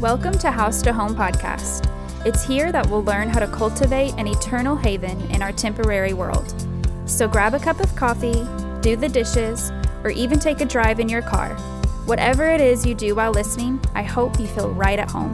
Welcome 0.00 0.38
to 0.38 0.50
House 0.50 0.80
to 0.84 0.94
Home 0.94 1.14
podcast. 1.14 1.86
It's 2.24 2.42
here 2.42 2.72
that 2.72 2.88
we'll 2.88 3.04
learn 3.04 3.28
how 3.28 3.38
to 3.38 3.46
cultivate 3.46 4.14
an 4.14 4.26
eternal 4.26 4.74
haven 4.74 5.20
in 5.30 5.42
our 5.42 5.52
temporary 5.52 6.14
world. 6.14 6.54
So 7.04 7.28
grab 7.28 7.52
a 7.52 7.58
cup 7.58 7.80
of 7.80 7.94
coffee, 7.96 8.46
do 8.80 8.96
the 8.96 9.10
dishes, 9.10 9.70
or 10.02 10.08
even 10.08 10.38
take 10.38 10.62
a 10.62 10.64
drive 10.64 11.00
in 11.00 11.08
your 11.10 11.20
car. 11.20 11.54
Whatever 12.06 12.48
it 12.48 12.62
is 12.62 12.86
you 12.86 12.94
do 12.94 13.14
while 13.14 13.30
listening, 13.30 13.78
I 13.94 14.02
hope 14.02 14.40
you 14.40 14.46
feel 14.46 14.70
right 14.70 14.98
at 14.98 15.10
home. 15.10 15.32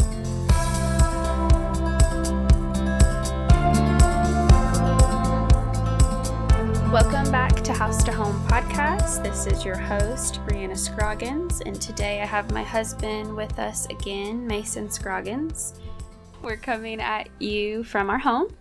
This 9.27 9.49
is 9.49 9.65
your 9.65 9.77
host, 9.77 10.39
Brianna 10.47 10.79
Scroggins, 10.79 11.61
and 11.63 11.83
today 11.83 12.23
I 12.23 12.25
have 12.25 12.53
my 12.53 12.63
husband 12.63 13.35
with 13.35 13.59
us 13.59 13.85
again, 13.87 14.47
Mason 14.47 14.89
Scroggins. 14.89 15.75
We're 16.43 16.57
coming 16.57 17.01
at 17.01 17.29
you 17.41 17.83
from 17.83 18.09
our 18.09 18.21
home, 18.21 18.55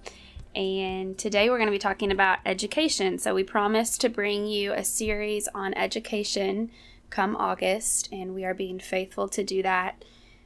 and 0.55 1.15
today 1.19 1.51
we're 1.51 1.59
going 1.59 1.67
to 1.67 1.71
be 1.71 1.77
talking 1.77 2.11
about 2.11 2.39
education. 2.47 3.19
So, 3.19 3.35
we 3.35 3.43
promised 3.43 4.01
to 4.01 4.09
bring 4.09 4.47
you 4.47 4.73
a 4.73 4.83
series 4.83 5.47
on 5.53 5.75
education 5.75 6.71
come 7.11 7.35
August, 7.35 8.09
and 8.11 8.33
we 8.33 8.43
are 8.43 8.55
being 8.55 8.79
faithful 8.79 9.29
to 9.29 9.43
do 9.43 9.61
that. 9.61 10.03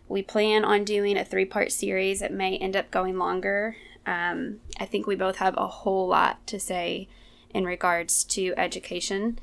We 0.10 0.22
plan 0.22 0.66
on 0.66 0.84
doing 0.84 1.18
a 1.18 1.24
three 1.24 1.46
part 1.46 1.72
series. 1.72 2.22
It 2.22 2.34
may 2.34 2.58
end 2.58 2.76
up 2.76 2.92
going 2.92 3.18
longer. 3.18 3.78
Um, 4.06 4.60
I 4.78 4.86
think 4.86 5.08
we 5.08 5.16
both 5.16 5.38
have 5.38 5.56
a 5.58 5.68
whole 5.68 6.10
lot 6.10 6.46
to 6.48 6.60
say 6.60 7.08
in 7.54 7.64
regards 7.64 8.26
to 8.26 8.54
education. 8.58 9.40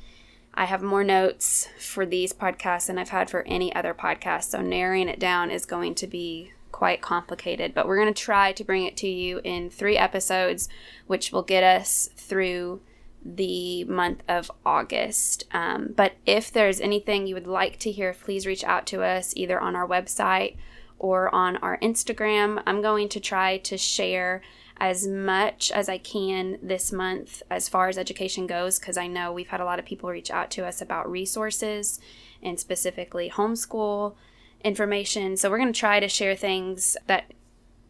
I 0.57 0.65
have 0.65 0.83
more 0.83 1.05
notes 1.05 1.69
for 1.79 2.07
these 2.07 2.33
podcasts 2.33 2.87
than 2.87 2.99
I've 2.99 3.11
had 3.11 3.29
for 3.29 3.43
any 3.47 3.75
other 3.75 3.93
podcast, 3.93 4.45
so 4.45 4.63
narrowing 4.63 5.09
it 5.09 5.19
down 5.19 5.51
is 5.51 5.67
going 5.67 5.95
to 5.97 6.07
be 6.07 6.53
quite 6.73 7.03
complicated, 7.03 7.75
but 7.75 7.87
we're 7.87 8.01
going 8.01 8.13
to 8.13 8.23
try 8.23 8.53
to 8.53 8.65
bring 8.65 8.85
it 8.85 8.97
to 8.99 9.09
you 9.09 9.41
in 9.45 9.71
three 9.71 9.97
episodes, 9.97 10.69
which 11.07 11.31
will 11.31 11.43
get 11.43 11.63
us 11.63 12.09
through 12.17 12.81
the 13.25 13.85
month 13.85 14.23
of 14.29 14.51
August. 14.65 15.45
Um, 15.53 15.93
but 15.97 16.13
if 16.25 16.51
there's 16.53 16.81
anything 16.81 17.27
you 17.27 17.35
would 17.35 17.47
like 17.47 17.79
to 17.81 17.91
hear, 17.91 18.15
please 18.15 18.47
reach 18.47 18.65
out 18.65 18.87
to 18.87 19.03
us 19.03 19.33
either 19.37 19.61
on 19.61 19.75
our 19.75 19.87
website 19.87 20.57
or 20.99 21.35
on 21.35 21.57
our 21.59 21.79
Instagram. 21.79 22.63
I'm 22.67 22.83
going 22.83 23.09
to 23.11 23.21
try 23.21 23.59
to 23.59 23.77
share 23.77 24.43
as 24.79 25.07
much 25.07 25.71
as 25.73 25.89
I 25.89 25.99
can 25.99 26.59
this 26.63 26.93
month 26.93 27.43
as 27.51 27.69
far 27.69 27.89
as 27.89 27.97
education 27.97 28.47
goes 28.47 28.79
because 28.79 28.97
I 28.97 29.07
know 29.07 29.33
we've 29.33 29.49
had 29.49 29.61
a 29.61 29.65
lot 29.65 29.79
of 29.79 29.85
people 29.85 30.11
reach 30.11 30.31
out 30.31 30.51
to 30.53 30.67
us 30.67 30.83
about 30.83 31.11
resources 31.11 31.99
and 32.43 32.61
specifically 32.61 33.31
homeschool 33.31 34.15
information. 34.63 35.37
So 35.37 35.51
we're 35.51 35.59
going 35.59 35.73
to 35.73 35.79
try 35.79 36.01
to 36.01 36.09
share 36.09 36.37
things 36.37 36.97
that 37.07 37.33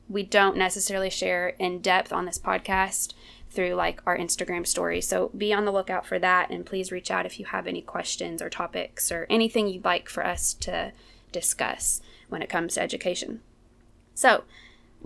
we 0.09 0.23
don't 0.23 0.57
necessarily 0.57 1.11
share 1.11 1.49
in 1.59 1.81
depth 1.81 2.13
on 2.13 2.25
this 2.25 2.39
podcast 2.39 3.13
through 3.51 3.75
like 3.75 4.01
our 4.07 4.17
Instagram 4.17 4.67
story. 4.67 5.01
So 5.01 5.31
be 5.37 5.53
on 5.53 5.65
the 5.65 5.73
lookout 5.73 6.07
for 6.07 6.19
that 6.19 6.51
and 6.51 6.67
please 6.67 6.93
reach 6.93 7.11
out 7.11 7.27
if 7.27 7.41
you 7.41 7.47
have 7.47 7.67
any 7.67 7.83
questions 7.83 8.41
or 8.41 8.51
topics 8.51 9.11
or 9.11 9.27
anything 9.29 9.67
you'd 9.67 9.85
like 9.85 10.09
for 10.09 10.25
us 10.25 10.55
to 10.55 10.93
discuss 11.33 12.01
when 12.29 12.43
it 12.43 12.49
comes 12.49 12.75
to 12.75 12.83
education. 12.83 13.41
So, 14.15 14.45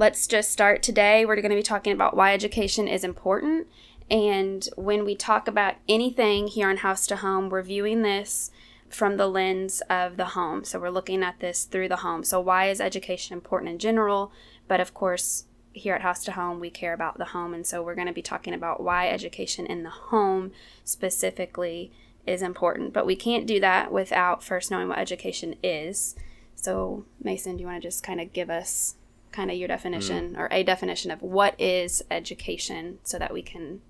let's 0.01 0.27
just 0.27 0.51
start 0.51 0.83
today. 0.83 1.27
We're 1.27 1.37
going 1.37 1.51
to 1.51 1.57
be 1.57 1.63
talking 1.63 1.93
about 1.93 2.17
why 2.17 2.33
education 2.33 2.89
is 2.89 3.05
important. 3.05 3.67
And 4.11 4.67
when 4.75 5.05
we 5.05 5.15
talk 5.15 5.47
about 5.47 5.75
anything 5.91 6.47
here 6.47 6.71
on 6.71 6.79
House 6.79 7.07
to 7.09 7.17
Home, 7.17 7.51
we're 7.51 7.61
viewing 7.61 8.01
this 8.01 8.51
from 8.89 9.19
the 9.19 9.29
lens 9.29 9.83
of 9.91 10.17
the 10.17 10.25
home. 10.25 10.65
So 10.65 10.81
we're 10.81 10.89
looking 10.89 11.23
at 11.23 11.41
this 11.41 11.65
through 11.65 11.89
the 11.89 11.97
home. 11.97 12.25
So, 12.25 12.41
why 12.41 12.71
is 12.71 12.81
education 12.81 13.35
important 13.35 13.73
in 13.73 13.79
general? 13.79 14.33
But 14.67 14.81
of 14.81 14.95
course, 14.95 15.45
here 15.75 15.95
at 15.95 16.01
House 16.01 16.25
to 16.25 16.33
Home, 16.33 16.61
we 16.61 16.71
care 16.71 16.95
about 16.95 17.19
the 17.19 17.27
home. 17.27 17.53
And 17.53 17.67
so 17.67 17.83
we're 17.83 17.95
going 17.95 18.07
to 18.07 18.13
be 18.13 18.23
talking 18.23 18.55
about 18.55 18.83
why 18.83 19.11
education 19.11 19.67
in 19.67 19.83
the 19.83 19.91
home 19.91 20.53
specifically 20.83 21.93
is 22.27 22.41
important. 22.41 22.95
But 22.95 23.05
we 23.05 23.17
can't 23.17 23.47
do 23.47 23.61
that 23.61 23.93
without 23.93 24.43
first 24.43 24.71
knowing 24.71 24.89
what 24.89 24.99
education 24.99 25.57
is. 25.63 26.17
So, 26.55 27.05
Mason, 27.23 27.59
do 27.59 27.61
you 27.61 27.67
want 27.67 27.83
to 27.83 27.87
just 27.87 28.03
kind 28.03 28.21
of 28.21 28.33
give 28.33 28.49
us 28.49 28.97
kind 29.33 29.51
of 29.51 29.57
your 29.57 29.69
definition 29.69 30.35
mm. 30.35 30.39
or 30.39 30.49
a 30.51 30.63
definition 30.63 31.11
of 31.11 31.23
what 31.23 31.59
is 31.61 32.03
education 32.11 32.99
so 33.05 33.19
that 33.19 33.33
we 33.33 33.43
can 33.43 33.81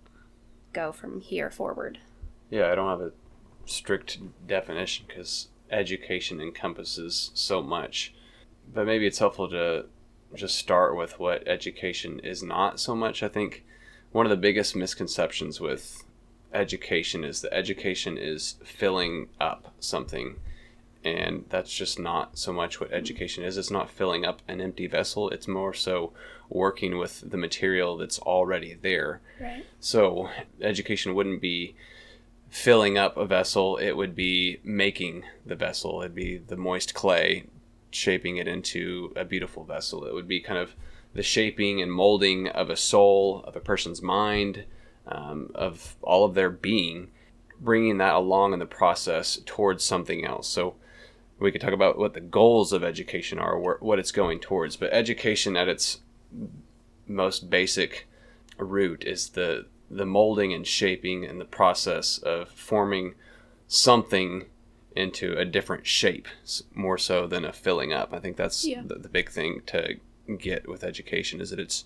go 0.73 0.93
from 0.93 1.21
here 1.21 1.51
forward? 1.51 1.99
Yeah, 2.51 2.71
I 2.71 2.75
don't 2.75 2.89
have 2.89 3.01
a 3.01 3.13
strict 3.65 4.19
definition 4.47 5.07
because 5.09 5.49
education 5.71 6.41
encompasses 6.41 7.31
so 7.35 7.63
much. 7.63 8.15
But 8.73 8.87
maybe 8.87 9.07
it's 9.07 9.19
helpful 9.19 9.49
to 9.51 9.87
just 10.35 10.57
start 10.57 10.97
with 10.97 11.19
what 11.19 11.47
education 11.47 12.21
is 12.21 12.43
not 12.43 12.79
so 12.79 12.95
much. 12.95 13.23
I 13.23 13.29
think 13.29 13.65
one 14.13 14.27
of 14.27 14.31
the 14.31 14.37
biggest 14.37 14.77
misconceptions 14.77 15.61
with 15.61 16.05
education 16.53 17.25
is 17.25 17.43
that 17.43 17.55
education 17.55 18.19
is 18.19 18.57
filling 18.65 19.29
up 19.41 19.73
something 19.81 20.37
and 21.05 21.45
that's 21.49 21.73
just 21.73 21.99
not 21.99 22.39
so 22.39 22.53
much 22.53 22.81
what 22.81 22.93
education 22.93 23.45
is. 23.45 23.57
It's 23.57 23.71
not 23.71 23.91
filling 23.91 24.25
up 24.25 24.43
an 24.47 24.61
empty 24.61 24.87
vessel. 24.87 25.31
It's 25.31 25.49
more 25.49 25.73
so 25.73 26.13
working 26.49 26.99
with 26.99 27.31
the 27.31 27.37
material 27.37 27.97
that's 27.97 28.19
already 28.19 28.75
there. 28.75 29.21
Right. 29.41 29.65
so 29.79 30.29
education 30.61 31.15
wouldn't 31.15 31.41
be 31.41 31.75
filling 32.51 32.99
up 32.99 33.17
a 33.17 33.25
vessel. 33.25 33.77
It 33.77 33.93
would 33.93 34.15
be 34.15 34.59
making 34.65 35.25
the 35.47 35.55
vessel. 35.55 36.01
It'd 36.01 36.15
be 36.15 36.39
the 36.39 36.57
moist 36.57 36.95
clay 36.95 37.45
shaping 37.91 38.37
it 38.37 38.49
into 38.49 39.13
a 39.17 39.25
beautiful 39.25 39.65
vessel. 39.65 40.05
It 40.05 40.15
would 40.15 40.29
be 40.29 40.41
kind 40.41 40.59
of 40.59 40.75
the 41.15 41.23
shaping 41.23 41.81
and 41.81 41.93
molding 41.93 42.49
of 42.49 42.71
a 42.71 42.77
soul 42.77 43.43
of 43.47 43.57
a 43.57 43.61
person's 43.61 44.03
mind 44.03 44.65
um, 45.07 45.51
of 45.55 45.97
all 46.03 46.25
of 46.25 46.35
their 46.35 46.51
being 46.51 47.09
bringing 47.61 47.99
that 47.99 48.15
along 48.15 48.53
in 48.53 48.59
the 48.59 48.67
process 48.67 49.39
towards 49.45 49.85
something 49.85 50.25
else. 50.25 50.49
So 50.49 50.75
we 51.41 51.51
could 51.51 51.61
talk 51.61 51.73
about 51.73 51.99
what 51.99 52.15
the 52.15 52.21
goals 52.21 52.73
of 52.73 52.85
education 52.85 53.39
are, 53.39 53.59
what 53.59 53.99
it's 53.99 54.13
going 54.13 54.41
towards. 54.41 54.77
But 54.77 54.93
education, 54.93 55.57
at 55.57 55.69
its 55.69 56.01
most 57.07 57.51
basic 57.51 58.07
root, 58.59 59.05
is 59.05 59.31
the 59.31 59.67
the 59.91 60.07
molding 60.07 60.53
and 60.53 60.67
shaping 60.67 61.25
and 61.25 61.41
the 61.41 61.45
process 61.45 62.19
of 62.19 62.49
forming 62.51 63.15
something 63.67 64.45
into 64.95 65.37
a 65.37 65.45
different 65.45 65.87
shape, 65.87 66.29
more 66.75 66.99
so 66.99 67.27
than 67.27 67.45
a 67.45 67.53
filling 67.53 67.93
up. 67.93 68.13
I 68.13 68.21
think 68.21 68.37
that's 68.37 68.65
yeah. 68.65 68.83
the, 68.85 68.97
the, 68.97 69.09
big 69.09 69.31
thing 69.31 69.63
to 69.67 69.97
get 70.39 70.69
with 70.69 70.85
education 70.85 71.41
is 71.41 71.51
that 71.51 71.59
it's 71.59 71.85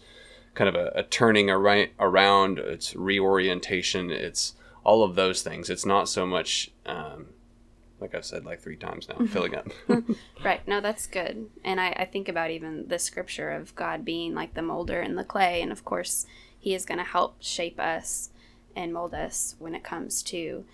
kind 0.55 0.69
of 0.69 0.75
a, 0.75 0.93
a 0.95 1.03
turning 1.03 1.51
ar- 1.51 1.89
around, 1.99 2.59
it's 2.59 2.95
reorientation, 2.95 4.11
it's 4.11 4.55
all 4.85 5.03
of 5.03 5.15
those 5.15 5.43
things. 5.43 5.71
It's 5.71 5.87
not 5.87 6.09
so 6.09 6.27
much 6.27 6.71
um, 6.87 7.27
like 8.05 8.15
I've 8.15 8.25
said 8.25 8.45
like 8.45 8.61
three 8.61 8.77
times 8.77 9.09
now, 9.09 9.25
filling 9.27 9.53
mm-hmm. 9.53 9.93
up. 10.11 10.17
right. 10.45 10.69
No, 10.69 10.83
that's 10.83 11.07
good. 11.07 11.47
And 11.65 11.81
I, 11.81 11.89
I 11.97 12.05
think 12.05 12.29
about 12.29 12.51
even 12.51 12.87
the 12.89 12.99
scripture 12.99 13.51
of 13.51 13.75
God 13.75 14.05
being 14.05 14.35
like 14.35 14.53
the 14.53 14.63
molder 14.63 15.01
and 15.01 15.17
the 15.17 15.25
clay. 15.25 15.63
And 15.63 15.73
of 15.73 15.87
course, 15.87 16.27
He 16.61 16.75
is 16.75 16.85
going 16.85 16.99
to 16.99 17.05
help 17.05 17.37
shape 17.41 17.81
us 17.81 18.29
and 18.77 18.93
mold 18.93 19.15
us 19.15 19.57
when 19.59 19.75
it 19.75 19.83
comes 19.83 20.23
to 20.25 20.65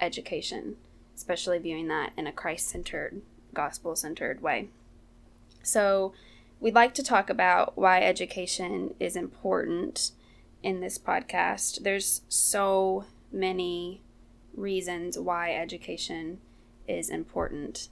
education, 0.00 0.76
especially 1.14 1.58
viewing 1.58 1.86
that 1.88 2.12
in 2.16 2.26
a 2.26 2.32
Christ 2.32 2.68
centered, 2.68 3.22
gospel 3.54 3.94
centered 3.94 4.42
way. 4.42 4.68
So, 5.62 6.12
we'd 6.58 6.74
like 6.74 6.94
to 6.94 7.04
talk 7.04 7.30
about 7.30 7.78
why 7.78 8.02
education 8.02 8.94
is 8.98 9.14
important 9.14 10.10
in 10.62 10.80
this 10.80 10.98
podcast. 10.98 11.84
There's 11.84 12.22
so 12.28 13.04
many 13.30 14.00
reasons 14.56 15.18
why 15.18 15.52
education 15.52 16.38
is 16.98 17.10
important. 17.10 17.88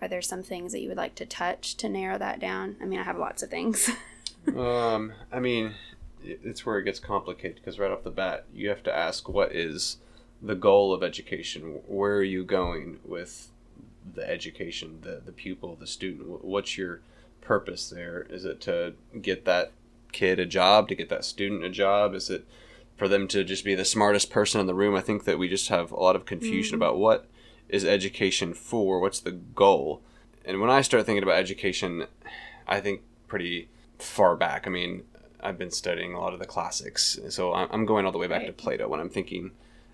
Are 0.00 0.08
there 0.08 0.22
some 0.22 0.42
things 0.42 0.72
that 0.72 0.80
you 0.80 0.88
would 0.88 0.96
like 0.96 1.14
to 1.16 1.26
touch 1.26 1.76
to 1.76 1.88
narrow 1.88 2.18
that 2.18 2.40
down? 2.40 2.76
I 2.80 2.84
mean, 2.84 3.00
I 3.00 3.04
have 3.04 3.18
lots 3.18 3.42
of 3.42 3.50
things. 3.50 3.90
um, 4.56 5.12
I 5.32 5.40
mean, 5.40 5.74
it's 6.22 6.66
where 6.66 6.78
it 6.78 6.84
gets 6.84 6.98
complicated 6.98 7.56
because 7.56 7.78
right 7.78 7.90
off 7.90 8.04
the 8.04 8.10
bat, 8.10 8.44
you 8.52 8.68
have 8.68 8.82
to 8.84 8.94
ask 8.94 9.28
what 9.28 9.54
is 9.54 9.98
the 10.42 10.54
goal 10.54 10.92
of 10.92 11.02
education? 11.02 11.80
Where 11.86 12.16
are 12.16 12.22
you 12.22 12.44
going 12.44 13.00
with 13.04 13.48
the 14.14 14.28
education, 14.28 14.98
the, 15.02 15.22
the 15.24 15.32
pupil, 15.32 15.76
the 15.76 15.86
student? 15.86 16.44
What's 16.44 16.76
your 16.76 17.00
purpose 17.40 17.88
there? 17.88 18.26
Is 18.28 18.44
it 18.44 18.60
to 18.62 18.94
get 19.20 19.44
that 19.44 19.72
kid 20.12 20.38
a 20.38 20.46
job, 20.46 20.88
to 20.88 20.94
get 20.94 21.08
that 21.08 21.24
student 21.24 21.64
a 21.64 21.70
job? 21.70 22.14
Is 22.14 22.30
it 22.30 22.46
for 22.96 23.08
them 23.08 23.26
to 23.28 23.42
just 23.42 23.64
be 23.64 23.74
the 23.74 23.84
smartest 23.84 24.30
person 24.30 24.60
in 24.60 24.66
the 24.66 24.74
room? 24.74 24.94
I 24.94 25.00
think 25.00 25.24
that 25.24 25.38
we 25.38 25.48
just 25.48 25.68
have 25.68 25.90
a 25.90 25.96
lot 26.00 26.16
of 26.16 26.26
confusion 26.26 26.76
mm-hmm. 26.76 26.82
about 26.82 26.98
what 26.98 27.26
is 27.74 27.84
education 27.84 28.54
for? 28.54 29.00
What's 29.00 29.18
the 29.18 29.32
goal? 29.32 30.00
And 30.44 30.60
when 30.60 30.70
I 30.70 30.80
start 30.80 31.04
thinking 31.06 31.24
about 31.24 31.38
education, 31.38 32.06
I 32.68 32.78
think 32.78 33.02
pretty 33.26 33.68
far 33.98 34.36
back. 34.36 34.68
I 34.68 34.70
mean, 34.70 35.02
I've 35.40 35.58
been 35.58 35.72
studying 35.72 36.14
a 36.14 36.20
lot 36.20 36.32
of 36.32 36.38
the 36.38 36.46
classics, 36.46 37.18
so 37.30 37.52
I'm 37.52 37.84
going 37.84 38.06
all 38.06 38.12
the 38.12 38.18
way 38.18 38.28
back 38.28 38.42
right. 38.42 38.46
to 38.46 38.52
Plato 38.52 38.86
when 38.86 39.00
I'm 39.00 39.10
thinking 39.10 39.50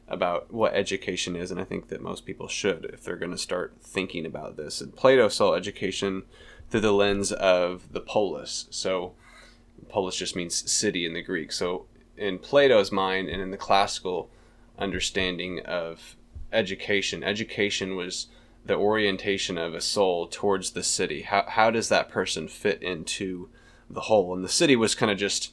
about 0.08 0.52
what 0.52 0.74
education 0.74 1.34
is, 1.34 1.50
and 1.50 1.58
I 1.58 1.64
think 1.64 1.88
that 1.88 2.02
most 2.02 2.26
people 2.26 2.48
should 2.48 2.84
if 2.92 3.02
they're 3.02 3.16
going 3.16 3.30
to 3.32 3.38
start 3.38 3.74
thinking 3.80 4.26
about 4.26 4.58
this. 4.58 4.82
And 4.82 4.94
Plato 4.94 5.28
saw 5.28 5.54
education 5.54 6.24
through 6.68 6.80
the 6.80 6.92
lens 6.92 7.32
of 7.32 7.92
the 7.92 8.00
polis. 8.00 8.66
So 8.70 9.14
polis 9.88 10.16
just 10.16 10.36
means 10.36 10.70
city 10.70 11.06
in 11.06 11.14
the 11.14 11.22
Greek. 11.22 11.50
So 11.50 11.86
in 12.16 12.38
Plato's 12.38 12.92
mind 12.92 13.30
and 13.30 13.40
in 13.40 13.50
the 13.50 13.56
classical 13.56 14.28
understanding 14.78 15.60
of 15.64 16.16
education, 16.52 17.22
education 17.22 17.96
was 17.96 18.28
the 18.64 18.76
orientation 18.76 19.56
of 19.56 19.74
a 19.74 19.80
soul 19.80 20.26
towards 20.26 20.70
the 20.70 20.82
city. 20.82 21.22
How, 21.22 21.44
how 21.48 21.70
does 21.70 21.88
that 21.88 22.08
person 22.08 22.48
fit 22.48 22.82
into 22.82 23.48
the 23.88 24.02
whole? 24.02 24.34
And 24.34 24.44
the 24.44 24.48
city 24.48 24.76
was 24.76 24.94
kind 24.94 25.10
of 25.10 25.18
just 25.18 25.52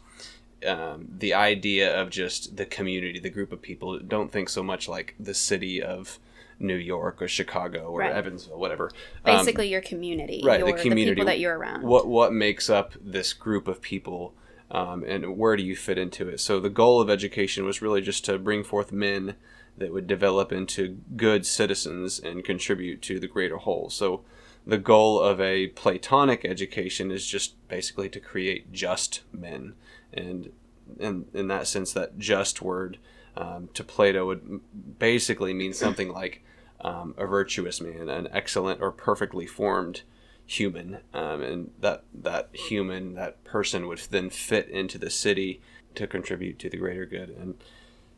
um, 0.65 1.07
the 1.17 1.33
idea 1.33 1.99
of 1.99 2.09
just 2.09 2.57
the 2.57 2.65
community, 2.65 3.19
the 3.19 3.29
group 3.29 3.51
of 3.51 3.61
people. 3.61 3.99
Don't 3.99 4.31
think 4.31 4.49
so 4.49 4.63
much 4.63 4.89
like 4.89 5.15
the 5.19 5.33
city 5.33 5.81
of 5.81 6.19
New 6.59 6.75
York 6.75 7.21
or 7.21 7.27
Chicago 7.27 7.89
or 7.89 7.99
right. 7.99 8.11
Evansville, 8.11 8.59
whatever. 8.59 8.91
Um, 9.23 9.37
Basically, 9.37 9.67
um, 9.67 9.71
your 9.71 9.81
community, 9.81 10.41
right? 10.43 10.59
Your, 10.59 10.71
the 10.71 10.81
community 10.81 11.11
the 11.11 11.15
people 11.15 11.25
that 11.25 11.39
you're 11.39 11.57
around. 11.57 11.83
What 11.83 12.07
what 12.07 12.33
makes 12.33 12.69
up 12.69 12.93
this 12.99 13.33
group 13.33 13.67
of 13.67 13.81
people, 13.81 14.33
um, 14.71 15.03
and 15.03 15.37
where 15.37 15.55
do 15.55 15.63
you 15.63 15.75
fit 15.75 15.97
into 15.97 16.27
it? 16.27 16.39
So 16.39 16.59
the 16.59 16.69
goal 16.69 16.99
of 16.99 17.09
education 17.09 17.65
was 17.65 17.81
really 17.81 18.01
just 18.01 18.25
to 18.25 18.39
bring 18.39 18.63
forth 18.63 18.91
men 18.91 19.35
that 19.77 19.93
would 19.93 20.07
develop 20.07 20.51
into 20.51 20.97
good 21.15 21.45
citizens 21.45 22.19
and 22.19 22.43
contribute 22.43 23.01
to 23.03 23.19
the 23.19 23.27
greater 23.27 23.57
whole. 23.57 23.89
So 23.89 24.23
the 24.65 24.77
goal 24.77 25.19
of 25.19 25.39
a 25.39 25.67
Platonic 25.67 26.43
education 26.43 27.11
is 27.11 27.25
just 27.25 27.55
basically 27.67 28.09
to 28.09 28.19
create 28.19 28.71
just 28.71 29.21
men, 29.31 29.75
and 30.11 30.51
in 30.99 31.25
in 31.33 31.47
that 31.47 31.67
sense, 31.67 31.93
that 31.93 32.17
just 32.17 32.61
word 32.61 32.97
um, 33.37 33.69
to 33.73 33.83
Plato 33.83 34.25
would 34.25 34.59
basically 34.99 35.53
mean 35.53 35.73
something 35.73 36.09
like 36.09 36.43
um, 36.81 37.13
a 37.17 37.25
virtuous 37.25 37.79
man, 37.79 38.09
an 38.09 38.27
excellent 38.31 38.81
or 38.81 38.91
perfectly 38.91 39.45
formed 39.45 40.01
human, 40.45 40.99
um, 41.13 41.41
and 41.41 41.71
that 41.79 42.03
that 42.13 42.49
human, 42.53 43.15
that 43.15 43.43
person, 43.43 43.87
would 43.87 43.99
then 44.09 44.29
fit 44.29 44.67
into 44.69 44.97
the 44.97 45.09
city 45.09 45.61
to 45.95 46.07
contribute 46.07 46.59
to 46.59 46.69
the 46.69 46.77
greater 46.77 47.05
good. 47.05 47.29
And 47.29 47.55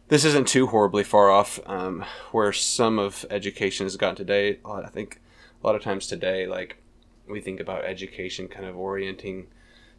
this 0.09 0.25
isn't 0.25 0.47
too 0.47 0.67
horribly 0.67 1.03
far 1.03 1.29
off 1.29 1.59
um, 1.65 2.03
where 2.31 2.51
some 2.51 2.99
of 2.99 3.25
education 3.29 3.85
has 3.85 3.95
gotten 3.95 4.15
today. 4.15 4.59
I 4.65 4.89
think 4.89 5.21
a 5.63 5.65
lot 5.65 5.75
of 5.75 5.83
times 5.83 6.07
today, 6.07 6.45
like 6.47 6.81
we 7.27 7.39
think 7.39 7.59
about 7.59 7.85
education 7.85 8.47
kind 8.47 8.65
of 8.65 8.75
orienting 8.75 9.47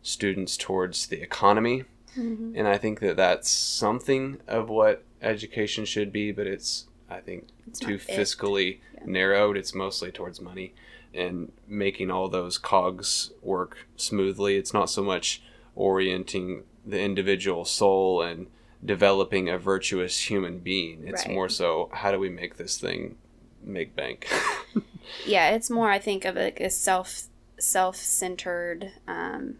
students 0.02 0.56
towards 0.56 1.06
the 1.06 1.22
economy. 1.22 1.84
Mm-hmm. 2.18 2.54
And 2.56 2.66
I 2.66 2.76
think 2.76 2.98
that 3.00 3.16
that's 3.16 3.48
something 3.48 4.40
of 4.48 4.68
what 4.68 5.04
education 5.22 5.84
should 5.84 6.12
be, 6.12 6.32
but 6.32 6.46
it's 6.46 6.86
I 7.08 7.20
think 7.20 7.48
it's 7.66 7.78
too 7.78 7.98
fiscally 7.98 8.78
yeah. 8.94 9.00
narrowed. 9.06 9.56
It's 9.56 9.74
mostly 9.74 10.10
towards 10.10 10.40
money 10.40 10.74
and 11.14 11.52
making 11.68 12.10
all 12.10 12.28
those 12.28 12.58
cogs 12.58 13.30
work 13.42 13.86
smoothly. 13.96 14.56
It's 14.56 14.74
not 14.74 14.90
so 14.90 15.02
much 15.02 15.42
orienting 15.76 16.64
the 16.84 17.00
individual 17.00 17.64
soul 17.64 18.22
and 18.22 18.48
developing 18.84 19.48
a 19.48 19.58
virtuous 19.58 20.30
human 20.30 20.58
being. 20.58 21.06
It's 21.06 21.26
right. 21.26 21.34
more 21.34 21.48
so 21.48 21.90
how 21.92 22.12
do 22.12 22.18
we 22.18 22.28
make 22.28 22.56
this 22.56 22.78
thing 22.78 23.16
make 23.62 23.94
bank? 23.94 24.28
yeah, 25.26 25.50
it's 25.50 25.70
more 25.70 25.90
I 25.90 25.98
think 25.98 26.24
of 26.24 26.36
like 26.36 26.60
a 26.60 26.70
self 26.70 27.24
self 27.58 27.96
centered 27.96 28.92
um, 29.06 29.56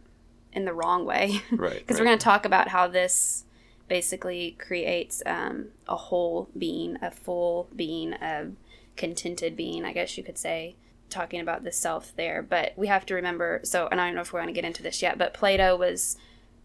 in 0.52 0.64
the 0.64 0.72
wrong 0.72 1.04
way. 1.04 1.42
Right. 1.50 1.74
Because 1.74 1.96
right. 1.96 2.00
we're 2.00 2.06
going 2.06 2.18
to 2.18 2.24
talk 2.24 2.44
about 2.44 2.68
how 2.68 2.88
this 2.88 3.44
basically 3.88 4.52
creates 4.52 5.22
um, 5.26 5.68
a 5.88 5.96
whole 5.96 6.48
being, 6.56 6.96
a 7.02 7.10
full 7.10 7.68
being, 7.74 8.12
a 8.14 8.50
contented 8.96 9.56
being, 9.56 9.84
I 9.84 9.92
guess 9.92 10.16
you 10.16 10.22
could 10.22 10.38
say, 10.38 10.76
talking 11.10 11.40
about 11.40 11.64
the 11.64 11.72
self 11.72 12.14
there. 12.16 12.42
But 12.42 12.72
we 12.76 12.86
have 12.86 13.04
to 13.06 13.14
remember 13.14 13.60
so, 13.64 13.88
and 13.90 14.00
I 14.00 14.06
don't 14.06 14.14
know 14.14 14.20
if 14.22 14.32
we're 14.32 14.40
going 14.40 14.54
to 14.54 14.58
get 14.58 14.66
into 14.66 14.82
this 14.82 15.02
yet, 15.02 15.18
but 15.18 15.34
Plato 15.34 15.76
was 15.76 16.16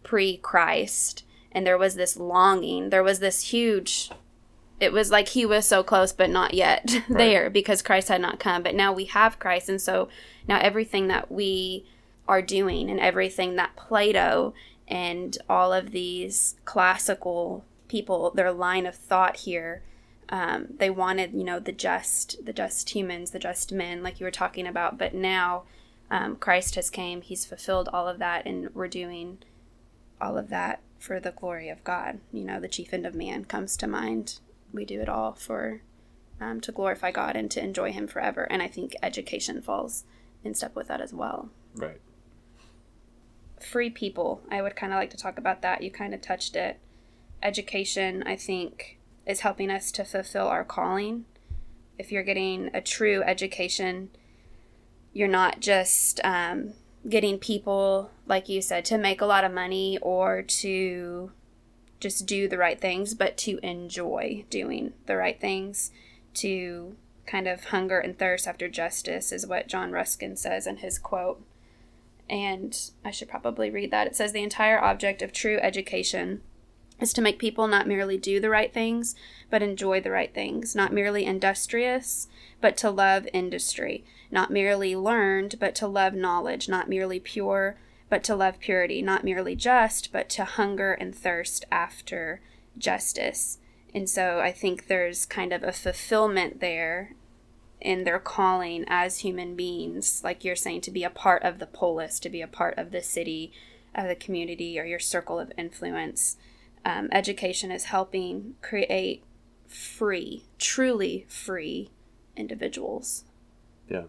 pre 0.02 0.36
Christ, 0.36 1.24
and 1.56 1.66
there 1.66 1.78
was 1.78 1.94
this 1.94 2.18
longing, 2.18 2.90
there 2.90 3.02
was 3.02 3.18
this 3.18 3.44
huge. 3.44 4.10
It 4.78 4.92
was 4.92 5.10
like 5.10 5.28
he 5.28 5.46
was 5.46 5.64
so 5.64 5.82
close, 5.82 6.12
but 6.12 6.28
not 6.28 6.52
yet 6.52 6.84
right. 7.08 7.08
there 7.08 7.48
because 7.48 7.80
Christ 7.80 8.08
had 8.08 8.20
not 8.20 8.38
come. 8.38 8.62
But 8.62 8.74
now 8.74 8.92
we 8.92 9.06
have 9.06 9.38
Christ. 9.38 9.70
And 9.70 9.80
so 9.80 10.10
now 10.46 10.60
everything 10.60 11.08
that 11.08 11.32
we 11.32 11.86
are 12.28 12.42
doing 12.42 12.90
and 12.90 13.00
everything 13.00 13.56
that 13.56 13.74
Plato 13.74 14.52
and 14.86 15.38
all 15.48 15.72
of 15.72 15.92
these 15.92 16.56
classical 16.66 17.64
people, 17.88 18.32
their 18.32 18.52
line 18.52 18.84
of 18.84 18.94
thought 18.94 19.36
here, 19.38 19.80
um, 20.28 20.66
they 20.76 20.90
wanted, 20.90 21.32
you 21.32 21.44
know, 21.44 21.58
the 21.58 21.72
just, 21.72 22.44
the 22.44 22.52
just 22.52 22.90
humans, 22.90 23.30
the 23.30 23.38
just 23.38 23.72
men, 23.72 24.02
like 24.02 24.20
you 24.20 24.26
were 24.26 24.30
talking 24.30 24.66
about. 24.66 24.98
But 24.98 25.14
now 25.14 25.62
um, 26.10 26.36
Christ 26.36 26.74
has 26.74 26.90
came; 26.90 27.22
He's 27.22 27.46
fulfilled 27.46 27.88
all 27.94 28.06
of 28.06 28.18
that, 28.18 28.44
and 28.44 28.74
we're 28.74 28.88
doing 28.88 29.38
all 30.20 30.38
of 30.38 30.48
that 30.50 30.80
for 30.98 31.20
the 31.20 31.32
glory 31.32 31.68
of 31.68 31.84
God. 31.84 32.20
You 32.32 32.44
know, 32.44 32.60
the 32.60 32.68
chief 32.68 32.92
end 32.92 33.06
of 33.06 33.14
man 33.14 33.44
comes 33.44 33.76
to 33.78 33.86
mind. 33.86 34.40
We 34.72 34.84
do 34.84 35.00
it 35.00 35.08
all 35.08 35.32
for 35.32 35.80
um, 36.40 36.60
to 36.62 36.72
glorify 36.72 37.10
God 37.10 37.36
and 37.36 37.50
to 37.52 37.62
enjoy 37.62 37.92
Him 37.92 38.06
forever. 38.06 38.44
And 38.50 38.62
I 38.62 38.68
think 38.68 38.94
education 39.02 39.62
falls 39.62 40.04
in 40.44 40.54
step 40.54 40.74
with 40.74 40.88
that 40.88 41.00
as 41.00 41.12
well. 41.12 41.50
Right 41.74 42.00
free 43.60 43.90
people. 43.90 44.42
I 44.50 44.62
would 44.62 44.76
kind 44.76 44.92
of 44.92 44.98
like 44.98 45.10
to 45.10 45.16
talk 45.16 45.38
about 45.38 45.62
that. 45.62 45.82
You 45.82 45.90
kind 45.90 46.14
of 46.14 46.20
touched 46.20 46.56
it. 46.56 46.78
Education, 47.42 48.22
I 48.24 48.36
think, 48.36 48.98
is 49.26 49.40
helping 49.40 49.70
us 49.70 49.90
to 49.92 50.04
fulfill 50.04 50.48
our 50.48 50.64
calling. 50.64 51.24
If 51.98 52.12
you're 52.12 52.22
getting 52.22 52.70
a 52.74 52.80
true 52.80 53.22
education, 53.22 54.10
you're 55.12 55.28
not 55.28 55.60
just 55.60 56.20
um, 56.24 56.74
getting 57.08 57.38
people, 57.38 58.10
like 58.26 58.48
you 58.48 58.60
said, 58.60 58.84
to 58.86 58.98
make 58.98 59.20
a 59.20 59.26
lot 59.26 59.44
of 59.44 59.52
money 59.52 59.98
or 60.02 60.42
to 60.42 61.30
just 62.00 62.26
do 62.26 62.48
the 62.48 62.58
right 62.58 62.80
things, 62.80 63.14
but 63.14 63.36
to 63.38 63.58
enjoy 63.62 64.44
doing 64.50 64.92
the 65.06 65.16
right 65.16 65.40
things, 65.40 65.90
to 66.34 66.96
kind 67.26 67.48
of 67.48 67.66
hunger 67.66 67.98
and 67.98 68.18
thirst 68.18 68.46
after 68.46 68.68
justice, 68.68 69.32
is 69.32 69.46
what 69.46 69.68
John 69.68 69.92
Ruskin 69.92 70.36
says 70.36 70.66
in 70.66 70.78
his 70.78 70.98
quote. 70.98 71.42
And 72.28 72.90
I 73.04 73.10
should 73.10 73.28
probably 73.28 73.70
read 73.70 73.90
that. 73.92 74.06
It 74.06 74.16
says 74.16 74.32
the 74.32 74.42
entire 74.42 74.82
object 74.82 75.22
of 75.22 75.32
true 75.32 75.58
education 75.62 76.42
is 77.00 77.12
to 77.12 77.22
make 77.22 77.38
people 77.38 77.68
not 77.68 77.86
merely 77.86 78.16
do 78.16 78.40
the 78.40 78.50
right 78.50 78.72
things, 78.72 79.14
but 79.50 79.62
enjoy 79.62 80.00
the 80.00 80.10
right 80.10 80.32
things, 80.34 80.74
not 80.74 80.92
merely 80.92 81.24
industrious, 81.24 82.26
but 82.60 82.76
to 82.78 82.90
love 82.90 83.28
industry, 83.32 84.04
not 84.30 84.50
merely 84.50 84.96
learned, 84.96 85.56
but 85.58 85.74
to 85.76 85.86
love 85.86 86.14
knowledge, 86.14 86.68
not 86.68 86.88
merely 86.88 87.20
pure, 87.20 87.76
but 88.08 88.22
to 88.24 88.36
love 88.36 88.60
purity, 88.60 89.02
not 89.02 89.24
merely 89.24 89.56
just, 89.56 90.12
but 90.12 90.28
to 90.30 90.44
hunger 90.44 90.92
and 90.92 91.14
thirst 91.14 91.64
after 91.70 92.40
justice. 92.78 93.58
And 93.94 94.08
so 94.08 94.40
I 94.40 94.52
think 94.52 94.86
there's 94.86 95.26
kind 95.26 95.52
of 95.52 95.62
a 95.62 95.72
fulfillment 95.72 96.60
there 96.60 97.14
in 97.80 98.04
their 98.04 98.18
calling 98.18 98.84
as 98.88 99.18
human 99.18 99.54
beings, 99.54 100.22
like 100.24 100.44
you're 100.44 100.56
saying, 100.56 100.82
to 100.82 100.90
be 100.90 101.04
a 101.04 101.10
part 101.10 101.42
of 101.42 101.58
the 101.58 101.66
polis, 101.66 102.18
to 102.20 102.28
be 102.28 102.42
a 102.42 102.46
part 102.46 102.76
of 102.78 102.90
the 102.90 103.02
city, 103.02 103.52
of 103.94 104.08
the 104.08 104.14
community, 104.14 104.78
or 104.78 104.84
your 104.84 104.98
circle 104.98 105.38
of 105.38 105.52
influence. 105.56 106.36
Um, 106.84 107.08
education 107.12 107.70
is 107.70 107.84
helping 107.84 108.54
create 108.62 109.24
free, 109.66 110.44
truly 110.58 111.26
free 111.28 111.90
individuals. 112.36 113.24
Yeah. 113.88 114.04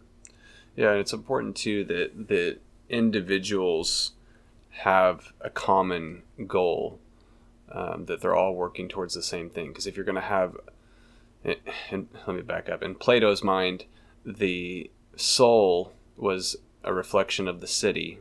Yeah, 0.77 0.91
and 0.91 1.00
it's 1.00 1.12
important 1.12 1.57
too 1.57 1.84
that 1.86 2.29
that 2.29 2.60
individuals 2.88 4.13
have 4.69 5.34
a 5.41 5.50
common 5.50 6.24
goal, 6.48 7.00
um, 7.69 8.05
that 8.05 8.22
they're 8.22 8.36
all 8.36 8.55
working 8.55 8.88
towards 8.88 9.13
the 9.13 9.22
same 9.22 9.50
thing. 9.50 9.69
Because 9.69 9.88
if 9.88 9.98
you're 9.98 10.05
going 10.05 10.15
to 10.15 10.22
have 10.22 10.55
and 11.91 12.07
let 12.25 12.36
me 12.36 12.41
back 12.41 12.69
up. 12.69 12.84
In 12.84 12.96
Plato's 12.96 13.43
mind, 13.43 13.86
the 14.25 14.89
soul 15.15 15.93
was 16.15 16.57
a 16.84 16.93
reflection 16.93 17.48
of 17.48 17.62
the 17.62 17.67
city, 17.67 18.19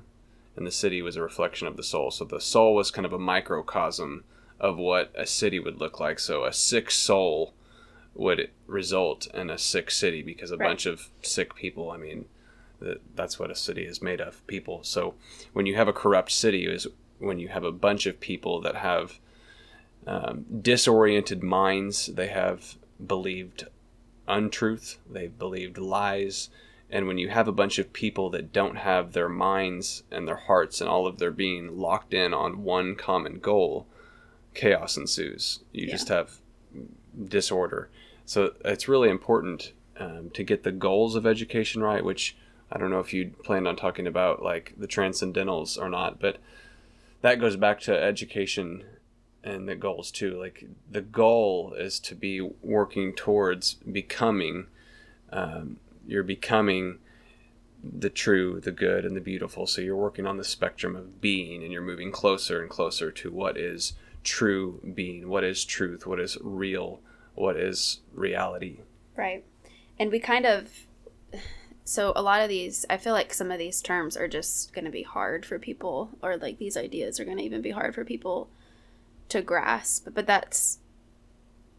and 0.55 0.67
the 0.67 0.73
city 0.73 1.03
was 1.03 1.17
a 1.17 1.23
reflection 1.23 1.67
of 1.67 1.77
the 1.77 1.83
soul. 1.83 2.11
So 2.11 2.25
the 2.25 2.41
soul 2.41 2.75
was 2.75 2.91
kind 2.91 3.07
of 3.07 3.13
a 3.13 3.19
microcosm 3.19 4.25
of 4.59 4.79
what 4.79 5.13
a 5.15 5.27
city 5.27 5.59
would 5.59 5.81
look 5.81 6.01
like. 6.01 6.19
So 6.19 6.45
a 6.45 6.53
sick 6.53 6.91
soul 6.91 7.53
would 8.15 8.51
result 8.67 9.27
in 9.35 9.51
a 9.51 9.59
sick 9.59 9.91
city 9.91 10.23
because 10.23 10.51
a 10.51 10.57
right. 10.57 10.69
bunch 10.69 10.87
of 10.87 11.11
sick 11.21 11.55
people. 11.55 11.91
I 11.91 11.99
mean, 11.99 12.27
that's 13.15 13.39
what 13.39 13.51
a 13.51 13.55
city 13.55 13.85
is 13.85 14.03
made 14.03 14.21
of 14.21 14.47
people. 14.47 14.83
So 14.83 15.15
when 15.53 15.67
you 15.67 15.75
have 15.77 15.89
a 15.89 15.93
corrupt 15.93 16.33
city, 16.33 16.67
is 16.67 16.87
when 17.19 17.39
you 17.39 17.49
have 17.49 17.65
a 17.65 17.73
bunch 17.73 18.07
of 18.07 18.21
people 18.21 18.61
that 18.61 18.77
have 18.77 19.19
um, 20.07 20.45
disoriented 20.63 21.43
minds. 21.43 22.07
They 22.07 22.29
have 22.29 22.77
believed 23.05 23.67
untruth, 24.29 24.99
they've 25.09 25.37
believed 25.37 25.79
lies. 25.79 26.49
And 26.89 27.09
when 27.09 27.19
you 27.19 27.29
have 27.31 27.49
a 27.49 27.53
bunch 27.53 27.81
of 27.81 27.93
people 27.93 28.31
that 28.31 28.53
don't 28.53 28.77
have 28.77 29.13
their 29.13 29.29
minds 29.29 30.05
and 30.11 30.29
their 30.29 30.37
hearts 30.37 30.81
and 30.81 30.89
all 30.89 31.07
of 31.07 31.19
their 31.19 31.33
being 31.33 31.77
locked 31.77 32.15
in 32.15 32.33
on 32.33 32.63
one 32.63 32.95
common 32.95 33.41
goal, 33.41 33.89
chaos 34.55 34.97
ensues. 34.97 35.65
You 35.73 35.87
yeah. 35.87 35.93
just 35.93 36.09
have 36.09 36.37
disorder. 37.25 37.91
So 38.25 38.53
it's 38.65 38.87
really 38.87 39.11
important 39.11 39.73
um, 39.99 40.31
to 40.35 40.45
get 40.45 40.63
the 40.63 40.71
goals 40.71 41.17
of 41.17 41.27
education 41.27 41.83
right, 41.83 42.05
which 42.05 42.37
I 42.71 42.79
don't 42.79 42.91
know 42.91 43.01
if 43.01 43.13
you 43.13 43.33
planned 43.45 43.69
on 43.69 43.77
talking 43.77 44.07
about 44.07 44.43
like 44.43 44.75
the 44.77 44.89
transcendentals 44.89 45.81
or 45.81 45.89
not, 45.89 46.19
but 46.19 46.39
that 47.23 47.41
goes 47.41 47.57
back 47.57 47.81
to 47.81 47.97
education 47.97 48.85
and 49.45 49.69
the 49.69 49.77
goals 49.77 50.11
too. 50.11 50.39
Like 50.39 50.67
the 50.91 51.01
goal 51.01 51.75
is 51.79 52.01
to 52.01 52.15
be 52.15 52.41
working 52.41 53.13
towards 53.15 53.75
becoming. 53.75 54.67
Um, 55.33 55.79
you're 56.07 56.23
becoming 56.23 56.99
the 57.83 58.11
true, 58.11 58.61
the 58.61 58.73
good, 58.73 59.05
and 59.05 59.17
the 59.17 59.21
beautiful. 59.21 59.67
So 59.67 59.81
you're 59.81 59.97
working 59.97 60.27
on 60.27 60.37
the 60.37 60.45
spectrum 60.45 60.97
of 60.97 61.21
being, 61.21 61.63
and 61.63 61.73
you're 61.73 61.83
moving 61.83 62.11
closer 62.11 62.61
and 62.61 62.71
closer 62.71 63.11
to 63.13 63.31
what 63.31 63.57
is 63.57 63.93
true 64.25 64.81
being, 64.95 65.29
what 65.29 65.45
is 65.45 65.65
truth, 65.65 66.07
what 66.07 66.19
is 66.19 66.37
real, 66.41 67.01
what 67.35 67.57
is 67.57 68.01
reality. 68.13 68.81
Right, 69.17 69.45
and 69.99 70.11
we 70.11 70.19
kind 70.19 70.47
of. 70.47 70.71
So 71.87 72.13
a 72.15 72.21
lot 72.21 72.43
of 72.43 72.51
these, 72.51 72.85
I 72.91 72.99
feel 72.99 73.15
like 73.15 73.33
some 73.33 73.51
of 73.51 73.59
these 73.59 73.81
terms 73.81 74.17
are 74.17 74.29
just 74.29 74.75
going 74.75 74.85
to 74.85 74.91
be 74.91 75.05
hard 75.05 75.47
for 75.47 75.59
people, 75.59 76.11
or 76.21 76.37
like 76.37 76.59
these 76.59 76.77
ideas 76.77 77.19
are 77.19 77.25
going 77.25 77.39
to 77.39 77.45
even 77.45 77.63
be 77.63 77.71
hard 77.71 77.95
for 77.95 78.05
people 78.05 78.51
to 79.29 79.43
grasp 79.43 80.09
but 80.15 80.27
that's 80.27 80.79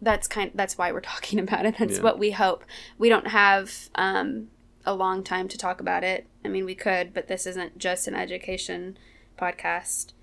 that's 0.02 0.28
kind 0.28 0.52
that's 0.54 0.78
why 0.78 0.92
we're 0.92 1.02
talking 1.16 1.40
about 1.40 1.66
it. 1.66 1.76
That's 1.80 1.98
yeah. 1.98 2.04
what 2.04 2.20
we 2.20 2.32
hope. 2.32 2.64
We 2.98 3.10
don't 3.10 3.28
have 3.28 3.90
um, 3.96 4.50
a 4.86 4.94
long 4.94 5.24
time 5.24 5.48
to 5.48 5.58
talk 5.58 5.82
about 5.82 6.04
it. 6.04 6.28
I 6.46 6.50
mean 6.50 6.66
we 6.66 6.76
could 6.76 7.14
but 7.14 7.28
this 7.28 7.48
isn't 7.48 7.78
just 7.78 8.08
an 8.08 8.16
education 8.16 8.98
podcast. 9.40 10.14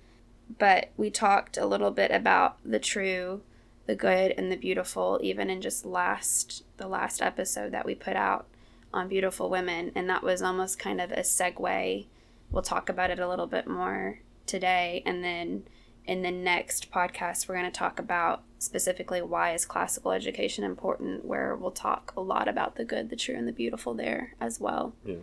But 0.59 0.91
we 0.95 1.09
talked 1.09 1.57
a 1.57 1.65
little 1.65 1.91
bit 1.91 2.11
about 2.11 2.57
the 2.63 2.79
true 2.79 3.41
the 3.87 3.95
good 3.95 4.33
and 4.37 4.51
the 4.51 4.55
beautiful 4.55 5.19
even 5.21 5.49
in 5.49 5.61
just 5.61 5.85
last 5.85 6.63
the 6.77 6.87
last 6.87 7.21
episode 7.21 7.71
that 7.71 7.85
we 7.85 7.95
put 7.95 8.15
out 8.15 8.47
on 8.95 9.07
beautiful 9.07 9.49
women 9.49 9.91
and 9.93 10.09
that 10.09 10.23
was 10.23 10.41
almost 10.41 10.79
kind 10.79 10.99
of 11.01 11.11
a 11.11 11.19
segue. 11.19 12.05
We'll 12.51 12.63
talk 12.63 12.89
about 12.89 13.11
it 13.11 13.19
a 13.19 13.27
little 13.27 13.47
bit 13.47 13.67
more 13.67 14.19
today 14.45 15.03
and 15.05 15.23
then 15.23 15.63
in 16.05 16.21
the 16.21 16.31
next 16.31 16.91
podcast 16.91 17.47
we're 17.47 17.55
going 17.55 17.71
to 17.71 17.77
talk 17.77 17.99
about 17.99 18.43
specifically 18.59 19.21
why 19.21 19.53
is 19.53 19.65
classical 19.65 20.11
education 20.11 20.63
important 20.63 21.25
where 21.25 21.55
we'll 21.55 21.71
talk 21.71 22.13
a 22.15 22.21
lot 22.21 22.47
about 22.47 22.75
the 22.75 22.85
good 22.85 23.09
the 23.09 23.15
true 23.15 23.35
and 23.35 23.47
the 23.47 23.51
beautiful 23.51 23.93
there 23.93 24.33
as 24.39 24.59
well. 24.59 24.93
Yeah. 25.03 25.15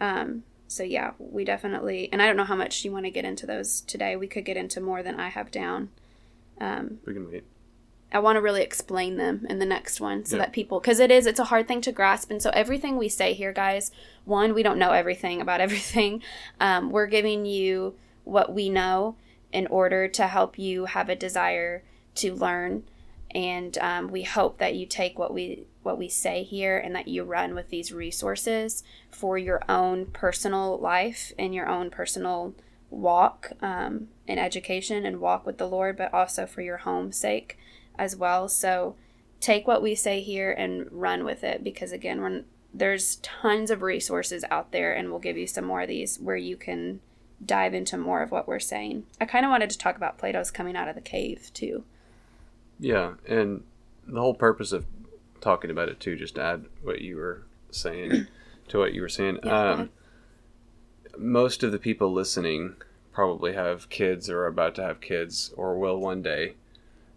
Um 0.00 0.44
so 0.66 0.82
yeah 0.82 1.12
we 1.18 1.44
definitely 1.44 2.10
and 2.12 2.20
i 2.20 2.26
don't 2.26 2.36
know 2.36 2.44
how 2.44 2.54
much 2.54 2.84
you 2.84 2.92
want 2.92 3.06
to 3.06 3.10
get 3.10 3.24
into 3.24 3.46
those 3.46 3.80
today. 3.82 4.16
We 4.16 4.26
could 4.26 4.44
get 4.44 4.56
into 4.56 4.80
more 4.80 5.02
than 5.02 5.18
i 5.18 5.28
have 5.28 5.50
down. 5.50 5.90
Um 6.60 6.98
we 7.04 7.14
can 7.14 7.30
wait 7.30 7.44
I 8.10 8.20
want 8.20 8.36
to 8.36 8.40
really 8.40 8.62
explain 8.62 9.16
them 9.16 9.46
in 9.50 9.58
the 9.58 9.66
next 9.66 10.00
one 10.00 10.24
so 10.24 10.36
yeah. 10.36 10.44
that 10.44 10.52
people, 10.52 10.80
because 10.80 10.98
it 10.98 11.10
is, 11.10 11.26
it's 11.26 11.40
a 11.40 11.44
hard 11.44 11.68
thing 11.68 11.82
to 11.82 11.92
grasp. 11.92 12.30
And 12.30 12.42
so 12.42 12.50
everything 12.50 12.96
we 12.96 13.08
say 13.08 13.34
here, 13.34 13.52
guys, 13.52 13.90
one, 14.24 14.54
we 14.54 14.62
don't 14.62 14.78
know 14.78 14.92
everything 14.92 15.40
about 15.40 15.60
everything. 15.68 16.22
Um, 16.60 16.90
we're 16.90 17.06
giving 17.06 17.44
you 17.44 17.94
what 18.24 18.52
we 18.52 18.70
know 18.70 19.16
in 19.52 19.66
order 19.66 20.08
to 20.08 20.26
help 20.26 20.58
you 20.58 20.86
have 20.86 21.08
a 21.08 21.16
desire 21.16 21.82
to 22.16 22.34
learn. 22.34 22.84
And 23.34 23.76
um, 23.78 24.08
we 24.08 24.22
hope 24.22 24.58
that 24.58 24.74
you 24.74 24.86
take 24.86 25.18
what 25.18 25.34
we 25.34 25.66
what 25.82 25.98
we 25.98 26.08
say 26.08 26.42
here 26.42 26.76
and 26.76 26.94
that 26.94 27.08
you 27.08 27.24
run 27.24 27.54
with 27.54 27.70
these 27.70 27.92
resources 27.92 28.82
for 29.10 29.38
your 29.38 29.62
own 29.70 30.06
personal 30.06 30.78
life 30.78 31.32
and 31.38 31.54
your 31.54 31.66
own 31.66 31.88
personal 31.88 32.54
walk 32.90 33.52
um, 33.62 34.08
in 34.26 34.38
education 34.38 35.06
and 35.06 35.20
walk 35.20 35.46
with 35.46 35.56
the 35.56 35.68
Lord, 35.68 35.96
but 35.96 36.12
also 36.12 36.46
for 36.46 36.60
your 36.62 36.78
home 36.78 37.12
sake 37.12 37.58
as 37.98 38.16
well. 38.16 38.48
So 38.48 38.96
take 39.40 39.66
what 39.66 39.82
we 39.82 39.94
say 39.94 40.20
here 40.20 40.50
and 40.50 40.90
run 40.90 41.24
with 41.24 41.44
it 41.44 41.62
because 41.62 41.92
again, 41.92 42.44
there's 42.72 43.16
tons 43.16 43.70
of 43.70 43.82
resources 43.82 44.44
out 44.50 44.72
there, 44.72 44.92
and 44.92 45.10
we'll 45.10 45.18
give 45.18 45.38
you 45.38 45.46
some 45.46 45.64
more 45.64 45.82
of 45.82 45.88
these 45.88 46.18
where 46.18 46.36
you 46.36 46.56
can 46.56 47.00
dive 47.44 47.74
into 47.74 47.96
more 47.96 48.22
of 48.22 48.30
what 48.30 48.48
we're 48.48 48.58
saying. 48.58 49.04
I 49.20 49.24
kind 49.24 49.44
of 49.44 49.50
wanted 49.50 49.70
to 49.70 49.78
talk 49.78 49.96
about 49.96 50.18
Plato's 50.18 50.50
coming 50.50 50.76
out 50.76 50.88
of 50.88 50.94
the 50.94 51.00
cave 51.00 51.50
too. 51.54 51.84
Yeah, 52.78 53.14
and 53.26 53.64
the 54.06 54.20
whole 54.20 54.34
purpose 54.34 54.72
of 54.72 54.86
talking 55.40 55.70
about 55.70 55.88
it 55.88 56.00
too, 56.00 56.16
just 56.16 56.34
to 56.34 56.42
add 56.42 56.66
what 56.82 57.00
you 57.00 57.16
were 57.16 57.44
saying 57.70 58.26
to 58.68 58.78
what 58.78 58.94
you 58.94 59.00
were 59.00 59.08
saying. 59.08 59.38
Yeah, 59.44 59.70
um, 59.70 59.90
most 61.16 61.62
of 61.62 61.72
the 61.72 61.78
people 61.78 62.12
listening 62.12 62.76
probably 63.12 63.54
have 63.54 63.88
kids 63.88 64.30
or 64.30 64.42
are 64.42 64.46
about 64.46 64.74
to 64.76 64.82
have 64.82 65.00
kids 65.00 65.52
or 65.56 65.78
will 65.78 65.98
one 65.98 66.22
day 66.22 66.54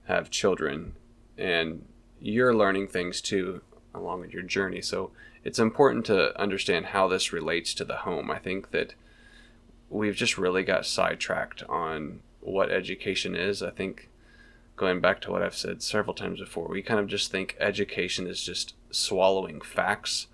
have 0.05 0.29
children, 0.29 0.93
and 1.37 1.85
you're 2.19 2.55
learning 2.55 2.87
things 2.87 3.21
too 3.21 3.61
along 3.93 4.21
with 4.21 4.33
your 4.33 4.43
journey. 4.43 4.81
So 4.81 5.11
it's 5.43 5.59
important 5.59 6.05
to 6.05 6.39
understand 6.39 6.87
how 6.87 7.07
this 7.07 7.33
relates 7.33 7.73
to 7.75 7.85
the 7.85 7.97
home. 7.97 8.31
I 8.31 8.39
think 8.39 8.71
that 8.71 8.93
we've 9.89 10.15
just 10.15 10.37
really 10.37 10.63
got 10.63 10.85
sidetracked 10.85 11.63
on 11.63 12.21
what 12.39 12.71
education 12.71 13.35
is. 13.35 13.61
I 13.61 13.71
think 13.71 14.09
going 14.75 15.01
back 15.01 15.19
to 15.21 15.31
what 15.31 15.43
I've 15.43 15.55
said 15.55 15.83
several 15.83 16.13
times 16.13 16.39
before, 16.39 16.67
we 16.67 16.81
kind 16.81 16.99
of 16.99 17.07
just 17.07 17.31
think 17.31 17.55
education 17.59 18.27
is 18.27 18.43
just 18.43 18.75
swallowing 18.91 19.61
facts 19.61 20.27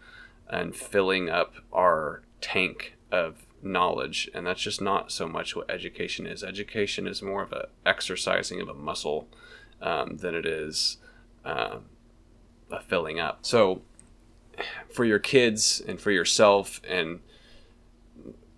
and 0.50 0.76
filling 0.76 1.30
up 1.30 1.56
our 1.74 2.22
tank 2.42 2.94
of 3.12 3.48
knowledge 3.62 4.30
and 4.34 4.46
that's 4.46 4.62
just 4.62 4.82
not 4.82 5.12
so 5.12 5.28
much 5.28 5.56
what 5.56 5.70
education 5.70 6.28
is 6.28 6.44
education 6.44 7.08
is 7.08 7.24
more 7.24 7.42
of 7.42 7.52
a 7.52 7.68
exercising 7.86 8.62
of 8.62 8.70
a 8.70 8.74
muscle 8.74 9.28
um, 9.82 10.18
than 10.18 10.36
it 10.36 10.46
is 10.46 10.98
uh, 11.46 11.78
a 12.72 12.82
filling 12.82 13.20
up 13.20 13.40
so 13.42 13.82
for 14.90 15.06
your 15.06 15.20
kids 15.20 15.82
and 15.88 16.00
for 16.00 16.12
yourself 16.12 16.82
and 16.88 17.20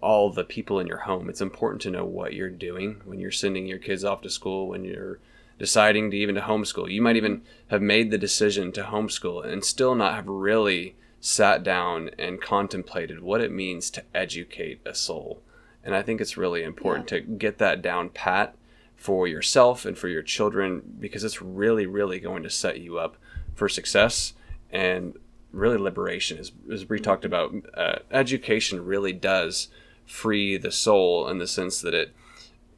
all 0.02 0.30
the 0.30 0.44
people 0.44 0.80
in 0.80 0.88
your 0.88 1.00
home. 1.00 1.30
It's 1.30 1.42
important 1.42 1.82
to 1.82 1.92
know 1.92 2.06
what 2.06 2.34
you're 2.34 2.50
doing 2.50 3.02
when 3.06 3.20
you're 3.20 3.32
sending 3.32 3.66
your 3.66 3.80
kids 3.80 4.04
off 4.04 4.22
to 4.22 4.30
school, 4.30 4.68
when 4.68 4.86
you're 4.86 5.20
deciding 5.58 6.12
to 6.12 6.18
even 6.18 6.36
to 6.36 6.42
homeschool. 6.42 6.92
You 6.92 7.02
might 7.02 7.18
even 7.18 7.42
have 7.68 7.82
made 7.82 8.12
the 8.12 8.18
decision 8.18 8.72
to 8.74 8.84
homeschool 8.84 9.46
and 9.46 9.64
still 9.64 9.96
not 9.96 10.16
have 10.16 10.28
really 10.28 10.96
sat 11.20 11.64
down 11.64 12.12
and 12.18 12.42
contemplated 12.42 13.22
what 13.22 13.42
it 13.42 13.52
means 13.52 13.90
to 13.90 14.04
educate 14.16 14.80
a 14.86 14.96
soul. 14.96 15.42
And 15.84 15.94
I 15.94 16.02
think 16.02 16.22
it's 16.22 16.38
really 16.38 16.64
important 16.64 17.12
yeah. 17.12 17.20
to 17.20 17.26
get 17.26 17.58
that 17.58 17.82
down 17.82 18.10
pat 18.10 18.56
for 19.00 19.28
yourself 19.28 19.86
and 19.86 19.98
for 19.98 20.10
your 20.10 20.22
children 20.22 20.82
because 21.00 21.24
it's 21.24 21.42
really, 21.42 21.86
really 21.86 22.20
going 22.20 22.44
to 22.44 22.50
set 22.50 22.82
you 22.82 23.00
up 23.00 23.16
for 23.56 23.70
success 23.70 24.34
and 24.72 25.18
really 25.54 25.78
liberation. 25.78 26.38
As, 26.38 26.52
as 26.70 26.84
Bree 26.84 27.00
talked 27.00 27.24
about, 27.24 27.56
uh, 27.76 28.00
education 28.12 28.84
really 28.86 29.14
does 29.14 29.70
free 30.06 30.58
the 30.58 30.72
soul 30.72 31.30
in 31.30 31.38
the 31.38 31.48
sense 31.48 31.82
that 31.82 31.94
it 31.94 32.14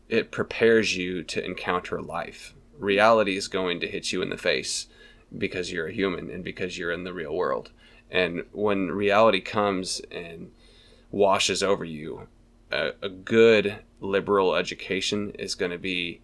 it 0.09 0.29
prepares 0.29 0.97
you 0.97 1.23
to 1.23 1.43
encounter 1.43 2.01
life. 2.01 2.53
Reality 2.77 3.37
is 3.37 3.47
going 3.47 3.79
to 3.79 3.87
hit 3.87 4.11
you 4.11 4.21
in 4.21 4.29
the 4.29 4.37
face 4.37 4.87
because 5.35 5.71
you're 5.71 5.87
a 5.87 5.93
human 5.93 6.29
and 6.29 6.43
because 6.43 6.77
you're 6.77 6.91
in 6.91 7.05
the 7.05 7.13
real 7.13 7.33
world. 7.33 7.71
And 8.11 8.43
when 8.51 8.91
reality 8.91 9.39
comes 9.39 10.01
and 10.11 10.51
washes 11.11 11.63
over 11.63 11.85
you, 11.85 12.27
a, 12.71 12.91
a 13.01 13.09
good 13.09 13.77
liberal 13.99 14.55
education 14.55 15.31
is 15.37 15.55
going 15.55 15.71
to 15.71 15.77
be 15.77 16.21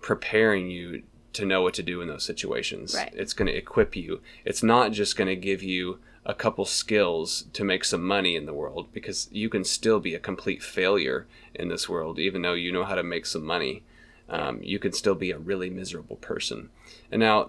preparing 0.00 0.70
you 0.70 1.02
to 1.32 1.44
know 1.44 1.62
what 1.62 1.74
to 1.74 1.82
do 1.82 2.00
in 2.00 2.08
those 2.08 2.24
situations. 2.24 2.94
Right. 2.94 3.12
It's 3.14 3.32
going 3.32 3.46
to 3.46 3.56
equip 3.56 3.94
you. 3.94 4.20
It's 4.44 4.62
not 4.62 4.92
just 4.92 5.16
going 5.16 5.28
to 5.28 5.36
give 5.36 5.62
you 5.62 6.00
a 6.24 6.34
couple 6.34 6.64
skills 6.64 7.46
to 7.52 7.64
make 7.64 7.84
some 7.84 8.06
money 8.06 8.36
in 8.36 8.46
the 8.46 8.54
world 8.54 8.88
because 8.92 9.28
you 9.32 9.48
can 9.48 9.64
still 9.64 10.00
be 10.00 10.14
a 10.14 10.18
complete 10.18 10.62
failure 10.62 11.26
in 11.54 11.68
this 11.68 11.88
world 11.88 12.18
even 12.18 12.42
though 12.42 12.52
you 12.52 12.70
know 12.70 12.84
how 12.84 12.94
to 12.94 13.02
make 13.02 13.24
some 13.24 13.44
money 13.44 13.82
um, 14.28 14.62
you 14.62 14.78
can 14.78 14.92
still 14.92 15.14
be 15.14 15.30
a 15.30 15.38
really 15.38 15.70
miserable 15.70 16.16
person 16.16 16.68
and 17.10 17.20
now 17.20 17.48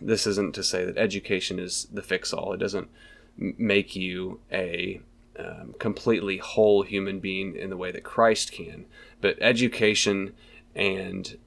this 0.00 0.26
isn't 0.26 0.54
to 0.54 0.62
say 0.62 0.84
that 0.84 0.96
education 0.96 1.58
is 1.58 1.88
the 1.92 2.02
fix 2.02 2.32
all 2.32 2.52
it 2.52 2.58
doesn't 2.58 2.88
make 3.36 3.96
you 3.96 4.38
a 4.52 5.00
um, 5.42 5.74
completely 5.78 6.38
whole 6.38 6.82
human 6.82 7.18
being 7.18 7.56
in 7.56 7.70
the 7.70 7.76
way 7.76 7.90
that 7.90 8.04
christ 8.04 8.52
can 8.52 8.86
but 9.20 9.36
education 9.40 10.32
and 10.74 11.38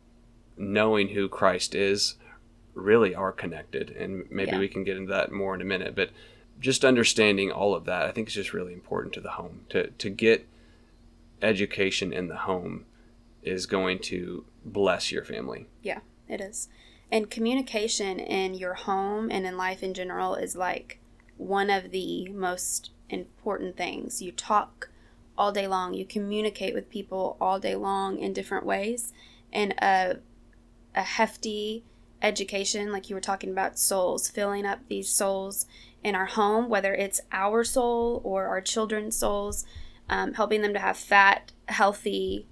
knowing 0.58 1.10
who 1.10 1.28
christ 1.28 1.74
is 1.74 2.16
really 2.74 3.16
are 3.16 3.32
connected 3.32 3.90
and 3.92 4.26
maybe 4.30 4.52
yeah. 4.52 4.60
we 4.60 4.68
can 4.68 4.84
get 4.84 4.98
into 4.98 5.12
that 5.12 5.32
more 5.32 5.56
in 5.56 5.62
a 5.62 5.66
minute 5.66 5.96
but 5.96 6.10
just 6.60 6.86
understanding 6.86 7.52
all 7.52 7.76
of 7.76 7.86
that, 7.86 8.06
I 8.06 8.12
think 8.12 8.28
is 8.28 8.34
just 8.34 8.54
really 8.54 8.74
important 8.74 9.14
to 9.16 9.22
the 9.22 9.32
home. 9.32 9.62
To 9.70 9.88
to 9.88 10.10
get 10.10 10.48
education 11.42 12.14
in 12.14 12.28
the 12.28 12.38
home 12.38 12.86
is 13.44 13.66
going 13.66 14.00
to 14.00 14.46
bless 14.64 15.12
your 15.12 15.24
family. 15.24 15.68
Yeah, 15.82 16.00
it 16.28 16.42
is. 16.42 16.70
And 17.12 17.30
communication 17.30 18.20
in 18.20 18.56
your 18.56 18.74
home 18.74 19.30
and 19.30 19.46
in 19.46 19.58
life 19.58 19.84
in 19.84 19.94
general 19.94 20.36
is 20.36 20.56
like 20.56 21.00
one 21.38 21.70
of 21.70 21.92
the 21.92 22.30
most 22.30 22.92
important 23.10 23.78
things. 23.78 24.22
You 24.22 24.32
talk 24.32 24.90
all 25.38 25.52
day 25.52 25.68
long, 25.68 25.94
you 25.94 26.06
communicate 26.06 26.74
with 26.74 26.90
people 26.90 27.38
all 27.42 27.60
day 27.60 27.76
long 27.76 28.20
in 28.20 28.34
different 28.34 28.66
ways. 28.66 29.14
And 29.52 29.74
a, 29.82 30.18
a 30.96 31.02
hefty 31.02 31.84
education, 32.22 32.92
like 32.92 33.10
you 33.10 33.16
were 33.16 33.22
talking 33.22 33.52
about 33.52 33.78
souls, 33.78 34.30
filling 34.30 34.66
up 34.66 34.80
these 34.88 35.10
souls 35.10 35.66
in 36.04 36.16
our 36.16 36.26
home, 36.26 36.70
whether 36.70 36.94
it's 36.94 37.22
our 37.32 37.64
soul 37.64 38.22
or 38.24 38.46
our 38.48 38.62
children's 38.62 39.16
souls, 39.16 39.66
um, 40.10 40.34
helping 40.34 40.62
them 40.62 40.74
to 40.74 40.80
have 40.80 40.98
fat, 40.98 41.52
healthy 41.68 42.48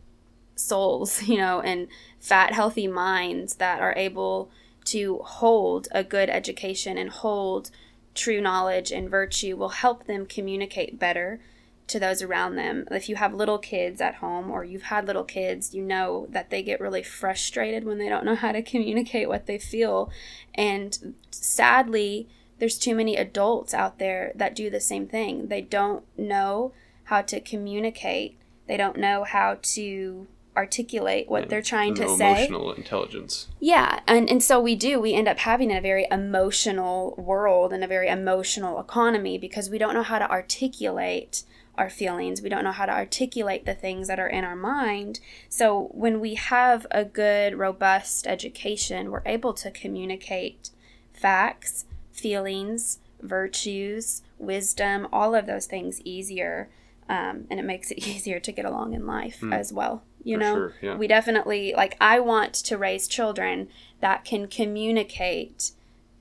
souls, 0.56 1.24
you 1.28 1.38
know, 1.38 1.62
and 1.62 1.88
fat, 2.20 2.54
healthy 2.54 2.88
minds 2.88 3.56
that 3.56 3.80
are 3.80 3.94
able 3.96 4.50
to 4.86 5.20
hold 5.20 5.88
a 5.92 6.04
good 6.04 6.30
education 6.30 6.98
and 6.98 7.10
hold 7.10 7.72
true 8.14 8.42
knowledge 8.42 8.92
and 8.92 9.10
virtue 9.10 9.56
will 9.56 9.70
help 9.70 10.06
them 10.06 10.26
communicate 10.26 11.00
better 11.00 11.40
to 11.88 12.00
those 12.00 12.22
around 12.22 12.56
them. 12.56 12.88
If 12.92 13.10
you 13.10 13.16
have 13.18 13.34
little 13.34 13.58
kids 13.58 14.00
at 14.00 14.16
home 14.16 14.50
or 14.50 14.64
you've 14.64 14.84
had 14.84 15.06
little 15.06 15.24
kids, 15.24 15.74
you 15.74 15.82
know 15.82 16.28
that 16.30 16.50
they 16.50 16.64
get 16.64 16.80
really 16.80 17.04
frustrated 17.04 17.84
when 17.84 17.98
they 17.98 18.10
don't 18.10 18.26
know 18.26 18.36
how 18.36 18.52
to 18.52 18.62
communicate 18.62 19.28
what 19.28 19.46
they 19.46 19.58
feel. 19.58 20.10
And 20.56 21.16
sadly, 21.32 22.28
there's 22.60 22.78
too 22.78 22.96
many 22.96 23.18
adults 23.18 23.74
out 23.74 24.00
there 24.00 24.32
that 24.36 24.56
do 24.56 24.70
the 24.70 24.80
same 24.80 25.08
thing. 25.08 25.48
They 25.48 25.62
don't 25.62 26.06
know 26.18 26.74
how 27.06 27.22
to 27.24 27.42
communicate, 27.42 28.38
they 28.68 28.78
don't 28.78 28.98
know 28.98 29.26
how 29.26 29.58
to 29.62 30.28
articulate 30.56 31.30
what 31.30 31.50
they're 31.50 31.62
trying 31.62 31.96
to 31.96 32.08
say. 32.10 32.46
Emotional 32.46 32.74
intelligence. 32.74 33.48
Yeah, 33.60 34.00
and, 34.08 34.30
and 34.30 34.44
so 34.44 34.60
we 34.60 34.76
do. 34.76 35.00
We 35.00 35.14
end 35.14 35.28
up 35.28 35.40
having 35.40 35.72
a 35.72 35.82
very 35.82 36.08
emotional 36.12 37.16
world 37.18 37.74
and 37.74 37.84
a 37.84 37.88
very 37.88 38.08
emotional 38.08 38.80
economy 38.80 39.38
because 39.38 39.70
we 39.70 39.78
don't 39.78 39.94
know 39.94 40.04
how 40.04 40.20
to 40.20 40.30
articulate 40.30 41.44
our 41.78 41.90
feelings. 41.90 42.42
We 42.42 42.50
don't 42.50 42.64
know 42.64 42.72
how 42.72 42.86
to 42.86 42.94
articulate 42.94 43.66
the 43.66 43.74
things 43.74 44.08
that 44.08 44.20
are 44.20 44.28
in 44.28 44.44
our 44.44 44.56
mind. 44.56 45.20
So 45.50 45.90
when 45.92 46.20
we 46.20 46.36
have 46.36 46.86
a 46.92 47.04
good, 47.04 47.56
robust 47.56 48.28
education, 48.28 49.12
we're 49.12 49.24
able 49.26 49.54
to 49.56 49.72
communicate 49.72 50.70
facts, 51.12 51.86
feelings, 52.12 53.00
virtues, 53.22 54.22
wisdom, 54.38 55.08
all 55.12 55.34
of 55.34 55.46
those 55.46 55.66
things 55.66 56.02
easier. 56.02 56.70
Um, 57.10 57.46
and 57.50 57.60
it 57.60 57.64
makes 57.64 57.92
it 57.92 57.98
easier 58.08 58.40
to 58.40 58.52
get 58.52 58.66
along 58.66 58.94
in 58.94 59.08
life 59.08 59.44
as 59.52 59.74
well. 59.74 60.04
You 60.24 60.38
For 60.38 60.40
know, 60.40 60.56
sure, 60.56 60.74
yeah. 60.82 60.96
we 60.96 61.08
definitely 61.08 61.74
like. 61.76 61.98
I 62.00 62.20
want 62.20 62.54
to 62.56 62.78
raise 62.78 63.08
children 63.08 63.68
that 64.00 64.24
can 64.26 64.48
communicate 64.48 65.72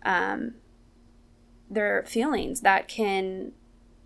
um, 0.04 0.54
their 1.71 2.04
feelings, 2.06 2.61
that 2.62 2.88
can 2.88 3.52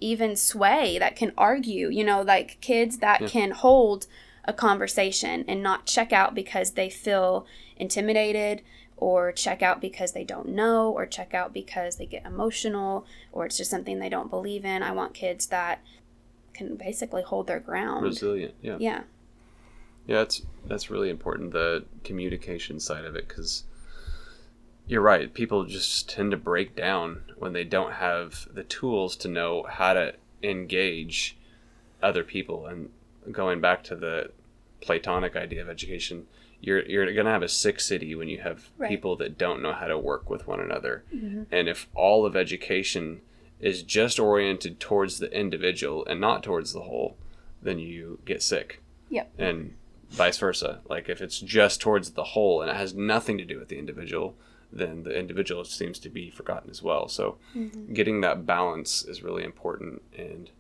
even 0.01 0.37
sway, 0.37 0.99
that 0.99 1.17
can 1.17 1.33
argue. 1.39 1.89
You 1.89 2.05
know, 2.05 2.23
like 2.23 2.59
kids 2.61 2.99
that 2.99 3.21
Yeah. 3.23 3.29
can 3.29 3.51
hold 3.53 4.07
a 4.45 4.53
conversation 4.53 5.45
and 5.49 5.63
not 5.63 5.87
check 5.87 6.13
out 6.13 6.35
because 6.35 6.73
they 6.73 6.89
feel 6.91 7.47
intimidated 7.77 8.63
or 8.99 9.33
check 9.33 9.63
out 9.63 9.81
because 9.81 10.13
they 10.13 10.25
don't 10.25 10.49
know 10.49 10.91
or 10.91 11.05
check 11.07 11.35
out 11.35 11.53
because 11.53 11.97
they 11.97 12.07
get 12.07 12.25
emotional 12.25 13.05
or 13.33 13.45
it's 13.47 13.57
just 13.57 13.71
something 13.71 13.99
they 13.99 14.09
don't 14.09 14.31
believe 14.31 14.65
in. 14.65 14.83
I 14.83 14.93
want 14.93 15.15
kids 15.15 15.47
that 15.49 15.83
can 16.55 16.77
basically 16.77 17.23
hold 17.23 17.47
their 17.47 17.61
ground. 17.61 18.05
Resilient. 18.05 18.55
Yeah. 18.63 18.77
Yeah. 18.79 19.01
Yeah, 20.07 20.19
that's 20.19 20.43
that's 20.67 20.91
really 20.91 21.11
important. 21.11 21.53
The 21.53 21.85
communication 22.05 22.81
side 22.81 23.05
of 23.05 23.17
it, 23.17 23.29
because 23.29 23.65
you're 24.87 25.03
right. 25.03 25.33
People 25.35 25.65
just 25.65 26.09
tend 26.09 26.31
to 26.31 26.37
break 26.37 26.77
down 26.77 27.23
when 27.39 27.53
they 27.53 27.65
don't 27.65 27.93
have 27.95 28.49
the 28.53 28.63
tools 28.65 29.17
to 29.17 29.29
know 29.29 29.65
how 29.69 29.95
to 29.95 30.15
engage 30.43 31.37
other 32.03 32.23
people. 32.23 32.67
And 32.67 32.91
going 33.33 33.61
back 33.61 33.83
to 33.85 33.97
the 33.97 34.31
Platonic 34.81 35.35
idea 35.35 35.63
of 35.63 35.69
education, 35.69 36.27
you're 36.61 36.85
you're 36.87 37.13
gonna 37.13 37.31
have 37.31 37.43
a 37.43 37.49
sick 37.49 37.81
city 37.81 38.15
when 38.15 38.29
you 38.29 38.39
have 38.41 38.71
Right. 38.79 38.89
people 38.89 39.17
that 39.17 39.37
don't 39.39 39.63
know 39.63 39.73
how 39.73 39.87
to 39.89 39.99
work 39.99 40.31
with 40.31 40.47
one 40.47 40.61
another. 40.61 41.03
Mhm. 41.15 41.47
And 41.51 41.69
if 41.69 41.89
all 41.95 42.25
of 42.25 42.37
education 42.37 43.23
is 43.59 43.83
just 43.83 44.21
oriented 44.21 44.79
towards 44.79 45.19
the 45.19 45.33
individual 45.37 46.05
and 46.07 46.21
not 46.21 46.43
towards 46.45 46.73
the 46.73 46.83
whole, 46.83 47.17
then 47.63 47.79
you 47.79 48.19
get 48.25 48.43
sick 48.43 48.81
Yep. 49.09 49.33
and 49.39 49.75
vice 50.11 50.39
versa. 50.39 50.81
Like 50.89 51.09
if 51.09 51.21
it's 51.21 51.41
just 51.41 51.81
towards 51.81 52.11
the 52.13 52.25
whole 52.25 52.63
and 52.63 52.71
it 52.71 52.77
has 52.77 52.95
nothing 52.95 53.39
to 53.39 53.45
do 53.45 53.59
with 53.59 53.69
the 53.69 53.79
individual, 53.79 54.37
then 54.73 55.03
the 55.05 55.17
individual 55.17 55.65
seems 55.65 55.99
to 56.01 56.09
be 56.09 56.31
forgotten 56.31 56.71
as 56.71 56.83
well. 56.83 57.09
So 57.09 57.39
Mm-hmm. 57.57 57.93
getting 57.95 58.21
that 58.21 58.47
balance 58.47 59.05
is 59.05 59.23
really 59.23 59.45
important. 59.45 60.03
And 60.17 60.51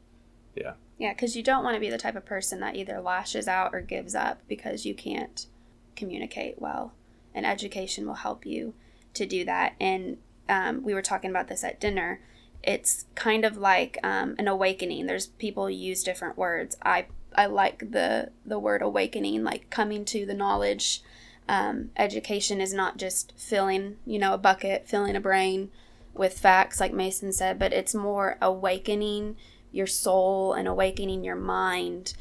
yeah, 0.55 0.75
Yeah, 0.99 1.12
because 1.12 1.37
you 1.37 1.42
don't 1.42 1.64
want 1.64 1.75
to 1.75 1.81
be 1.81 1.90
the 1.90 1.99
type 1.99 2.16
of 2.16 2.25
person 2.25 2.61
that 2.61 2.77
either 2.77 3.01
lashes 3.01 3.47
out 3.49 3.75
or 3.75 3.81
gives 3.81 4.14
up 4.14 4.40
because 4.49 4.87
you 4.87 4.94
can't 4.94 5.47
communicate 5.94 6.61
well. 6.61 6.92
And 7.35 7.44
education 7.44 8.07
will 8.07 8.14
help 8.14 8.47
you 8.47 8.75
to 9.14 9.27
do 9.27 9.44
that. 9.44 9.75
And 9.81 10.18
um, 10.49 10.83
we 10.83 10.94
were 10.94 11.03
talking 11.03 11.31
about 11.31 11.49
this 11.49 11.64
at 11.64 11.81
dinner. 11.81 12.20
It's 12.62 13.05
kind 13.14 13.44
of 13.44 13.57
like 13.59 13.99
um, 14.03 14.35
an 14.38 14.49
awakening. 14.49 15.07
There's 15.07 15.27
people 15.27 15.68
use 15.68 16.03
different 16.03 16.38
words. 16.38 16.77
I 16.83 17.07
I 17.37 17.46
like 17.46 17.90
the 17.92 18.31
the 18.44 18.59
word 18.59 18.83
awakening, 18.83 19.44
like 19.44 19.70
coming 19.70 20.05
to 20.07 20.27
the 20.27 20.35
knowledge. 20.35 21.03
Um, 21.49 21.90
education 21.96 22.61
is 22.61 22.75
not 22.75 22.96
just 22.96 23.33
filling, 23.37 23.99
you 24.05 24.18
know, 24.18 24.35
a 24.35 24.38
bucket, 24.38 24.88
filling 24.88 25.14
a 25.14 25.20
brain 25.20 25.70
with 26.12 26.38
facts, 26.38 26.81
like 26.81 26.92
Mason 26.92 27.33
said, 27.33 27.59
but 27.59 27.72
it's 27.72 27.94
more 27.94 28.37
awakening 28.42 29.37
your 29.70 29.87
soul 29.87 30.55
and 30.55 30.66
awakening 30.66 31.22
your 31.22 31.37
mind. 31.37 32.14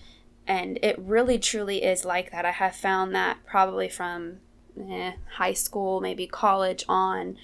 And 0.45 0.77
it 0.83 0.99
really 0.99 1.39
truly 1.39 1.83
is 1.83 2.05
like 2.05 2.31
that. 2.31 2.45
I 2.45 2.51
have 2.51 2.75
found 2.75 3.15
that 3.15 3.37
probably 3.45 3.89
from 3.89 4.37
eh, 4.79 5.13
high 5.37 5.53
school, 5.53 6.01
maybe 6.01 6.27
college 6.27 6.85
on, 6.87 7.37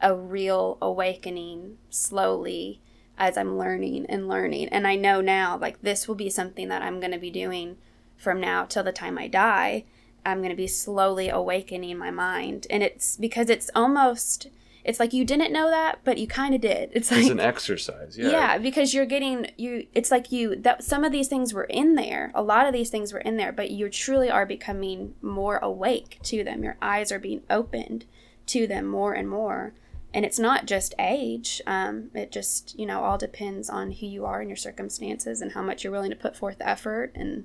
a 0.00 0.14
real 0.14 0.78
awakening 0.80 1.78
slowly 1.90 2.80
as 3.18 3.36
I'm 3.36 3.58
learning 3.58 4.06
and 4.08 4.28
learning. 4.28 4.68
And 4.68 4.86
I 4.86 4.96
know 4.96 5.20
now, 5.20 5.56
like, 5.56 5.80
this 5.82 6.06
will 6.06 6.14
be 6.14 6.30
something 6.30 6.68
that 6.68 6.82
I'm 6.82 7.00
going 7.00 7.12
to 7.12 7.18
be 7.18 7.30
doing 7.30 7.78
from 8.16 8.40
now 8.40 8.64
till 8.64 8.82
the 8.82 8.92
time 8.92 9.18
I 9.18 9.28
die. 9.28 9.84
I'm 10.24 10.38
going 10.38 10.50
to 10.50 10.56
be 10.56 10.66
slowly 10.66 11.28
awakening 11.28 11.98
my 11.98 12.10
mind. 12.10 12.66
And 12.68 12.82
it's 12.82 13.16
because 13.16 13.48
it's 13.48 13.70
almost, 13.74 14.48
it's 14.84 14.98
like 14.98 15.12
you 15.12 15.24
didn't 15.24 15.52
know 15.52 15.70
that, 15.70 16.00
but 16.04 16.18
you 16.18 16.26
kind 16.26 16.54
of 16.54 16.60
did. 16.60 16.90
It's 16.92 17.10
like, 17.10 17.20
it's 17.20 17.30
an 17.30 17.40
exercise. 17.40 18.18
Yeah. 18.18 18.30
yeah. 18.30 18.58
because 18.58 18.92
you're 18.92 19.06
getting 19.06 19.46
you 19.56 19.86
it's 19.94 20.10
like 20.10 20.32
you 20.32 20.56
that 20.56 20.82
some 20.82 21.04
of 21.04 21.12
these 21.12 21.28
things 21.28 21.54
were 21.54 21.64
in 21.64 21.94
there 21.94 22.32
a 22.34 22.42
lot 22.42 22.66
of 22.66 22.72
these 22.72 22.90
things 22.90 23.12
were 23.12 23.20
in 23.20 23.36
there 23.36 23.52
but 23.52 23.70
you 23.70 23.88
truly 23.88 24.30
are 24.30 24.46
becoming 24.46 25.14
more 25.22 25.58
awake 25.58 26.18
to 26.24 26.42
them 26.44 26.62
your 26.62 26.76
eyes 26.80 27.10
are 27.10 27.18
being 27.18 27.42
opened 27.50 28.04
to 28.46 28.66
them 28.66 28.86
more 28.86 29.12
and 29.12 29.28
more 29.28 29.74
and 30.14 30.24
it's 30.24 30.38
not 30.38 30.66
just 30.66 30.94
age 30.98 31.60
um, 31.66 32.10
it 32.14 32.30
just 32.32 32.78
you 32.78 32.86
know 32.86 33.02
all 33.02 33.18
depends 33.18 33.68
on 33.68 33.90
who 33.92 34.06
you 34.06 34.24
are 34.24 34.40
and 34.40 34.48
your 34.50 34.56
circumstances 34.56 35.40
and 35.40 35.52
how 35.52 35.62
much 35.62 35.82
you're 35.84 35.92
willing 35.92 36.10
to 36.10 36.16
put 36.16 36.36
forth 36.36 36.56
effort 36.60 37.12
and 37.14 37.44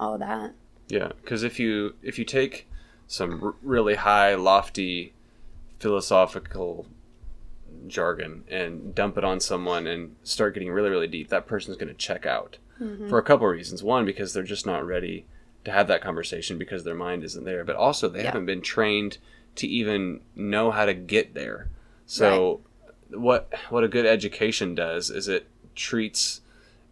all 0.00 0.14
of 0.14 0.20
that 0.20 0.52
Yeah, 0.88 1.12
because 1.22 1.42
if 1.42 1.58
you 1.58 1.94
if 2.02 2.18
you 2.18 2.24
take 2.24 2.68
some 3.06 3.40
r- 3.42 3.54
really 3.62 3.94
high, 3.96 4.34
lofty, 4.34 5.12
philosophical 5.78 6.86
jargon 7.86 8.42
and 8.48 8.94
dump 8.94 9.18
it 9.18 9.24
on 9.24 9.38
someone 9.40 9.86
and 9.86 10.16
start 10.22 10.54
getting 10.54 10.70
really 10.70 10.90
really 10.90 11.06
deep, 11.06 11.28
that 11.28 11.46
person's 11.46 11.76
going 11.76 11.88
to 11.88 11.94
check 11.94 12.26
out 12.26 12.56
for 13.08 13.18
a 13.18 13.22
couple 13.22 13.46
of 13.46 13.52
reasons. 13.52 13.82
One, 13.84 14.04
because 14.04 14.32
they're 14.32 14.42
just 14.42 14.66
not 14.66 14.84
ready 14.84 15.24
to 15.64 15.70
have 15.70 15.86
that 15.88 16.02
conversation 16.02 16.58
because 16.58 16.82
their 16.84 16.94
mind 16.94 17.22
isn't 17.24 17.44
there, 17.44 17.64
but 17.64 17.76
also 17.76 18.08
they 18.08 18.20
Yeah. 18.20 18.26
haven't 18.26 18.46
been 18.46 18.60
trained 18.62 19.18
to 19.56 19.68
even 19.68 20.20
know 20.34 20.70
how 20.72 20.84
to 20.84 20.92
get 20.92 21.34
there. 21.34 21.68
So 22.06 22.60
what 23.10 23.52
what 23.70 23.84
a 23.84 23.88
good 23.88 24.06
education 24.06 24.74
does 24.74 25.10
is 25.10 25.28
it 25.28 25.46
treats 25.74 26.40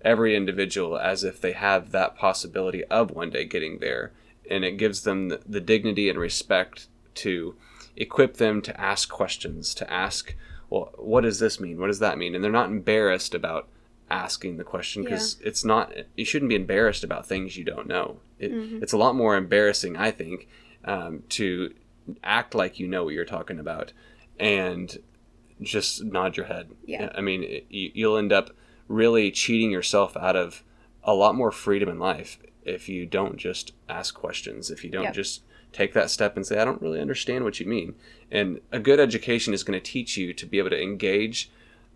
every 0.05 0.35
individual 0.35 0.99
as 0.99 1.23
if 1.23 1.41
they 1.41 1.53
have 1.53 1.93
that 1.93 2.17
possibility 2.17 2.85
of 2.85 3.11
one 3.11 3.31
day 3.31 3.45
getting 3.45 3.79
there. 3.79 4.13
And 4.51 4.65
it 4.65 4.77
gives 4.77 5.03
them 5.03 5.29
the, 5.29 5.41
the 5.47 5.61
dignity 5.61 6.09
and 6.09 6.19
respect 6.19 6.89
to 7.17 7.55
equip 7.97 8.39
them 8.39 8.63
to 8.63 8.81
ask 8.81 9.09
questions 9.11 9.75
to 9.75 9.93
ask 9.93 10.35
well 10.71 10.93
what 10.97 11.23
does 11.23 11.39
this 11.39 11.61
mean? 11.61 11.79
What 11.79 11.89
does 11.89 11.99
that 12.01 12.19
mean? 12.19 12.35
And 12.35 12.43
they're 12.43 12.51
not 12.51 12.71
embarrassed 12.71 13.35
about 13.35 13.69
asking 14.11 14.57
the 14.59 14.65
question 14.65 15.03
because 15.03 15.37
it's 15.43 15.65
not 15.65 15.93
you 16.17 16.25
shouldn't 16.25 16.51
be 16.51 16.55
embarrassed 16.55 17.05
about 17.05 17.27
things 17.27 17.57
you 17.57 17.65
don't 17.65 17.87
know. 17.87 18.19
It, 18.39 18.53
it's 18.83 18.93
a 18.93 18.99
lot 18.99 19.15
more 19.15 19.37
embarrassing 19.37 19.97
i 19.97 20.11
think 20.11 20.49
um, 20.85 21.23
to 21.31 21.73
act 22.25 22.55
like 22.55 22.81
you 22.81 22.89
know 22.89 23.05
what 23.05 23.15
you're 23.15 23.25
talking 23.25 23.59
about 23.61 23.93
and 24.39 24.99
just 25.61 26.03
nod 26.05 26.37
your 26.37 26.47
head 26.47 26.71
Yeah. 26.87 27.11
i 27.15 27.21
mean 27.21 27.43
it, 27.45 27.67
you, 27.71 27.91
you'll 27.95 28.17
end 28.17 28.33
up 28.33 28.51
really 28.89 29.31
cheating 29.31 29.71
yourself 29.71 30.17
out 30.17 30.37
of 30.37 30.63
a 31.05 31.15
lot 31.15 31.35
more 31.35 31.51
freedom 31.53 31.89
in 31.89 31.99
life 31.99 32.39
if 32.65 32.89
you 32.89 33.07
don't 33.07 33.37
just 33.37 33.73
ask 33.89 34.15
questions 34.15 34.71
if 34.71 34.83
you 34.85 34.91
don't 34.91 35.05
Yep. 35.05 35.15
just 35.15 35.43
take 35.73 35.93
that 35.95 36.11
step 36.11 36.37
and 36.37 36.47
say 36.47 36.59
i 36.59 36.65
don't 36.65 36.83
really 36.83 37.01
understand 37.01 37.45
what 37.45 37.61
you 37.61 37.67
mean 37.67 37.95
and 38.31 38.61
a 38.73 38.79
good 38.79 38.99
education 39.01 39.55
is 39.55 39.63
going 39.65 39.79
to 39.79 39.85
teach 39.93 40.17
you 40.17 40.33
to 40.35 40.47
be 40.47 40.59
able 40.59 40.71
to 40.71 40.83
engage 40.83 41.51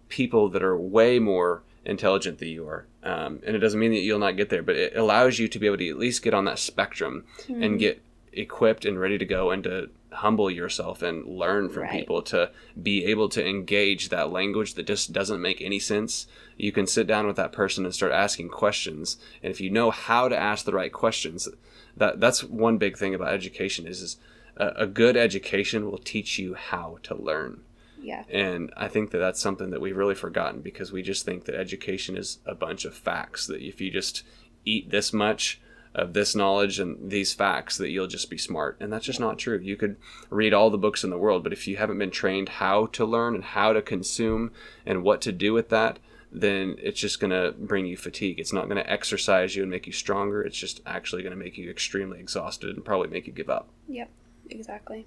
people 0.08 0.48
that 0.50 0.62
are 0.62 0.76
way 0.76 1.18
more 1.18 1.62
intelligent 1.84 2.38
than 2.38 2.48
you 2.48 2.66
are 2.68 2.86
um, 3.02 3.40
and 3.46 3.54
it 3.54 3.60
doesn't 3.60 3.78
mean 3.80 3.92
that 3.92 3.98
you'll 4.00 4.18
not 4.18 4.36
get 4.36 4.48
there 4.48 4.62
but 4.62 4.76
it 4.76 4.96
allows 4.96 5.38
you 5.38 5.46
to 5.48 5.58
be 5.58 5.66
able 5.66 5.76
to 5.76 5.88
at 5.88 5.98
least 5.98 6.22
get 6.22 6.34
on 6.34 6.44
that 6.44 6.58
spectrum 6.58 7.24
and 7.48 7.78
get 7.78 8.00
equipped 8.32 8.84
and 8.84 8.98
ready 9.00 9.18
to 9.18 9.24
go 9.24 9.50
and 9.50 9.62
to 9.64 9.88
humble 10.16 10.50
yourself 10.50 11.02
and 11.02 11.26
learn 11.26 11.68
from 11.68 11.82
Right. 11.84 11.92
people 12.00 12.22
to 12.22 12.50
be 12.80 13.04
able 13.06 13.28
to 13.30 13.46
engage 13.46 14.08
that 14.08 14.30
language 14.30 14.74
that 14.74 14.86
just 14.86 15.12
doesn't 15.12 15.40
make 15.40 15.60
any 15.62 15.78
sense 15.78 16.26
you 16.56 16.72
can 16.72 16.86
sit 16.86 17.06
down 17.06 17.26
with 17.26 17.36
that 17.36 17.52
person 17.52 17.84
and 17.84 17.94
start 17.94 18.12
asking 18.12 18.48
questions 18.48 19.18
and 19.42 19.50
if 19.50 19.60
you 19.60 19.70
know 19.70 19.90
how 19.90 20.28
to 20.28 20.36
ask 20.36 20.64
the 20.64 20.72
right 20.72 20.92
questions 20.92 21.48
that 21.96 22.20
that's 22.20 22.42
one 22.44 22.78
big 22.78 22.96
thing 22.96 23.14
about 23.14 23.32
education 23.32 23.86
is, 23.86 24.00
is 24.02 24.16
a, 24.56 24.68
a 24.76 24.86
good 24.86 25.16
education 25.16 25.90
will 25.90 25.98
teach 25.98 26.38
you 26.38 26.54
how 26.54 26.98
to 27.02 27.14
learn 27.14 27.60
Yeah. 28.00 28.24
and 28.30 28.72
I 28.76 28.88
think 28.88 29.10
that 29.10 29.18
that's 29.18 29.40
something 29.40 29.70
that 29.70 29.80
we've 29.80 29.96
really 29.96 30.14
forgotten 30.14 30.60
because 30.62 30.92
we 30.92 31.02
just 31.02 31.24
think 31.24 31.44
that 31.44 31.54
education 31.54 32.16
is 32.16 32.38
a 32.46 32.54
bunch 32.54 32.84
of 32.84 32.94
facts. 32.94 33.46
That 33.46 33.60
if 33.60 33.80
you 33.80 33.90
just 33.90 34.22
eat 34.64 34.90
this 34.90 35.12
much 35.12 35.60
of 35.96 36.12
this 36.12 36.36
knowledge 36.36 36.78
and 36.78 37.10
these 37.10 37.32
facts, 37.32 37.78
that 37.78 37.88
you'll 37.88 38.06
just 38.06 38.30
be 38.30 38.38
smart. 38.38 38.76
And 38.80 38.92
that's 38.92 39.06
just 39.06 39.18
not 39.18 39.38
true. 39.38 39.58
You 39.58 39.76
could 39.76 39.96
read 40.30 40.52
all 40.52 40.70
the 40.70 40.78
books 40.78 41.02
in 41.02 41.10
the 41.10 41.18
world, 41.18 41.42
but 41.42 41.52
if 41.52 41.66
you 41.66 41.78
haven't 41.78 41.98
been 41.98 42.10
trained 42.10 42.50
how 42.50 42.86
to 42.86 43.04
learn 43.04 43.34
and 43.34 43.42
how 43.42 43.72
to 43.72 43.82
consume 43.82 44.52
and 44.84 45.02
what 45.02 45.20
to 45.22 45.32
do 45.32 45.52
with 45.52 45.70
that, 45.70 45.98
then 46.30 46.76
it's 46.78 47.00
just 47.00 47.18
going 47.18 47.30
to 47.30 47.54
bring 47.58 47.86
you 47.86 47.96
fatigue. 47.96 48.38
It's 48.38 48.52
not 48.52 48.68
going 48.68 48.76
to 48.76 48.90
exercise 48.90 49.56
you 49.56 49.62
and 49.62 49.70
make 49.70 49.86
you 49.86 49.92
stronger. 49.92 50.42
It's 50.42 50.58
just 50.58 50.82
actually 50.84 51.22
going 51.22 51.36
to 51.36 51.42
make 51.42 51.56
you 51.56 51.70
extremely 51.70 52.20
exhausted 52.20 52.76
and 52.76 52.84
probably 52.84 53.08
make 53.08 53.26
you 53.26 53.32
give 53.32 53.48
up. 53.48 53.68
Yep, 53.88 54.10
exactly. 54.50 55.06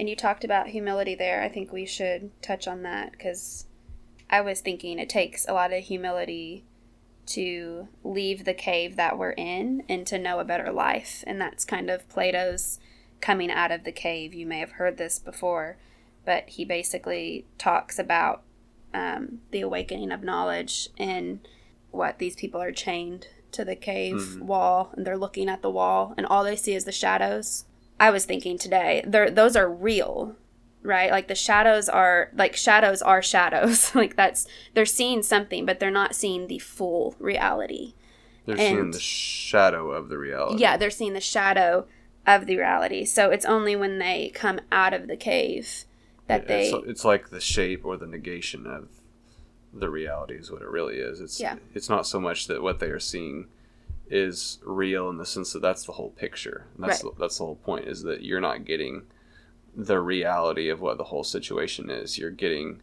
And 0.00 0.08
you 0.08 0.16
talked 0.16 0.44
about 0.44 0.68
humility 0.68 1.14
there. 1.14 1.42
I 1.42 1.48
think 1.48 1.72
we 1.72 1.86
should 1.86 2.30
touch 2.42 2.66
on 2.66 2.82
that 2.82 3.12
because 3.12 3.66
I 4.28 4.40
was 4.40 4.60
thinking 4.60 4.98
it 4.98 5.08
takes 5.08 5.46
a 5.46 5.52
lot 5.52 5.72
of 5.72 5.84
humility 5.84 6.64
to 7.26 7.88
leave 8.04 8.44
the 8.44 8.54
cave 8.54 8.96
that 8.96 9.18
we're 9.18 9.30
in 9.32 9.82
and 9.88 10.06
to 10.06 10.18
know 10.18 10.38
a 10.38 10.44
better 10.44 10.70
life. 10.72 11.24
And 11.26 11.40
that's 11.40 11.64
kind 11.64 11.90
of 11.90 12.08
Plato's 12.08 12.78
coming 13.20 13.50
out 13.50 13.72
of 13.72 13.84
the 13.84 13.92
cave. 13.92 14.32
You 14.34 14.46
may 14.46 14.58
have 14.60 14.72
heard 14.72 14.96
this 14.96 15.18
before, 15.18 15.76
but 16.24 16.48
he 16.50 16.64
basically 16.64 17.46
talks 17.58 17.98
about 17.98 18.42
um, 18.94 19.40
the 19.50 19.60
awakening 19.60 20.12
of 20.12 20.22
knowledge 20.22 20.88
and 20.98 21.40
what 21.90 22.18
these 22.18 22.36
people 22.36 22.62
are 22.62 22.72
chained 22.72 23.26
to 23.52 23.64
the 23.64 23.76
cave 23.76 24.16
Mhm. 24.16 24.42
wall 24.42 24.90
and 24.96 25.06
they're 25.06 25.18
looking 25.18 25.48
at 25.48 25.62
the 25.62 25.70
wall 25.70 26.14
and 26.16 26.26
all 26.26 26.44
they 26.44 26.56
see 26.56 26.74
is 26.74 26.84
the 26.84 26.92
shadows. 26.92 27.64
I 27.98 28.10
was 28.10 28.24
thinking 28.24 28.56
today, 28.58 29.02
those 29.06 29.56
are 29.56 29.68
real, 29.70 30.36
right? 30.86 31.10
Like 31.10 31.28
the 31.28 31.34
shadows 31.34 31.88
are 31.88 32.30
like 32.34 32.56
shadows 32.56 33.02
are 33.02 33.22
shadows. 33.22 33.94
like 33.94 34.16
that's 34.16 34.46
they're 34.74 34.86
seeing 34.86 35.22
something, 35.22 35.66
but 35.66 35.80
they're 35.80 35.90
not 35.90 36.14
seeing 36.14 36.46
the 36.46 36.58
full 36.58 37.14
reality. 37.18 37.94
They're 38.46 38.56
seeing 38.56 38.78
And- 38.78 38.94
the 38.94 39.00
shadow 39.00 39.90
of 39.90 40.08
the 40.08 40.18
reality. 40.18 40.60
Yeah, 40.62 40.76
they're 40.76 40.90
seeing 40.90 41.12
the 41.14 41.20
shadow 41.20 41.86
of 42.26 42.46
the 42.46 42.56
reality. 42.56 43.04
So 43.04 43.30
it's 43.30 43.44
only 43.44 43.74
when 43.76 43.98
they 43.98 44.30
come 44.34 44.60
out 44.72 44.92
of 44.94 45.06
the 45.08 45.16
cave 45.16 45.84
that 46.28 46.48
they 46.48 46.70
it's, 46.70 46.86
it's 46.88 47.04
like 47.04 47.30
the 47.30 47.40
shape 47.40 47.84
or 47.84 47.96
the 47.96 48.06
negation 48.06 48.66
of 48.66 48.88
the 49.72 49.88
reality 49.90 50.34
is 50.34 50.50
what 50.50 50.62
it 50.62 50.68
really 50.68 50.96
is 50.96 51.20
it's 51.20 51.38
Yeah. 51.38 51.56
it's 51.74 51.88
not 51.88 52.06
so 52.06 52.18
much 52.18 52.46
that 52.48 52.62
what 52.62 52.80
they 52.80 52.86
are 52.88 52.98
seeing 52.98 53.46
is 54.08 54.58
real 54.64 55.08
in 55.10 55.18
the 55.18 55.26
sense 55.26 55.52
that 55.52 55.60
that's 55.62 55.84
the 55.84 55.92
whole 55.92 56.10
picture 56.10 56.66
And 56.74 56.84
that's 56.84 57.04
Right. 57.04 57.14
the, 57.14 57.20
that's 57.20 57.38
the 57.38 57.44
whole 57.44 57.56
point 57.56 57.86
is 57.86 58.02
that 58.02 58.22
you're 58.22 58.40
not 58.40 58.64
getting 58.64 59.02
the 59.76 60.00
reality 60.00 60.68
of 60.70 60.80
what 60.80 60.96
the 60.96 61.04
whole 61.04 61.22
situation 61.24 61.90
is 61.90 62.16
you're 62.18 62.30
getting 62.30 62.80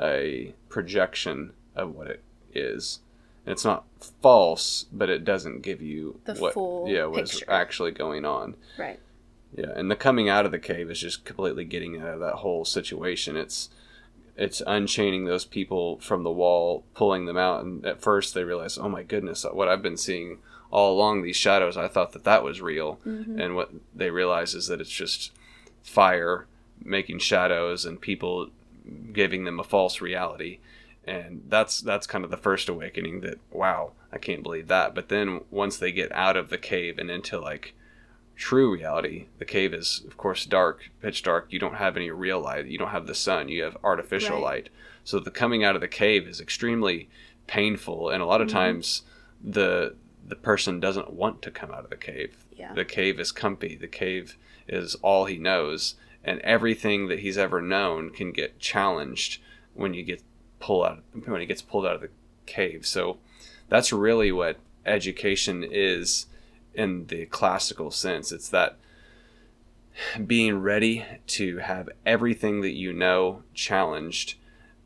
a 0.00 0.52
projection 0.68 1.52
of 1.74 1.94
what 1.94 2.06
it 2.06 2.22
is 2.54 3.00
and 3.46 3.52
it's 3.52 3.64
not 3.64 3.84
false 4.20 4.84
but 4.92 5.08
it 5.08 5.24
doesn't 5.24 5.62
give 5.62 5.80
you 5.80 6.20
The 6.26 6.34
what 6.34 6.52
full 6.54 6.88
yeah 6.88 7.06
what's 7.06 7.42
actually 7.48 7.92
going 7.92 8.24
on 8.26 8.54
right. 8.78 8.98
yeah, 9.56 9.72
and 9.74 9.90
the 9.90 9.96
coming 9.96 10.28
out 10.28 10.44
of 10.44 10.52
the 10.52 10.58
cave 10.58 10.90
is 10.90 11.00
just 11.00 11.24
completely 11.24 11.64
getting 11.64 11.98
out 12.00 12.08
of 12.08 12.20
that 12.20 12.34
whole 12.34 12.64
situation. 12.64 13.36
It's 13.36 13.70
it's 14.36 14.60
unchaining 14.66 15.24
those 15.24 15.46
people 15.46 15.98
from 16.00 16.22
the 16.22 16.30
wall, 16.30 16.84
pulling 16.92 17.24
them 17.24 17.38
out, 17.38 17.64
and 17.64 17.86
at 17.86 18.02
first 18.02 18.34
they 18.34 18.44
realize, 18.44 18.76
oh 18.76 18.86
my 18.90 19.02
goodness, 19.02 19.46
what 19.50 19.66
I've 19.68 19.80
been 19.80 19.96
seeing 19.96 20.40
all 20.70 20.92
along 20.92 21.22
these 21.22 21.36
shadows, 21.36 21.78
I 21.78 21.88
thought 21.88 22.12
that 22.12 22.24
that 22.24 22.44
was 22.44 22.60
real, 22.60 22.98
Mhm. 23.06 23.40
and 23.42 23.56
what 23.56 23.70
they 23.94 24.10
realize 24.10 24.54
is 24.54 24.66
that 24.66 24.78
it's 24.82 24.90
just 24.90 25.32
fire 25.86 26.46
making 26.84 27.18
shadows 27.20 27.84
and 27.86 28.00
people 28.00 28.50
giving 29.12 29.44
them 29.44 29.58
a 29.58 29.64
false 29.64 30.00
reality. 30.00 30.58
And 31.06 31.42
that's 31.48 31.80
that's 31.80 32.06
kind 32.06 32.24
of 32.24 32.30
the 32.30 32.36
first 32.36 32.68
awakening 32.68 33.20
that 33.20 33.38
wow 33.52 33.92
i 34.12 34.18
can't 34.18 34.42
believe 34.42 34.66
that. 34.68 34.94
But 34.94 35.08
then 35.08 35.40
once 35.50 35.76
they 35.76 35.92
get 35.92 36.10
out 36.12 36.36
of 36.36 36.50
the 36.50 36.58
cave 36.58 36.98
and 36.98 37.10
into 37.10 37.38
like 37.38 37.74
true 38.34 38.70
reality 38.74 39.26
the 39.38 39.44
cave 39.46 39.72
is 39.72 40.02
of 40.06 40.16
course 40.16 40.44
dark 40.44 40.90
pitch 41.00 41.22
dark. 41.22 41.46
You 41.50 41.58
don't 41.60 41.76
have 41.76 41.96
any 41.96 42.10
real 42.10 42.40
light. 42.40 42.66
You 42.66 42.76
don't 42.78 42.90
have 42.90 43.06
the 43.06 43.14
sun. 43.14 43.48
You 43.48 43.62
have 43.62 43.76
artificial 43.84 44.36
Right. 44.36 44.42
light. 44.64 44.68
So 45.04 45.20
the 45.20 45.30
coming 45.30 45.62
out 45.64 45.76
of 45.76 45.80
the 45.80 45.88
cave 45.88 46.26
is 46.26 46.40
extremely 46.40 47.08
painful. 47.46 48.10
And 48.10 48.20
a 48.22 48.26
lot 48.26 48.40
of 48.40 48.48
Mhm. 48.48 48.52
times 48.52 49.02
the 49.42 49.94
the 50.28 50.34
person 50.36 50.80
doesn't 50.80 51.12
want 51.12 51.40
to 51.42 51.52
come 51.52 51.70
out 51.70 51.84
of 51.84 51.90
the 51.90 51.96
cave. 51.96 52.44
Yeah. 52.56 52.72
the 52.74 52.84
cave 52.84 53.20
is 53.20 53.30
comfy. 53.30 53.76
The 53.76 53.86
cave 53.86 54.36
is 54.68 54.94
all 54.96 55.26
he 55.26 55.38
knows 55.38 55.94
and 56.24 56.40
everything 56.40 57.08
that 57.08 57.20
he's 57.20 57.38
ever 57.38 57.60
known 57.60 58.10
can 58.10 58.32
get 58.32 58.58
challenged 58.58 59.40
when 59.74 59.94
you 59.94 60.02
get 60.02 60.22
pull 60.58 60.84
out 60.84 61.02
when 61.26 61.40
he 61.40 61.46
gets 61.46 61.62
pulled 61.62 61.86
out 61.86 61.94
of 61.94 62.00
the 62.00 62.10
cave. 62.46 62.86
So 62.86 63.18
that's 63.68 63.92
really 63.92 64.32
what 64.32 64.58
education 64.84 65.64
is 65.64 66.26
in 66.74 67.06
the 67.06 67.26
classical 67.26 67.90
sense. 67.90 68.32
It's 68.32 68.48
that 68.48 68.76
being 70.26 70.60
ready 70.60 71.04
to 71.26 71.58
have 71.58 71.88
everything 72.04 72.60
that 72.60 72.72
you 72.72 72.92
know 72.92 73.42
challenged 73.54 74.34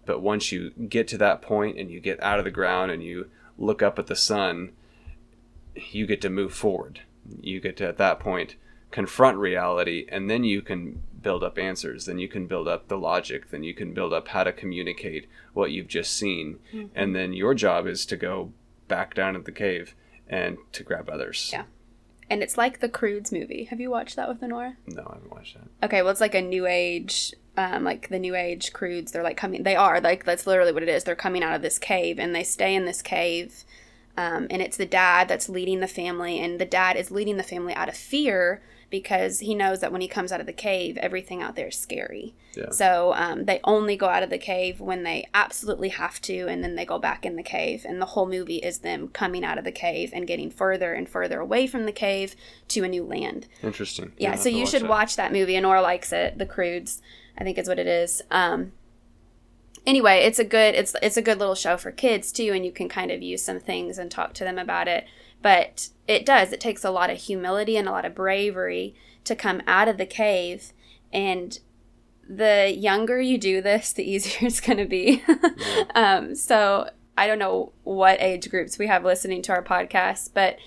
but 0.07 0.21
once 0.21 0.51
you 0.51 0.71
get 0.71 1.07
to 1.09 1.19
that 1.19 1.43
point 1.43 1.77
and 1.79 1.91
you 1.91 2.01
get 2.01 2.23
out 2.23 2.39
of 2.39 2.45
the 2.45 2.51
ground 2.51 2.91
and 2.93 3.03
you 3.03 3.29
look 3.59 3.83
up 3.83 3.99
at 3.99 4.07
the 4.07 4.15
sun 4.17 4.71
you 5.75 6.07
get 6.07 6.21
to 6.23 6.31
move 6.31 6.53
forward. 6.53 7.01
You 7.41 7.61
get 7.61 7.77
to 7.79 7.89
at 7.89 7.99
that 7.99 8.19
point 8.19 8.57
confront 8.91 9.39
reality 9.39 10.07
and 10.09 10.29
then 10.31 10.45
you 10.45 10.61
can 10.63 11.03
build 11.23 11.45
up 11.45 11.59
answers 11.59 12.07
then 12.07 12.19
you 12.19 12.27
can 12.29 12.47
build 12.47 12.67
up 12.67 12.89
the 12.89 12.97
logic 12.99 13.51
then 13.51 13.63
you 13.63 13.75
can 13.75 13.93
build 13.93 14.13
up 14.13 14.29
how 14.29 14.43
to 14.43 14.53
communicate 14.53 15.29
what 15.53 15.71
you've 15.71 15.87
just 15.89 16.13
seen 16.17 16.59
Mm-hmm. 16.73 16.87
and 16.95 17.15
then 17.15 17.33
your 17.33 17.55
job 17.55 17.87
is 17.87 18.05
to 18.07 18.17
go 18.17 18.53
back 18.89 19.15
down 19.15 19.37
at 19.37 19.45
the 19.45 19.53
cave 19.53 19.95
and 20.29 20.57
to 20.73 20.83
grab 20.83 21.09
others 21.11 21.51
Yeah. 21.53 21.65
And 22.33 22.45
it's 22.45 22.57
like 22.57 22.79
the 22.79 22.89
Croods 22.89 23.33
movie. 23.33 23.65
Have 23.65 23.81
you 23.81 23.91
watched 23.91 24.15
that 24.15 24.29
with 24.29 24.41
Honora? 24.43 24.77
no 24.87 25.03
i 25.03 25.15
haven't 25.15 25.31
watched 25.33 25.55
that 25.55 25.87
Okay, 25.87 26.01
well, 26.03 26.13
it's 26.13 26.21
like 26.21 26.37
a 26.37 26.41
new 26.41 26.65
age, 26.67 27.35
um, 27.57 27.83
like 27.83 28.09
the 28.09 28.21
new 28.21 28.37
age 28.37 28.73
Croods. 28.73 29.11
They're 29.11 29.25
like 29.25 29.37
coming, 29.37 29.65
they 29.65 29.75
are, 29.75 30.01
like, 30.01 30.25
that's 30.25 30.47
literally 30.47 30.73
what 30.73 30.85
it 30.85 30.89
is. 30.89 31.03
They're 31.03 31.17
coming 31.17 31.43
out 31.43 31.57
of 31.57 31.63
this 31.63 31.77
cave 31.79 32.21
and 32.21 32.33
they 32.33 32.45
stay 32.45 32.73
in 32.77 32.85
this 32.85 33.03
cave. 33.03 33.65
Um, 34.17 34.47
and 34.49 34.63
it's 34.63 34.77
the 34.77 34.87
dad 34.87 35.27
that's 35.27 35.49
leading 35.49 35.81
the 35.81 35.89
family, 35.89 36.39
and 36.39 36.61
the 36.61 36.65
dad 36.67 36.97
is 36.97 37.11
leading 37.11 37.37
the 37.37 37.43
family 37.43 37.75
out 37.75 37.89
of 37.89 37.97
fear 37.97 38.61
because 38.91 39.39
he 39.39 39.55
knows 39.55 39.81
that 39.81 39.93
when 39.93 40.01
he 40.01 40.09
comes 40.09 40.33
out 40.33 40.41
of 40.41 40.47
the 40.47 40.53
cave, 40.53 40.97
everything 40.99 41.41
out 41.41 41.55
there 41.55 41.69
is 41.69 41.79
scary. 41.79 42.35
Yeah. 42.57 42.71
So 42.71 43.15
um, 43.15 43.45
they 43.45 43.61
only 43.63 43.97
go 43.97 44.09
out 44.09 44.25
of 44.25 44.31
the 44.31 44.39
cave 44.39 44.81
when 44.81 45.05
they 45.05 45.29
absolutely 45.33 45.91
have 45.91 46.21
to, 46.23 46.49
and 46.49 46.63
then 46.63 46.75
they 46.75 46.85
go 46.85 46.99
back 46.99 47.25
in 47.25 47.37
the 47.37 47.43
cave. 47.43 47.87
And 47.89 48.03
the 48.03 48.07
whole 48.07 48.27
movie 48.27 48.57
is 48.57 48.79
them 48.79 49.09
coming 49.09 49.45
out 49.45 49.59
of 49.59 49.65
the 49.65 49.73
cave 49.73 50.11
and 50.13 50.27
getting 50.27 50.51
further 50.51 50.93
and 50.93 51.09
further 51.09 51.39
away 51.39 51.69
from 51.69 51.87
the 51.87 51.93
cave 51.93 52.35
to 52.69 52.83
a 52.83 52.89
new 52.89 53.05
land. 53.05 53.47
interesting 53.63 54.13
Yeah, 54.19 54.33
I'll 54.33 54.39
so 54.39 54.49
you 54.49 54.67
should 54.67 54.83
that. 54.83 54.91
watch 54.91 55.17
that 55.17 55.33
movie. 55.33 55.57
Honora 55.57 55.83
likes 55.83 56.13
it. 56.13 56.39
The 56.39 56.47
Croods, 56.47 57.01
I 57.39 57.45
think 57.45 57.59
is 57.59 57.69
what 57.69 57.79
it 57.79 57.87
is. 57.87 58.23
Um, 58.31 58.73
anyway, 59.87 60.21
it's 60.25 60.39
a 60.39 60.45
good 60.45 60.75
it's 60.75 60.95
it's 61.03 61.17
a 61.17 61.23
good 61.23 61.39
little 61.39 61.55
show 61.55 61.77
for 61.77 61.93
kids 61.93 62.33
too, 62.33 62.53
and 62.53 62.65
you 62.65 62.73
can 62.73 62.89
kind 62.89 63.11
of 63.11 63.23
use 63.23 63.43
some 63.43 63.61
things 63.61 63.99
and 63.99 64.11
talk 64.11 64.35
to 64.35 64.45
them 64.45 64.59
about 64.59 64.89
it. 64.89 65.07
But 65.43 65.89
it 66.07 66.27
does. 66.27 66.53
It 66.53 66.61
takes 66.61 66.85
a 66.85 66.91
lot 66.91 67.11
of 67.11 67.19
humility 67.19 67.77
and 67.77 67.89
a 67.89 67.93
lot 67.93 68.05
of 68.05 68.15
bravery 68.15 68.95
to 69.25 69.35
come 69.35 69.63
out 69.67 69.89
of 69.89 69.97
the 69.97 70.07
cave, 70.07 70.73
and 71.13 71.59
the 72.29 72.75
younger 72.77 73.21
you 73.21 73.39
do 73.39 73.61
this, 73.61 73.93
the 73.93 74.03
easier 74.11 74.47
it's 74.47 74.61
going 74.61 74.79
to 74.79 74.87
be. 74.87 75.23
um, 75.95 76.35
so 76.35 76.91
I 77.17 77.27
don't 77.27 77.39
know 77.39 77.73
what 77.85 78.21
age 78.21 78.49
groups 78.51 78.79
we 78.79 78.87
have 78.87 79.05
listening 79.05 79.43
to 79.43 79.53
our 79.53 79.63
podcast, 79.63 80.31
but 80.35 80.59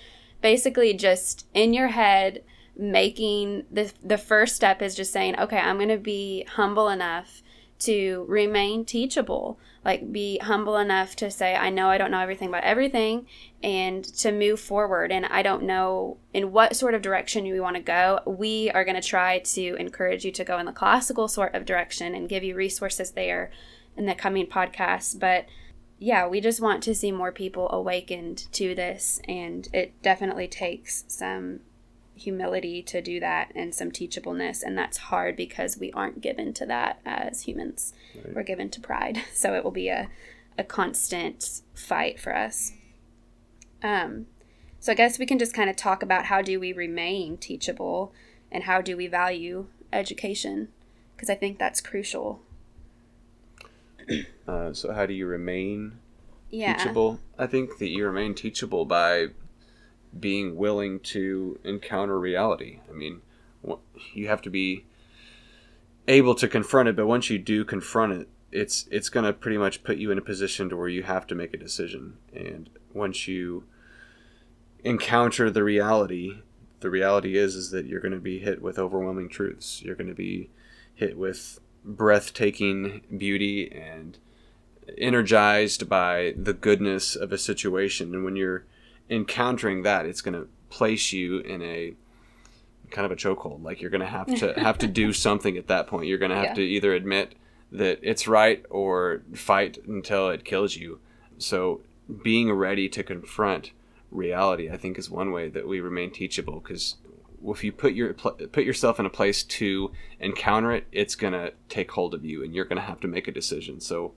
basically 0.44 0.92
just 0.92 1.46
in 1.54 1.72
your 1.72 1.88
head 1.88 2.42
making 2.76 3.64
the 3.70 3.90
the 4.02 4.18
first 4.18 4.54
step 4.54 4.82
is 4.82 4.94
just 4.94 5.10
saying 5.10 5.38
okay 5.38 5.56
i'm 5.56 5.76
going 5.76 5.88
to 5.88 5.96
be 5.96 6.44
humble 6.56 6.90
enough 6.90 7.42
to 7.84 8.24
remain 8.28 8.84
teachable 8.84 9.58
like 9.84 10.12
be 10.12 10.38
humble 10.38 10.76
enough 10.76 11.14
to 11.16 11.30
say 11.30 11.54
i 11.54 11.68
know 11.70 11.88
i 11.88 11.98
don't 11.98 12.10
know 12.10 12.20
everything 12.20 12.48
about 12.48 12.64
everything 12.64 13.26
and 13.62 14.04
to 14.04 14.30
move 14.30 14.60
forward. 14.60 15.10
And 15.10 15.24
i 15.26 15.42
don't 15.42 15.62
know 15.62 16.18
in 16.34 16.52
what 16.52 16.76
sort 16.76 16.94
of 16.94 17.02
direction 17.02 17.46
you 17.46 17.62
want 17.62 17.76
to 17.76 17.82
go. 17.82 18.20
We 18.26 18.70
are 18.72 18.84
going 18.84 19.00
to 19.00 19.08
try 19.08 19.38
to 19.38 19.74
encourage 19.76 20.24
you 20.24 20.32
to 20.32 20.44
go 20.44 20.58
in 20.58 20.66
the 20.66 20.72
classical 20.72 21.28
sort 21.28 21.54
of 21.54 21.64
direction 21.64 22.14
and 22.14 22.28
give 22.28 22.44
you 22.44 22.54
resources 22.54 23.12
there 23.12 23.50
in 23.96 24.06
the 24.06 24.14
coming 24.14 24.46
podcasts. 24.46 25.18
But 25.18 25.46
yeah, 25.98 26.26
we 26.26 26.40
just 26.40 26.60
want 26.60 26.82
to 26.82 26.94
see 26.94 27.12
more 27.12 27.32
people 27.32 27.70
awakened 27.70 28.52
to 28.52 28.74
this, 28.74 29.20
and 29.26 29.68
it 29.72 30.00
definitely 30.02 30.48
takes 30.48 31.04
some 31.08 31.60
humility 32.16 32.82
to 32.82 33.00
do 33.02 33.18
that 33.20 33.50
and 33.56 33.74
some 33.74 33.90
teachableness 33.90 34.62
and 34.62 34.78
that's 34.78 34.98
hard 34.98 35.36
because 35.36 35.76
we 35.78 35.90
aren't 35.92 36.20
given 36.20 36.52
to 36.54 36.64
that 36.66 37.00
as 37.04 37.42
humans 37.42 37.92
Right. 38.14 38.34
we're 38.34 38.42
given 38.44 38.70
to 38.70 38.80
pride 38.80 39.22
so 39.34 39.54
it 39.54 39.64
will 39.64 39.70
be 39.72 39.88
a, 39.88 40.08
a 40.56 40.62
constant 40.64 41.60
fight 41.74 42.20
for 42.20 42.34
us 42.34 42.72
um, 43.82 44.26
so 44.80 44.92
i 44.92 44.94
guess 44.94 45.18
we 45.18 45.26
can 45.26 45.38
just 45.38 45.54
kind 45.54 45.68
of 45.68 45.76
talk 45.76 46.02
about 46.02 46.26
how 46.26 46.40
do 46.40 46.60
we 46.60 46.72
remain 46.72 47.36
teachable 47.36 48.12
and 48.52 48.64
how 48.64 48.80
do 48.80 48.96
we 48.96 49.06
value 49.08 49.66
education 49.92 50.68
because 51.16 51.28
i 51.28 51.34
think 51.34 51.58
that's 51.58 51.80
crucial 51.80 52.40
Uh, 54.46 54.72
so 54.74 54.92
how 54.92 55.06
do 55.06 55.14
you 55.14 55.26
remain 55.26 55.98
yeah 56.50 56.74
teachable? 56.76 57.18
I 57.38 57.46
think 57.46 57.78
that 57.78 57.88
you 57.88 58.04
remain 58.06 58.34
teachable 58.34 58.84
by 58.84 59.28
being 60.18 60.56
willing 60.56 61.00
to 61.00 61.58
encounter 61.64 62.18
reality. 62.18 62.80
I 62.88 62.92
mean, 62.92 63.22
you 64.12 64.28
have 64.28 64.42
to 64.42 64.50
be 64.50 64.84
able 66.06 66.34
to 66.36 66.48
confront 66.48 66.88
it, 66.88 66.96
but 66.96 67.06
once 67.06 67.30
you 67.30 67.38
do 67.38 67.64
confront 67.64 68.12
it, 68.12 68.28
it's 68.52 68.86
it's 68.90 69.08
going 69.08 69.26
to 69.26 69.32
pretty 69.32 69.58
much 69.58 69.82
put 69.82 69.96
you 69.96 70.10
in 70.10 70.18
a 70.18 70.22
position 70.22 70.68
to 70.68 70.76
where 70.76 70.88
you 70.88 71.02
have 71.02 71.26
to 71.26 71.34
make 71.34 71.52
a 71.52 71.58
decision. 71.58 72.18
And 72.32 72.70
once 72.92 73.26
you 73.26 73.64
encounter 74.84 75.50
the 75.50 75.64
reality, 75.64 76.42
the 76.80 76.90
reality 76.90 77.36
is 77.36 77.56
is 77.56 77.70
that 77.70 77.86
you're 77.86 78.00
going 78.00 78.12
to 78.12 78.20
be 78.20 78.38
hit 78.38 78.62
with 78.62 78.78
overwhelming 78.78 79.28
truths. 79.28 79.82
You're 79.82 79.96
going 79.96 80.08
to 80.08 80.14
be 80.14 80.50
hit 80.94 81.18
with 81.18 81.58
breathtaking 81.84 83.02
beauty 83.16 83.70
and 83.72 84.18
energized 84.96 85.88
by 85.88 86.34
the 86.36 86.52
goodness 86.52 87.16
of 87.16 87.32
a 87.32 87.38
situation. 87.38 88.14
And 88.14 88.24
when 88.24 88.36
you're 88.36 88.64
encountering 89.10 89.82
that, 89.82 90.06
it's 90.06 90.20
going 90.20 90.34
to 90.34 90.48
place 90.70 91.12
you 91.12 91.38
in 91.38 91.62
a 91.62 91.94
kind 92.90 93.06
of 93.06 93.12
a 93.12 93.16
chokehold. 93.16 93.62
Like 93.62 93.80
you're 93.80 93.90
going 93.90 94.00
to 94.00 94.06
have 94.06 94.26
to 94.36 94.52
have 94.58 94.78
to 94.78 94.86
do 94.86 95.12
something 95.26 95.56
at 95.56 95.66
that 95.68 95.86
point. 95.86 96.06
You're 96.06 96.18
going 96.18 96.30
to 96.30 96.36
have 96.36 96.44
Yeah. 96.46 96.54
to 96.54 96.62
either 96.62 96.92
admit 96.94 97.34
that 97.72 97.98
it's 98.02 98.28
right 98.28 98.64
or 98.70 99.22
fight 99.34 99.78
until 99.86 100.28
it 100.30 100.44
kills 100.44 100.76
you. 100.76 101.00
So 101.38 101.80
being 102.22 102.52
ready 102.52 102.88
to 102.90 103.02
confront 103.02 103.72
reality, 104.10 104.70
I 104.70 104.76
think, 104.76 104.98
is 104.98 105.10
one 105.10 105.32
way 105.32 105.48
that 105.48 105.66
we 105.66 105.80
remain 105.80 106.10
teachable 106.10 106.60
because 106.60 106.96
if 107.46 107.64
you 107.64 107.72
put 107.72 107.92
your 107.94 108.14
put 108.14 108.64
yourself 108.64 108.98
in 109.00 109.06
a 109.06 109.10
place 109.10 109.42
to 109.42 109.90
encounter 110.20 110.72
it, 110.72 110.86
it's 110.92 111.14
gonna 111.14 111.50
take 111.68 111.90
hold 111.90 112.14
of 112.14 112.24
you, 112.24 112.42
and 112.42 112.54
you're 112.54 112.64
gonna 112.64 112.80
have 112.80 113.00
to 113.00 113.08
make 113.08 113.28
a 113.28 113.32
decision. 113.32 113.80
So, 113.80 114.14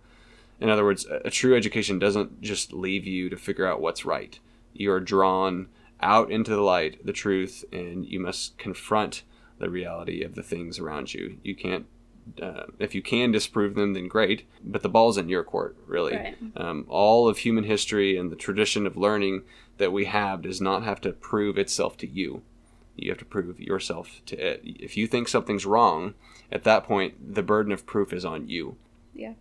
in 0.61 0.69
other 0.69 0.85
words, 0.85 1.05
a, 1.07 1.27
a 1.27 1.29
true 1.31 1.55
education 1.55 1.99
doesn't 1.99 2.41
just 2.41 2.71
leave 2.71 3.05
you 3.05 3.27
to 3.29 3.35
figure 3.35 3.65
out 3.65 3.81
what's 3.81 4.05
right. 4.05 4.39
You 4.77 4.91
are 4.91 4.99
drawn 4.99 5.67
out 5.99 6.31
into 6.31 6.51
the 6.51 6.61
light, 6.61 7.05
the 7.05 7.13
truth, 7.13 7.65
and 7.71 8.05
you 8.05 8.19
must 8.19 8.57
confront 8.57 9.23
the 9.57 9.69
reality 9.69 10.23
of 10.23 10.35
the 10.35 10.43
things 10.43 10.79
around 10.79 11.13
you. 11.13 11.37
You 11.43 11.55
can't. 11.55 11.85
Uh, 12.41 12.65
if 12.77 12.93
you 12.93 13.01
can 13.01 13.31
disprove 13.31 13.75
them, 13.75 13.93
then 13.93 14.07
great. 14.07 14.47
But 14.63 14.83
the 14.83 14.89
ball's 14.89 15.17
in 15.17 15.29
your 15.29 15.43
court, 15.43 15.77
really. 15.87 16.15
Right. 16.15 16.37
Um, 16.57 16.85
all 16.89 17.27
of 17.27 17.39
human 17.39 17.63
history 17.63 18.17
and 18.17 18.29
the 18.31 18.35
tradition 18.35 18.85
of 18.85 18.97
learning 18.97 19.43
that 19.77 19.93
we 19.93 20.05
have 20.05 20.41
does 20.41 20.59
not 20.59 20.83
have 20.83 20.99
to 21.01 21.13
prove 21.13 21.57
itself 21.57 21.95
to 21.97 22.07
you. 22.07 22.41
You 22.97 23.11
have 23.11 23.19
to 23.19 23.25
prove 23.25 23.59
yourself 23.59 24.21
to 24.25 24.35
it. 24.35 24.61
If 24.65 24.97
you 24.97 25.07
think 25.07 25.27
something's 25.27 25.65
wrong, 25.65 26.15
at 26.51 26.63
that 26.63 26.83
point, 26.83 27.33
the 27.33 27.43
burden 27.43 27.71
of 27.71 27.85
proof 27.85 28.11
is 28.11 28.25
on 28.25 28.47
you. 28.47 28.75
Yeah. 29.13 29.33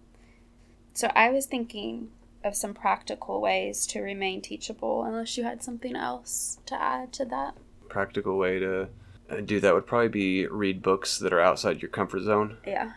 So 0.94 1.10
I 1.14 1.30
was 1.30 1.46
thinking 1.46 2.10
of 2.46 2.54
some 2.56 2.74
practical 2.74 3.40
ways 3.40 3.86
to 3.88 4.00
remain 4.00 4.40
teachable, 4.40 5.04
unless 5.04 5.36
you 5.36 5.44
had 5.44 5.62
something 5.62 5.96
else 5.96 6.58
to 6.66 6.80
add 6.80 7.12
to 7.14 7.24
that. 7.26 7.54
Practical 7.88 8.38
way 8.38 8.58
to 8.58 8.88
uh, 9.28 9.40
do 9.44 9.60
that 9.60 9.74
would 9.74 9.86
probably 9.86 10.08
be 10.08 10.46
read 10.46 10.82
books 10.82 11.18
that 11.18 11.32
are 11.32 11.40
outside 11.40 11.82
your 11.82 11.90
comfort 11.90 12.22
zone. 12.22 12.58
Yeah. 12.66 12.92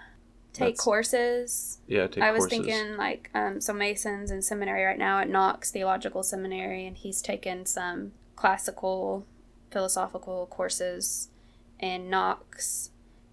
Take 0.52 0.76
That's- 0.76 0.80
courses. 0.82 1.78
Yeah, 1.88 2.08
take 2.08 2.24
I 2.24 2.32
was 2.32 2.48
courses. 2.48 2.66
thinking 2.66 2.98
like 2.98 3.30
um, 3.34 3.62
so 3.62 3.74
Mason's 3.74 4.32
in 4.32 4.42
seminary 4.42 4.84
right 4.84 4.98
now 4.98 5.20
at 5.20 5.30
Knox 5.30 5.72
Theological 5.72 6.24
Seminary, 6.24 6.86
and 6.88 6.98
he's 6.98 7.22
taken 7.22 7.66
some 7.66 8.14
classical 8.36 9.26
philosophical 9.72 10.48
courses. 10.48 11.30
And 11.80 12.10
Knox 12.10 12.90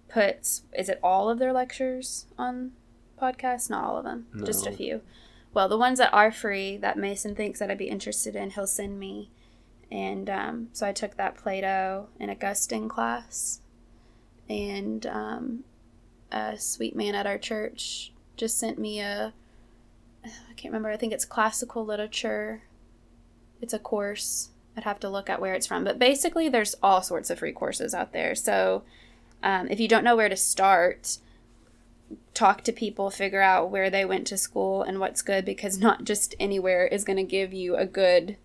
puts 0.07 0.61
is 0.77 0.89
it 0.89 0.99
all 1.03 1.29
of 1.29 1.39
their 1.39 1.51
lectures 1.51 2.27
on 2.37 2.71
podcasts? 3.21 3.69
Not 3.69 3.83
all 3.83 3.97
of 3.97 4.03
them, 4.05 4.27
just 4.45 4.67
a 4.67 4.71
few. 4.71 5.01
Well, 5.53 5.67
the 5.67 5.77
ones 5.77 5.97
that 5.99 6.13
are 6.13 6.31
free 6.31 6.77
that 6.77 6.97
Mason 6.97 7.35
thinks 7.35 7.59
that 7.59 7.71
I'd 7.71 7.77
be 7.77 7.89
interested 7.89 8.35
in, 8.35 8.51
he'll 8.51 8.67
send 8.67 8.99
me. 8.99 9.31
And 9.91 10.29
um, 10.29 10.69
so 10.73 10.85
I 10.85 10.91
took 10.91 11.17
that 11.17 11.37
Plato 11.37 12.09
and 12.19 12.29
Augustine 12.29 12.89
class, 12.89 13.61
and 14.49 15.05
um, 15.05 15.63
a 16.31 16.57
sweet 16.57 16.95
man 16.95 17.15
at 17.15 17.25
our 17.25 17.37
church 17.37 18.11
just 18.35 18.59
sent 18.59 18.77
me 18.77 18.99
a 18.99 19.33
I 20.49 20.53
can't 20.55 20.71
remember. 20.71 20.89
I 20.89 20.97
think 20.97 21.13
it's 21.13 21.25
classical 21.25 21.85
literature. 21.85 22.63
It's 23.61 23.73
a 23.73 23.79
course. 23.79 24.49
I'd 24.75 24.83
have 24.83 24.99
to 24.99 25.09
look 25.09 25.29
at 25.29 25.41
where 25.41 25.55
it's 25.55 25.65
from, 25.65 25.83
but 25.83 25.97
basically, 25.97 26.49
there's 26.49 26.75
all 26.83 27.01
sorts 27.01 27.29
of 27.29 27.39
free 27.39 27.51
courses 27.51 27.95
out 27.95 28.13
there. 28.13 28.35
So, 28.35 28.83
um, 29.41 29.67
if 29.69 29.79
you 29.79 29.87
don't 29.87 30.03
know 30.03 30.15
where 30.15 30.29
to 30.29 30.35
start, 30.35 31.17
talk 32.37 32.63
to 32.63 32.71
people, 32.71 33.09
figure 33.09 33.41
out 33.41 33.71
where 33.71 33.89
they 33.89 34.05
went 34.05 34.27
to 34.27 34.37
school 34.37 34.83
and 34.83 34.99
what's 34.99 35.21
good, 35.21 35.43
because 35.43 35.77
not 35.87 36.03
just 36.03 36.35
anywhere 36.39 36.85
is 36.85 37.03
going 37.03 37.17
to 37.17 37.23
give 37.23 37.53
you 37.53 37.75
a 37.75 37.85
good 37.85 38.37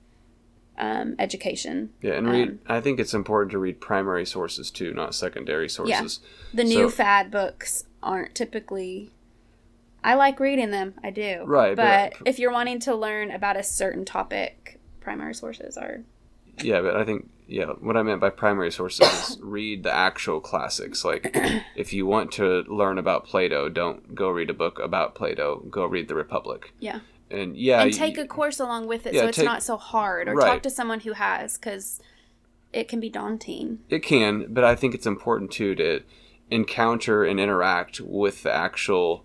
um, 0.79 1.15
education. 1.19 1.91
Yeah, 2.01 2.15
and 2.15 2.27
read. 2.27 2.49
um, 2.49 2.59
I 2.67 2.81
think 2.81 2.99
it's 2.99 3.13
important 3.15 3.53
to 3.53 3.59
read 3.59 3.81
primary 3.81 4.25
sources 4.25 4.71
too, 4.71 4.95
not 4.95 5.15
secondary 5.15 5.69
sources. 5.69 6.21
Yeah. 6.23 6.29
The 6.55 6.65
new 6.65 6.89
So- 6.89 6.97
fad 6.97 7.31
books 7.31 7.85
aren't 8.03 8.35
typically. 8.35 9.11
I 10.05 10.15
like 10.15 10.41
reading 10.41 10.71
them. 10.73 10.95
I 11.05 11.11
do. 11.11 11.45
Right, 11.45 11.77
but- 11.77 12.15
But 12.19 12.29
if 12.29 12.39
you're 12.39 12.51
wanting 12.51 12.81
to 12.81 12.95
learn 12.95 13.31
about 13.31 13.57
a 13.57 13.63
certain 13.63 14.05
topic, 14.05 14.81
primary 15.01 15.35
sources 15.35 15.77
are. 15.77 16.03
Yeah, 16.65 16.81
but 16.81 16.97
I 16.97 17.05
think 17.05 17.29
yeah, 17.49 17.67
what 17.81 17.97
I 17.97 18.03
meant 18.03 18.21
by 18.21 18.31
primary 18.31 18.71
sources 18.73 19.07
is 19.31 19.39
read 19.43 19.83
the 19.83 19.93
actual 19.93 20.41
classics. 20.41 21.05
Like 21.05 21.31
if 21.77 21.93
you 21.93 22.07
want 22.07 22.33
to 22.33 22.63
learn 22.69 22.99
about 22.99 23.27
Plato, 23.27 23.69
don't 23.69 24.15
go 24.15 24.31
read 24.31 24.51
a 24.51 24.55
book 24.55 24.79
about 24.79 25.15
Plato. 25.15 25.61
Go 25.71 25.85
read 25.87 26.09
the 26.09 26.15
Republic. 26.15 26.73
Yeah. 26.81 27.01
And 27.31 27.57
yeah, 27.57 27.83
and 27.83 27.91
you- 27.93 27.99
take 27.99 28.19
a 28.19 28.27
course 28.27 28.61
along 28.61 28.87
with 28.89 29.07
it 29.07 29.15
Yeah, 29.15 29.23
so 29.23 29.27
it's 29.29 29.37
take- 29.37 29.47
not 29.47 29.63
so 29.63 29.77
hard. 29.77 30.29
Or 30.29 30.35
Right. 30.35 30.47
talk 30.47 30.63
to 30.63 30.71
someone 30.71 31.01
who 31.01 31.13
has, 31.13 31.57
because 31.57 32.01
it 32.73 32.89
can 32.89 33.01
be 33.01 33.09
daunting. 33.11 33.79
It 33.89 34.01
can, 34.03 34.47
but 34.53 34.65
I 34.65 34.75
think 34.75 34.95
it's 34.95 35.07
important 35.07 35.51
too 35.51 35.75
to 35.77 36.01
encounter 36.51 37.25
and 37.25 37.41
interact 37.41 38.01
with 38.01 38.43
the 38.43 38.53
actual 38.53 39.25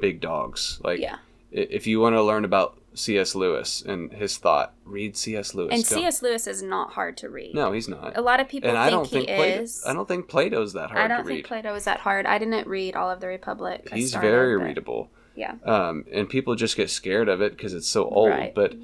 big 0.00 0.20
dogs. 0.20 0.78
Like, 0.84 1.00
Yeah. 1.00 1.16
if 1.50 1.86
you 1.86 2.00
want 2.00 2.14
to 2.16 2.22
learn 2.22 2.44
about 2.44 2.78
C.S. 2.94 3.34
Lewis 3.34 3.82
and 3.82 4.12
his 4.12 4.36
thought, 4.38 4.74
read 4.84 5.16
C.S. 5.16 5.54
Lewis. 5.54 5.72
And 5.72 5.84
Don't- 5.84 5.98
C.S. 5.98 6.22
Lewis 6.22 6.46
is 6.46 6.62
not 6.62 6.92
hard 6.92 7.16
to 7.18 7.28
read. 7.28 7.54
No, 7.54 7.72
he's 7.72 7.88
not. 7.88 8.16
A 8.16 8.20
lot 8.20 8.40
of 8.40 8.48
people 8.48 8.68
and 8.70 8.76
think 8.76 8.86
I 8.86 8.90
don't 8.90 9.04
he 9.06 9.10
think 9.10 9.26
Plato, 9.28 9.62
is. 9.62 9.84
I 9.86 9.92
don't 9.92 10.08
think 10.08 10.28
Plato's 10.28 10.72
that 10.74 10.90
hard 10.90 11.02
I 11.02 11.08
don't 11.08 11.26
think. 11.26 11.46
Plato 11.46 11.74
is 11.74 11.84
that 11.84 12.00
hard. 12.00 12.26
I 12.26 12.38
didn't 12.38 12.66
read 12.66 12.94
all 12.96 13.10
of 13.10 13.20
the 13.20 13.28
Republic. 13.28 13.88
He's 13.92 14.14
very 14.14 14.56
but- 14.58 14.64
readable. 14.64 15.10
Yeah. 15.34 15.54
um, 15.64 16.04
and 16.12 16.28
people 16.28 16.54
just 16.56 16.76
get 16.76 16.90
scared 16.90 17.28
of 17.30 17.40
it 17.40 17.56
because 17.56 17.72
it's 17.72 17.88
so 17.88 18.04
old. 18.04 18.28
Right. 18.30 18.54
But 18.54 18.74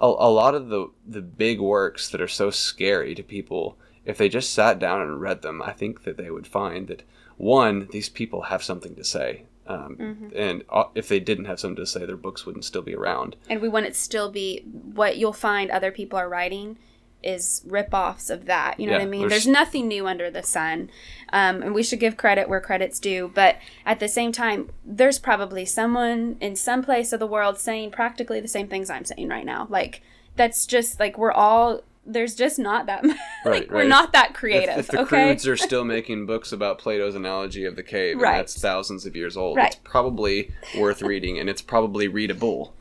a, 0.00 0.06
a 0.06 0.30
lot 0.30 0.54
of 0.54 0.68
the 0.68 0.90
the 1.06 1.20
big 1.22 1.60
works 1.60 2.08
that 2.10 2.20
are 2.20 2.28
so 2.28 2.50
scary 2.50 3.14
to 3.16 3.24
people, 3.24 3.76
if 4.04 4.16
they 4.16 4.28
just 4.28 4.52
sat 4.52 4.78
down 4.78 5.00
and 5.00 5.20
read 5.20 5.42
them, 5.42 5.60
I 5.60 5.72
think 5.72 6.04
that 6.04 6.16
they 6.16 6.30
would 6.30 6.46
find 6.46 6.86
that 6.88 7.02
one, 7.36 7.88
these 7.90 8.08
people 8.08 8.42
have 8.42 8.62
something 8.62 8.94
to 8.94 9.02
say, 9.04 9.46
um, 9.68 9.96
Mm-hmm. 9.98 10.28
and 10.36 10.62
uh, 10.70 10.84
if 10.94 11.08
they 11.08 11.20
didn't 11.20 11.46
have 11.46 11.58
something 11.60 11.76
to 11.76 11.86
say, 11.86 12.04
their 12.06 12.16
books 12.16 12.44
wouldn't 12.46 12.64
still 12.64 12.82
be 12.82 12.94
around. 12.94 13.36
and 13.50 13.60
we 13.60 13.68
want 13.68 13.86
it 13.86 13.90
to 13.94 14.00
still 14.00 14.30
be 14.30 14.60
what 14.94 15.16
you'll 15.16 15.32
find 15.32 15.70
other 15.70 15.90
people 15.92 16.18
are 16.18 16.28
writing 16.28 16.78
is 17.22 17.62
rip-offs 17.66 18.30
of 18.30 18.44
that 18.44 18.78
you 18.78 18.86
know 18.86 18.92
Yeah, 18.92 18.98
what 18.98 19.06
i 19.06 19.10
mean 19.10 19.20
there's- 19.22 19.44
there's, 19.44 19.46
nothing 19.52 19.88
new 19.88 20.06
under 20.06 20.30
the 20.30 20.42
sun 20.42 20.90
um, 21.32 21.62
and 21.62 21.74
we 21.74 21.82
should 21.82 21.98
give 21.98 22.16
credit 22.16 22.48
where 22.48 22.60
credit's 22.60 23.00
due 23.00 23.32
but 23.34 23.56
at 23.86 23.98
the 24.00 24.06
same 24.06 24.30
time 24.32 24.70
there's 24.84 25.18
probably 25.18 25.64
someone 25.64 26.36
in 26.40 26.54
some 26.54 26.82
place 26.84 27.12
of 27.12 27.18
the 27.18 27.26
world 27.26 27.58
saying 27.58 27.90
practically 27.90 28.38
the 28.38 28.46
same 28.46 28.68
things 28.68 28.90
i'm 28.90 29.04
saying 29.04 29.28
right 29.28 29.46
now 29.46 29.66
like 29.70 30.02
that's 30.36 30.66
just 30.66 31.00
like 31.00 31.16
we're 31.18 31.32
all 31.32 31.80
there's 32.06 32.34
just 32.34 32.58
not 32.58 32.86
that 32.86 33.04
like 33.04 33.16
Right, 33.44 33.70
we're 33.70 33.84
not 33.88 34.12
that 34.12 34.30
If, 34.30 34.36
creative 34.36 34.78
if 34.78 34.86
the 34.88 35.00
okay 35.00 35.08
Croods 35.26 35.46
are 35.46 35.56
still 35.56 35.84
making 35.96 36.26
books 36.26 36.52
about 36.52 36.78
Plato's 36.78 37.14
analogy 37.14 37.64
of 37.64 37.74
the 37.76 37.82
cave, 37.82 38.18
Right. 38.18 38.30
and 38.30 38.38
that's 38.40 38.60
thousands 38.60 39.06
of 39.06 39.16
years 39.16 39.36
old, 39.36 39.56
Right. 39.56 39.66
it's 39.72 39.80
probably 39.84 40.52
worth 40.78 41.02
reading, 41.02 41.38
and 41.38 41.48
it's 41.50 41.62
probably 41.62 42.08
readable. 42.08 42.72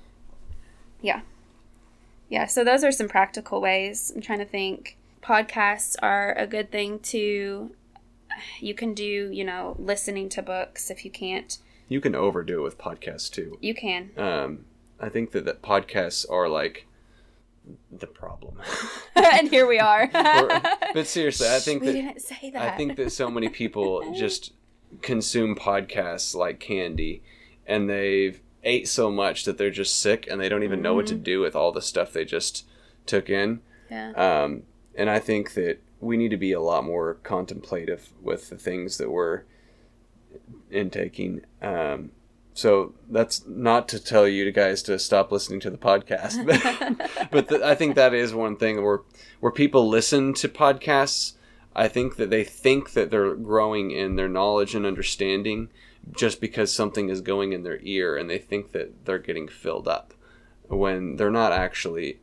Yeah. 1.01 1.21
Yeah, 2.29 2.45
so 2.47 2.63
those 2.63 2.83
are 2.83 2.91
some 2.91 3.07
practical 3.07 3.61
ways. 3.61 4.11
I'm 4.15 4.21
trying 4.21 4.39
to 4.39 4.45
think. 4.45 4.97
Podcasts 5.21 5.95
are 6.03 6.33
a 6.37 6.45
good 6.47 6.71
thing 6.71 6.99
to 6.99 7.71
you 8.59 8.73
can 8.73 8.93
do, 8.93 9.29
you 9.31 9.43
know, 9.43 9.75
listening 9.79 10.29
to 10.29 10.41
books 10.41 10.91
if 10.91 11.03
you 11.05 11.09
can't. 11.11 11.57
You 11.87 12.01
can 12.01 12.15
overdo 12.15 12.59
it 12.59 12.63
with 12.63 12.77
podcasts 12.77 13.31
too. 13.31 13.57
You 13.61 13.73
can. 13.73 14.11
um, 14.17 14.65
I 14.99 15.09
think 15.09 15.31
that, 15.31 15.45
that 15.45 15.61
podcasts 15.61 16.29
are 16.29 16.47
like 16.49 16.85
the 17.91 18.07
problem. 18.07 18.59
and 19.15 19.49
here 19.49 19.67
we 19.67 19.79
are. 19.79 20.07
but 20.93 21.07
seriously, 21.07 21.47
I 21.47 21.59
think 21.59 21.83
that 21.83 21.93
didn't 21.93 22.21
say 22.21 22.51
that. 22.51 22.61
I 22.61 22.77
think 22.77 22.95
that 22.97 23.11
so 23.11 23.29
many 23.29 23.49
people 23.49 24.13
just 24.15 24.53
consume 25.01 25.55
podcasts 25.55 26.35
like 26.35 26.59
candy, 26.59 27.21
and 27.65 27.89
they've 27.89 28.39
ate 28.63 28.87
so 28.87 29.11
much 29.11 29.45
that 29.45 29.57
they're 29.57 29.69
just 29.69 29.99
sick 29.99 30.27
and 30.29 30.41
they 30.41 30.49
don't 30.49 30.63
even 30.63 30.81
know 30.81 30.95
what 30.95 31.05
to 31.05 31.15
do 31.15 31.39
with 31.39 31.55
all 31.55 31.71
the 31.71 31.81
stuff 31.81 32.11
they 32.11 32.25
just 32.25 32.65
took 33.05 33.29
in. 33.29 33.61
yeah. 33.91 34.11
Um, 34.13 34.63
and 34.95 35.09
I 35.09 35.19
think 35.19 35.53
that 35.53 35.79
we 35.99 36.17
need 36.17 36.29
to 36.29 36.37
be 36.37 36.51
a 36.51 36.59
lot 36.59 36.83
more 36.83 37.15
contemplative 37.23 38.11
with 38.21 38.49
the 38.49 38.57
things 38.57 38.97
that 38.97 39.11
we're 39.11 39.43
intaking. 40.71 41.41
Um, 41.61 42.11
so 42.55 42.93
that's 43.09 43.45
not 43.45 43.89
to 43.89 43.99
tell 43.99 44.25
you 44.25 44.49
guys 44.53 44.81
to 44.83 44.97
stop 44.97 45.29
listening 45.29 45.59
to 45.59 45.69
the 45.69 45.77
podcast, 45.77 46.45
but, 47.31 47.49
the, 47.49 47.61
I 47.67 47.75
think 47.75 47.95
that 47.95 48.13
is 48.13 48.33
one 48.33 48.55
thing 48.55 48.81
where 48.81 49.01
where 49.41 49.51
people 49.51 49.89
listen 49.89 50.33
to 50.35 50.47
podcasts. 50.47 51.33
I 51.75 51.89
think 51.89 52.15
that 52.15 52.29
they 52.29 52.45
think 52.45 52.93
that 52.93 53.11
they're 53.11 53.35
growing 53.35 53.91
in 53.91 54.15
their 54.15 54.29
knowledge 54.29 54.73
and 54.73 54.85
understanding 54.85 55.67
just 56.15 56.39
because 56.39 56.71
something 56.71 57.09
is 57.09 57.19
going 57.19 57.51
in 57.51 57.63
their 57.63 57.79
ear, 57.81 58.15
and 58.15 58.29
they 58.29 58.37
think 58.37 58.71
that 58.71 59.05
they're 59.05 59.19
getting 59.19 59.49
filled 59.49 59.89
up 59.89 60.13
when 60.69 61.17
they're 61.17 61.29
not 61.29 61.51
actually 61.51 62.19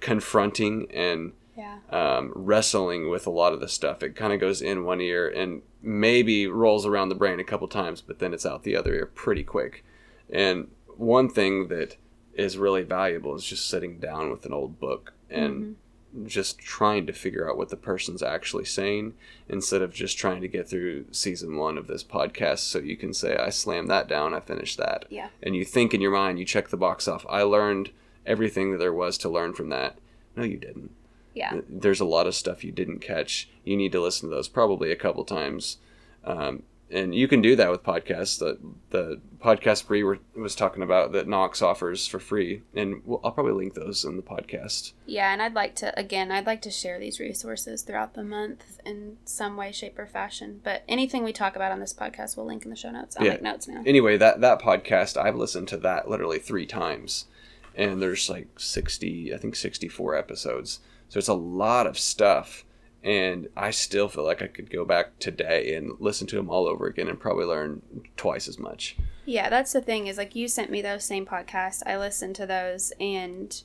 confronting 0.00 0.90
and 0.90 1.32
yeah. 1.56 1.78
um, 1.90 2.32
wrestling 2.34 3.08
with 3.08 3.24
a 3.24 3.30
lot 3.30 3.52
of 3.52 3.60
the 3.60 3.68
stuff. 3.68 4.02
It 4.02 4.16
kind 4.16 4.32
of 4.32 4.40
goes 4.40 4.60
in 4.60 4.84
one 4.84 5.00
ear 5.00 5.28
and 5.28 5.62
maybe 5.84 6.46
rolls 6.46 6.86
around 6.86 7.10
the 7.10 7.14
brain 7.14 7.38
a 7.38 7.44
couple 7.44 7.68
times, 7.68 8.00
but 8.00 8.18
then 8.18 8.32
it's 8.32 8.46
out 8.46 8.62
the 8.62 8.74
other 8.74 8.94
ear 8.94 9.06
pretty 9.06 9.44
quick. 9.44 9.84
And 10.30 10.68
one 10.96 11.28
thing 11.28 11.68
that 11.68 11.96
is 12.32 12.56
really 12.56 12.82
valuable 12.82 13.34
is 13.34 13.44
just 13.44 13.68
sitting 13.68 13.98
down 13.98 14.30
with 14.30 14.46
an 14.46 14.52
old 14.52 14.80
book 14.80 15.12
and 15.28 15.76
mm-hmm. 16.16 16.26
just 16.26 16.58
trying 16.58 17.06
to 17.06 17.12
figure 17.12 17.48
out 17.48 17.58
what 17.58 17.68
the 17.68 17.76
person's 17.76 18.22
actually 18.22 18.64
saying 18.64 19.12
instead 19.48 19.82
of 19.82 19.92
just 19.92 20.16
trying 20.16 20.40
to 20.40 20.48
get 20.48 20.68
through 20.68 21.04
season 21.12 21.56
one 21.56 21.76
of 21.76 21.86
this 21.86 22.02
podcast 22.02 22.60
so 22.60 22.78
you 22.78 22.96
can 22.96 23.12
say, 23.12 23.36
I 23.36 23.50
slammed 23.50 23.90
that 23.90 24.08
down, 24.08 24.32
I 24.32 24.40
finished 24.40 24.78
that. 24.78 25.04
Yeah. 25.10 25.28
And 25.42 25.54
you 25.54 25.64
think 25.64 25.92
in 25.92 26.00
your 26.00 26.10
mind, 26.10 26.38
you 26.38 26.46
check 26.46 26.68
the 26.68 26.76
box 26.78 27.06
off, 27.06 27.26
I 27.28 27.42
learned 27.42 27.90
everything 28.24 28.72
that 28.72 28.78
there 28.78 28.92
was 28.92 29.18
to 29.18 29.28
learn 29.28 29.52
from 29.52 29.68
that. 29.68 29.98
No, 30.34 30.44
you 30.44 30.56
didn't 30.56 30.90
Yeah. 31.34 31.60
there's 31.68 32.00
a 32.00 32.04
lot 32.04 32.26
of 32.26 32.34
stuff 32.34 32.62
you 32.64 32.72
didn't 32.72 33.00
catch. 33.00 33.48
You 33.64 33.76
need 33.76 33.92
to 33.92 34.00
listen 34.00 34.28
to 34.28 34.34
those 34.34 34.48
probably 34.48 34.90
a 34.92 34.96
couple 34.96 35.24
times. 35.24 35.78
Um, 36.24 36.62
and 36.90 37.14
you 37.14 37.26
can 37.26 37.40
do 37.42 37.56
that 37.56 37.70
with 37.70 37.82
podcasts. 37.82 38.38
The 38.38 38.58
the 38.90 39.20
podcast 39.42 39.86
Bree 39.86 40.04
was 40.36 40.54
talking 40.54 40.82
about 40.82 41.12
that 41.12 41.26
Knox 41.26 41.60
offers 41.62 42.06
for 42.06 42.18
free, 42.20 42.62
and 42.74 43.02
we'll, 43.04 43.20
I'll 43.24 43.32
probably 43.32 43.52
link 43.52 43.74
those 43.74 44.04
in 44.04 44.16
the 44.16 44.22
podcast. 44.22 44.92
Yeah, 45.06 45.32
and 45.32 45.42
I'd 45.42 45.54
like 45.54 45.74
to 45.76 45.98
again, 45.98 46.30
I'd 46.30 46.46
like 46.46 46.60
to 46.62 46.70
share 46.70 47.00
these 47.00 47.18
resources 47.18 47.82
throughout 47.82 48.14
the 48.14 48.22
month 48.22 48.78
in 48.84 49.16
some 49.24 49.56
way, 49.56 49.72
shape, 49.72 49.98
or 49.98 50.06
fashion. 50.06 50.60
But 50.62 50.82
anything 50.86 51.24
we 51.24 51.32
talk 51.32 51.56
about 51.56 51.72
on 51.72 51.80
this 51.80 51.94
podcast, 51.94 52.36
we'll 52.36 52.46
link 52.46 52.64
in 52.64 52.70
the 52.70 52.76
show 52.76 52.90
notes. 52.90 53.16
I'll 53.16 53.24
Yeah. 53.24 53.32
make 53.32 53.42
notes 53.42 53.66
now. 53.66 53.82
Anyway, 53.86 54.16
that 54.18 54.40
that 54.42 54.60
podcast 54.60 55.16
I've 55.16 55.36
listened 55.36 55.68
to 55.68 55.78
that 55.78 56.08
literally 56.08 56.38
three 56.38 56.66
times, 56.66 57.26
and 57.74 58.00
there's 58.00 58.28
like 58.30 58.60
sixty, 58.60 59.34
I 59.34 59.38
think 59.38 59.56
sixty 59.56 59.88
four 59.88 60.14
episodes. 60.14 60.80
So 61.08 61.18
it's 61.18 61.28
a 61.28 61.34
lot 61.34 61.86
of 61.86 61.98
stuff, 61.98 62.64
and 63.02 63.48
I 63.56 63.70
still 63.70 64.08
feel 64.08 64.24
like 64.24 64.42
I 64.42 64.46
could 64.46 64.70
go 64.70 64.84
back 64.84 65.18
today 65.18 65.74
and 65.74 65.92
listen 66.00 66.26
to 66.28 66.36
them 66.36 66.50
all 66.50 66.66
over 66.66 66.86
again 66.86 67.08
and 67.08 67.20
probably 67.20 67.44
learn 67.44 67.82
twice 68.16 68.48
as 68.48 68.58
much. 68.58 68.96
Yeah, 69.24 69.48
that's 69.48 69.72
the 69.72 69.80
thing 69.80 70.06
is 70.06 70.18
like 70.18 70.34
you 70.34 70.48
sent 70.48 70.70
me 70.70 70.82
those 70.82 71.04
same 71.04 71.26
podcasts. 71.26 71.82
I 71.86 71.96
listened 71.96 72.36
to 72.36 72.46
those 72.46 72.92
and 73.00 73.62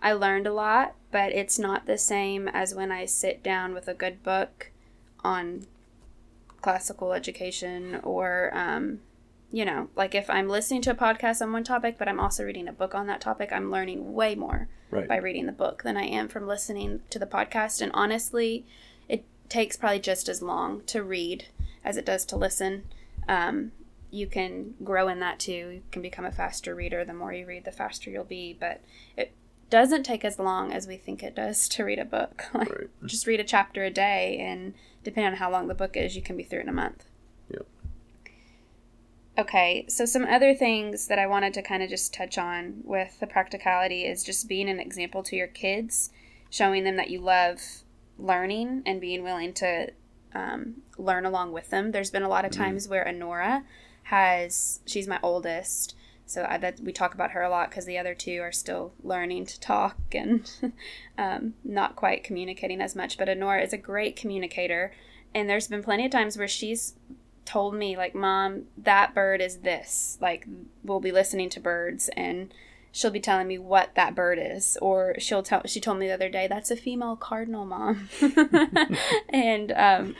I 0.00 0.12
learned 0.12 0.46
a 0.46 0.52
lot, 0.52 0.94
but 1.10 1.32
it's 1.32 1.58
not 1.58 1.86
the 1.86 1.98
same 1.98 2.48
as 2.48 2.74
when 2.74 2.90
I 2.90 3.04
sit 3.04 3.42
down 3.42 3.74
with 3.74 3.86
a 3.86 3.94
good 3.94 4.22
book 4.22 4.70
on 5.22 5.66
classical 6.60 7.12
education 7.12 8.00
or 8.02 8.50
um 8.54 9.00
you 9.52 9.64
know, 9.66 9.88
like 9.94 10.14
if 10.14 10.28
I'm 10.30 10.48
listening 10.48 10.80
to 10.82 10.90
a 10.90 10.94
podcast 10.94 11.42
on 11.42 11.52
one 11.52 11.62
topic, 11.64 11.96
but 11.98 12.08
I'm 12.08 12.18
also 12.18 12.42
reading 12.44 12.66
a 12.68 12.72
book 12.72 12.94
on 12.94 13.06
that 13.08 13.20
topic, 13.20 13.50
I'm 13.52 13.70
learning 13.70 14.14
way 14.14 14.34
more 14.34 14.68
Right. 14.90 15.06
by 15.08 15.16
reading 15.16 15.46
the 15.46 15.52
book 15.52 15.82
than 15.82 15.96
I 15.96 16.04
am 16.04 16.28
from 16.28 16.46
listening 16.46 17.00
to 17.10 17.18
the 17.18 17.26
podcast. 17.26 17.80
And 17.82 17.90
honestly, 17.94 18.66
it 19.08 19.24
takes 19.48 19.76
probably 19.76 20.00
just 20.00 20.28
as 20.28 20.42
long 20.42 20.82
to 20.86 21.02
read 21.02 21.46
as 21.84 21.96
it 21.96 22.04
does 22.06 22.24
to 22.26 22.36
listen. 22.36 22.84
Um, 23.28 23.72
you 24.10 24.26
can 24.26 24.74
grow 24.84 25.08
in 25.08 25.20
that 25.20 25.38
too. 25.38 25.52
You 25.52 25.82
can 25.90 26.02
become 26.02 26.24
a 26.26 26.32
faster 26.32 26.74
reader. 26.74 27.04
The 27.04 27.14
more 27.14 27.32
you 27.32 27.46
read, 27.46 27.64
the 27.64 27.72
faster 27.72 28.10
you'll 28.10 28.24
be. 28.24 28.56
But 28.58 28.82
it 29.16 29.32
doesn't 29.70 30.02
take 30.04 30.24
as 30.24 30.38
long 30.38 30.70
as 30.72 30.86
we 30.86 30.96
think 30.98 31.22
it 31.22 31.34
does 31.34 31.66
to 31.70 31.84
read 31.84 31.98
a 31.98 32.04
book. 32.04 32.44
Like, 32.54 32.70
Right. 32.70 32.88
Just 33.06 33.26
read 33.26 33.40
a 33.40 33.44
chapter 33.44 33.84
a 33.84 33.90
day, 33.90 34.36
and 34.38 34.74
depending 35.04 35.32
on 35.32 35.38
how 35.38 35.50
long 35.50 35.68
the 35.68 35.74
book 35.74 35.96
is, 35.96 36.14
you 36.16 36.20
can 36.22 36.36
be 36.36 36.42
through 36.42 36.60
it 36.60 36.62
in 36.64 36.68
a 36.68 36.72
month. 36.74 37.06
Okay, 39.38 39.86
so 39.88 40.04
some 40.04 40.26
other 40.26 40.54
things 40.54 41.06
that 41.06 41.18
I 41.18 41.26
wanted 41.26 41.54
to 41.54 41.62
kind 41.62 41.82
of 41.82 41.88
just 41.88 42.12
touch 42.12 42.36
on 42.36 42.82
with 42.84 43.18
the 43.18 43.26
practicality 43.26 44.04
is 44.04 44.22
just 44.22 44.46
being 44.46 44.68
an 44.68 44.78
example 44.78 45.22
to 45.22 45.36
your 45.36 45.46
kids, 45.46 46.10
showing 46.50 46.84
them 46.84 46.96
that 46.96 47.08
you 47.08 47.18
love 47.18 47.60
learning 48.18 48.82
and 48.84 49.00
being 49.00 49.22
willing 49.22 49.54
to 49.54 49.90
um, 50.34 50.82
learn 50.98 51.24
along 51.24 51.52
with 51.52 51.70
them. 51.70 51.92
There's 51.92 52.10
been 52.10 52.22
a 52.22 52.28
lot 52.28 52.44
of 52.44 52.52
times 52.52 52.88
where 52.88 53.08
Honora 53.08 53.64
has, 54.04 54.80
she's 54.84 55.08
my 55.08 55.18
oldest, 55.22 55.96
so 56.26 56.46
I, 56.48 56.58
that 56.58 56.80
we 56.80 56.92
talk 56.92 57.14
about 57.14 57.30
her 57.30 57.42
a 57.42 57.48
lot 57.48 57.70
because 57.70 57.86
the 57.86 57.98
other 57.98 58.14
two 58.14 58.40
are 58.42 58.52
still 58.52 58.92
learning 59.02 59.46
to 59.46 59.60
talk 59.60 59.96
and 60.12 60.50
um, 61.18 61.54
not 61.64 61.96
quite 61.96 62.22
communicating 62.22 62.82
as 62.82 62.94
much. 62.94 63.16
But 63.16 63.30
Honora 63.30 63.62
is 63.62 63.72
a 63.72 63.78
great 63.78 64.14
communicator, 64.14 64.92
and 65.34 65.48
there's 65.48 65.68
been 65.68 65.82
plenty 65.82 66.04
of 66.04 66.12
times 66.12 66.36
where 66.36 66.48
she's 66.48 66.94
told 67.44 67.74
me 67.74 67.96
like 67.96 68.14
mom 68.14 68.62
that 68.76 69.14
bird 69.14 69.40
is 69.40 69.58
this 69.58 70.16
like 70.20 70.46
we'll 70.84 71.00
be 71.00 71.12
listening 71.12 71.48
to 71.48 71.60
birds 71.60 72.08
and 72.16 72.52
she'll 72.92 73.10
be 73.10 73.20
telling 73.20 73.48
me 73.48 73.58
what 73.58 73.94
that 73.94 74.14
bird 74.14 74.38
is 74.40 74.78
or 74.80 75.14
she'll 75.18 75.42
tell 75.42 75.62
she 75.66 75.80
told 75.80 75.98
me 75.98 76.06
the 76.06 76.12
other 76.12 76.28
day 76.28 76.46
that's 76.46 76.70
a 76.70 76.76
female 76.76 77.16
cardinal 77.16 77.64
mom. 77.64 78.08
And 79.30 79.72
um 79.72 80.14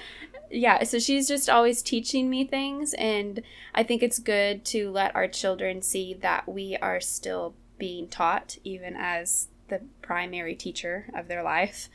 yeah 0.51 0.83
so 0.85 0.99
she's 0.99 1.27
just 1.29 1.49
always 1.49 1.83
teaching 1.83 2.29
me 2.29 2.45
things 2.45 2.93
and 2.95 3.43
i 3.75 3.83
think 3.83 4.03
it's 4.03 4.19
good 4.19 4.65
to 4.67 4.91
let 4.91 5.15
our 5.17 5.27
children 5.27 5.81
see 5.81 6.13
that 6.13 6.47
we 6.47 6.77
are 6.83 7.01
still 7.01 7.55
being 7.79 8.07
taught 8.07 8.59
even 8.63 8.95
as 8.95 9.49
the 9.69 9.81
primary 10.03 10.55
teacher 10.55 11.07
of 11.15 11.27
their 11.27 11.43
life 11.43 11.89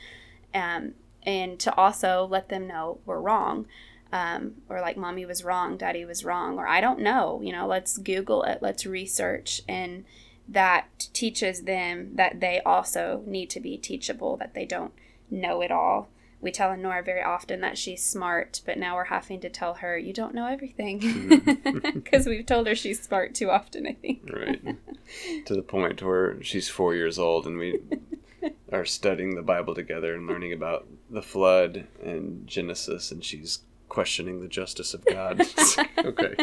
um, 0.55 0.93
and 1.23 1.59
to 1.59 1.73
also 1.75 2.27
let 2.29 2.49
them 2.49 2.67
know 2.67 2.99
we're 3.05 3.19
wrong 3.21 3.67
um, 4.11 4.53
or 4.69 4.81
like 4.81 4.97
mommy 4.97 5.25
was 5.25 5.43
wrong 5.43 5.77
daddy 5.77 6.05
was 6.05 6.23
wrong 6.23 6.57
or 6.57 6.67
i 6.67 6.79
don't 6.81 6.99
know 6.99 7.41
you 7.43 7.51
know 7.51 7.67
let's 7.67 7.97
google 7.97 8.43
it 8.43 8.59
let's 8.61 8.85
research 8.85 9.61
and 9.67 10.05
that 10.47 11.09
teaches 11.13 11.63
them 11.63 12.11
that 12.15 12.39
they 12.39 12.61
also 12.65 13.21
need 13.25 13.49
to 13.49 13.59
be 13.59 13.77
teachable 13.77 14.37
that 14.37 14.53
they 14.53 14.65
don't 14.65 14.93
know 15.29 15.61
it 15.61 15.71
all 15.71 16.09
we 16.39 16.51
tell 16.51 16.75
Nora 16.77 17.01
very 17.01 17.23
often 17.23 17.61
that 17.61 17.77
she's 17.77 18.03
smart, 18.03 18.61
but 18.65 18.77
now 18.77 18.95
we're 18.95 19.05
having 19.05 19.39
to 19.41 19.49
tell 19.49 19.75
her 19.75 19.97
you 19.97 20.13
don't 20.13 20.35
know 20.35 20.45
everything 20.45 20.99
because 21.93 22.27
we've 22.27 22.45
told 22.45 22.67
her 22.67 22.75
she's 22.75 23.01
smart 23.01 23.33
too 23.33 23.49
often. 23.49 23.87
I 23.87 23.93
think. 23.93 24.29
right 24.31 24.61
to 25.45 25.53
the 25.55 25.61
point 25.61 26.01
where 26.03 26.41
she's 26.43 26.69
four 26.69 26.93
years 26.93 27.17
old 27.17 27.47
and 27.47 27.57
we 27.57 27.79
are 28.71 28.85
studying 28.85 29.35
the 29.35 29.41
bible 29.41 29.73
together 29.73 30.13
and 30.13 30.27
learning 30.27 30.53
about 30.53 30.85
the 31.09 31.21
flood 31.21 31.87
and 32.03 32.45
genesis 32.45 33.11
and 33.11 33.23
she's 33.23 33.59
questioning 33.89 34.41
the 34.41 34.47
justice 34.47 34.93
of 34.93 35.05
god 35.05 35.41
okay 35.99 36.35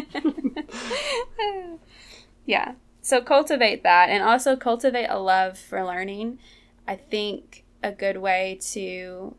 yeah. 2.47 2.75
So 3.03 3.21
cultivate 3.21 3.83
that 3.83 4.09
and 4.09 4.23
also 4.23 4.57
cultivate 4.57 5.09
a 5.09 5.19
love 5.19 5.59
for 5.59 5.85
learning. 5.85 6.39
I 6.87 6.97
think 6.97 7.65
a 7.83 7.93
good 7.93 8.19
way 8.19 8.59
to 8.73 9.37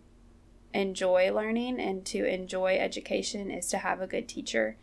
enjoy 0.73 1.33
learning 1.33 1.79
and 1.79 2.05
to 2.05 2.25
enjoy 2.25 2.77
education 2.77 3.49
is 3.49 3.67
to 3.69 3.79
have 3.79 4.01
a 4.01 4.07
good 4.07 4.27
teacher. 4.27 4.77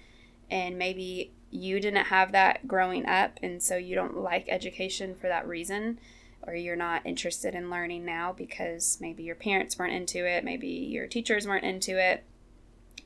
And 0.50 0.78
maybe 0.78 1.32
you 1.50 1.80
didn't 1.80 2.06
have 2.06 2.32
that 2.32 2.66
growing 2.66 3.06
up, 3.06 3.38
and 3.42 3.62
so 3.62 3.77
you 3.77 3.94
don't 3.94 4.16
like 4.16 4.48
education 4.48 5.14
for 5.14 5.29
that 5.29 5.46
reason, 5.46 6.00
or 6.46 6.54
you're 6.54 6.77
not 6.77 7.06
interested 7.06 7.54
in 7.54 7.70
learning 7.70 8.04
now 8.04 8.33
because 8.33 8.98
maybe 9.00 9.23
your 9.23 9.35
parents 9.35 9.79
weren't 9.79 9.92
into 9.92 10.27
it, 10.27 10.44
maybe 10.44 10.68
your 10.68 11.06
teachers 11.06 11.46
weren't 11.46 11.64
into 11.64 11.98
it 11.98 12.25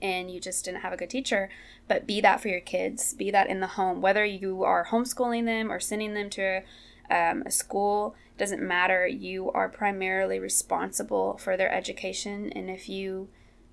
and 0.01 0.30
you 0.30 0.40
just 0.40 0.64
didn't 0.64 0.80
have 0.80 0.92
a 0.92 0.97
good 0.97 1.11
teacher. 1.11 1.49
But 1.88 2.07
be 2.07 2.20
that 2.20 2.40
for 2.40 2.49
your 2.49 2.61
kids, 2.61 3.14
be 3.14 3.30
that 3.30 3.49
in 3.49 3.61
the 3.61 3.66
home, 3.66 4.01
whether 4.01 4.24
you 4.24 4.62
are 4.64 4.86
homeschooling 4.86 5.44
them 5.44 5.70
or 5.70 5.80
sending 5.80 6.14
them 6.14 6.30
to 6.30 6.62
um, 7.11 7.42
a 7.47 7.51
school, 7.51 8.14
it 8.34 8.38
doesn't 8.38 8.62
matter. 8.62 9.07
You 9.07 9.51
are 9.53 9.68
primarily 9.68 10.38
responsible 10.38 11.38
for 11.38 11.57
their 11.57 11.72
education, 11.72 12.53
and 12.53 12.68
if 12.68 12.88
you 12.88 13.28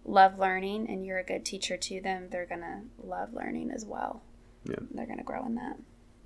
love 0.06 0.38
learning 0.38 0.90
and 0.90 1.06
you're 1.06 1.20
a 1.20 1.24
good 1.24 1.46
teacher 1.46 1.78
to 1.78 2.02
them, 2.02 2.28
they're 2.30 2.46
gonna 2.46 2.84
love 3.02 3.34
learning 3.34 3.72
as 3.72 3.86
well. 3.86 4.22
Yeah. 4.66 4.76
They're 4.92 5.08
gonna 5.08 5.24
grow 5.24 5.46
in 5.46 5.56
that. 5.56 5.78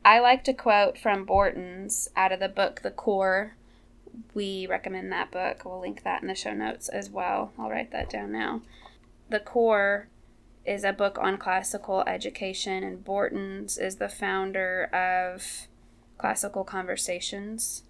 I 0.04 0.20
like 0.20 0.44
to 0.46 0.54
quote 0.54 0.98
from 0.98 1.26
Bortins' 1.26 2.08
out 2.16 2.32
of 2.32 2.40
the 2.40 2.50
book 2.50 2.82
The 2.82 2.92
Core 2.92 3.54
we 4.34 4.68
recommend 4.68 5.12
that 5.12 5.32
book. 5.32 5.64
We'll 5.66 5.80
link 5.80 6.04
that 6.04 6.22
in 6.22 6.28
the 6.28 6.36
show 6.36 6.54
notes 6.54 6.90
as 6.90 7.10
well. 7.10 7.52
I'll 7.58 7.70
write 7.70 7.92
that 7.92 8.10
down 8.10 8.32
now. 8.32 8.62
The 9.30 9.40
Core 9.42 10.08
is 10.66 10.86
a 10.86 10.94
book 10.94 11.18
on 11.20 11.38
classical 11.38 12.02
education, 12.08 12.82
and 12.82 13.04
Bortins 13.04 13.78
is 13.78 13.98
the 13.98 14.08
founder 14.08 14.86
of 14.94 15.68
Classical 16.18 16.64
Conversations. 16.64 17.84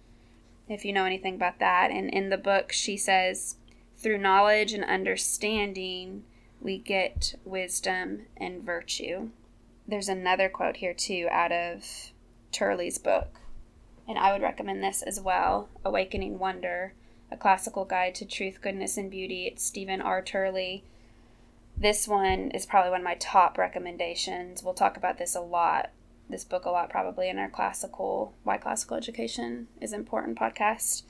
If 0.68 0.84
you 0.84 0.92
know 0.92 1.04
anything 1.04 1.36
about 1.36 1.60
that, 1.60 1.92
and 1.92 2.10
in 2.10 2.30
the 2.30 2.36
book, 2.38 2.72
she 2.72 2.96
says, 2.96 3.54
through 3.96 4.18
knowledge 4.18 4.72
and 4.72 4.84
understanding, 4.84 6.24
we 6.60 6.76
get 6.76 7.36
wisdom 7.44 8.26
and 8.36 8.64
virtue. 8.64 9.28
There's 9.86 10.08
another 10.08 10.48
quote 10.48 10.78
here, 10.78 10.94
too, 10.94 11.28
out 11.30 11.52
of 11.52 12.12
Turley's 12.50 12.98
book, 12.98 13.38
and 14.08 14.18
I 14.18 14.32
would 14.32 14.42
recommend 14.42 14.82
this 14.82 15.02
as 15.02 15.20
well 15.20 15.68
Awakening 15.84 16.40
Wonder, 16.40 16.94
a 17.30 17.36
classical 17.36 17.84
guide 17.84 18.16
to 18.16 18.24
truth, 18.24 18.60
goodness, 18.60 18.96
and 18.96 19.08
beauty. 19.08 19.46
It's 19.46 19.64
Stephen 19.64 20.00
R. 20.00 20.20
Turley 20.20 20.82
this 21.80 22.08
one 22.08 22.50
is 22.50 22.66
probably 22.66 22.90
one 22.90 23.00
of 23.00 23.04
my 23.04 23.14
top 23.14 23.56
recommendations. 23.56 24.62
We'll 24.62 24.74
talk 24.74 24.96
about 24.96 25.18
this 25.18 25.36
a 25.36 25.40
lot, 25.40 25.90
this 26.28 26.44
book 26.44 26.64
a 26.64 26.70
lot 26.70 26.90
probably 26.90 27.28
in 27.28 27.38
our 27.38 27.48
classical, 27.48 28.34
Why 28.42 28.56
Classical 28.56 28.96
Education 28.96 29.68
is 29.80 29.92
Important 29.92 30.38
podcast. 30.38 31.02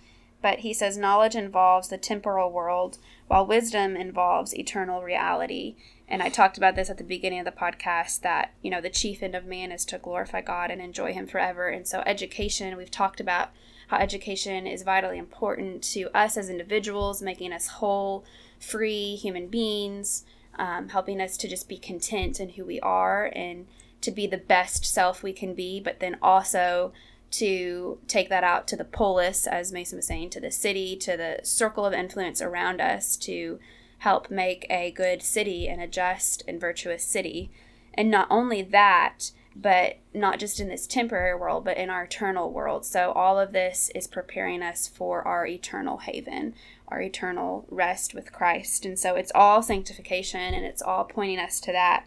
But 0.42 0.60
he 0.60 0.74
says 0.74 0.96
knowledge 0.98 1.34
involves 1.34 1.88
the 1.88 1.96
temporal 1.96 2.52
world, 2.52 2.98
while 3.28 3.46
wisdom 3.46 3.96
involves 3.96 4.54
eternal 4.54 5.02
reality. 5.02 5.76
And 6.06 6.22
I 6.22 6.28
talked 6.28 6.56
about 6.58 6.76
this 6.76 6.90
at 6.90 6.98
the 6.98 7.04
beginning 7.04 7.40
of 7.40 7.44
the 7.44 7.50
podcast 7.50 8.20
that, 8.20 8.52
you 8.62 8.70
know, 8.70 8.80
the 8.80 8.90
chief 8.90 9.22
end 9.22 9.34
of 9.34 9.46
man 9.46 9.72
is 9.72 9.84
to 9.86 9.98
glorify 9.98 10.42
God 10.42 10.70
and 10.70 10.80
enjoy 10.80 11.12
Him 11.12 11.26
forever. 11.26 11.68
And 11.68 11.88
so, 11.88 12.02
education, 12.06 12.76
we've 12.76 12.90
talked 12.90 13.20
about 13.20 13.50
how 13.88 13.96
education 13.96 14.66
is 14.66 14.82
vitally 14.82 15.18
important 15.18 15.82
to 15.94 16.14
us 16.16 16.36
as 16.36 16.50
individuals, 16.50 17.20
making 17.20 17.52
us 17.52 17.66
whole, 17.66 18.24
free 18.60 19.16
human 19.16 19.48
beings 19.48 20.24
um, 20.58 20.88
helping 20.90 21.20
us 21.20 21.36
to 21.38 21.48
just 21.48 21.68
be 21.68 21.78
content 21.78 22.40
in 22.40 22.50
who 22.50 22.64
we 22.64 22.80
are 22.80 23.30
and 23.34 23.66
to 24.00 24.10
be 24.10 24.26
the 24.26 24.36
best 24.36 24.84
self 24.84 25.22
we 25.22 25.32
can 25.32 25.54
be, 25.54 25.80
but 25.80 26.00
then 26.00 26.16
also 26.22 26.92
to 27.30 27.98
take 28.06 28.28
that 28.28 28.44
out 28.44 28.66
to 28.68 28.76
the 28.76 28.84
polis, 28.84 29.46
as 29.46 29.72
Mason 29.72 29.96
was 29.96 30.06
saying, 30.06 30.30
to 30.30 30.40
the 30.40 30.50
city, 30.50 30.96
to 30.96 31.16
the 31.16 31.40
circle 31.42 31.84
of 31.84 31.92
influence 31.92 32.40
around 32.40 32.80
us 32.80 33.16
to 33.16 33.58
help 33.98 34.30
make 34.30 34.66
a 34.70 34.90
good 34.92 35.22
city 35.22 35.68
and 35.68 35.82
a 35.82 35.86
just 35.86 36.42
and 36.48 36.60
virtuous 36.60 37.04
city. 37.04 37.50
And 37.94 38.10
not 38.10 38.28
only 38.30 38.62
that, 38.62 39.32
but 39.60 39.96
not 40.14 40.38
just 40.38 40.60
in 40.60 40.68
this 40.68 40.86
temporary 40.86 41.34
world, 41.34 41.64
but 41.64 41.76
in 41.76 41.90
our 41.90 42.04
eternal 42.04 42.52
world. 42.52 42.86
So, 42.86 43.10
all 43.12 43.40
of 43.40 43.52
this 43.52 43.90
is 43.94 44.06
preparing 44.06 44.62
us 44.62 44.86
for 44.86 45.26
our 45.26 45.46
eternal 45.46 45.98
haven, 45.98 46.54
our 46.86 47.02
eternal 47.02 47.66
rest 47.68 48.14
with 48.14 48.32
Christ. 48.32 48.84
And 48.84 48.96
so, 48.96 49.16
it's 49.16 49.32
all 49.34 49.62
sanctification 49.62 50.54
and 50.54 50.64
it's 50.64 50.82
all 50.82 51.04
pointing 51.04 51.40
us 51.40 51.58
to 51.60 51.72
that. 51.72 52.06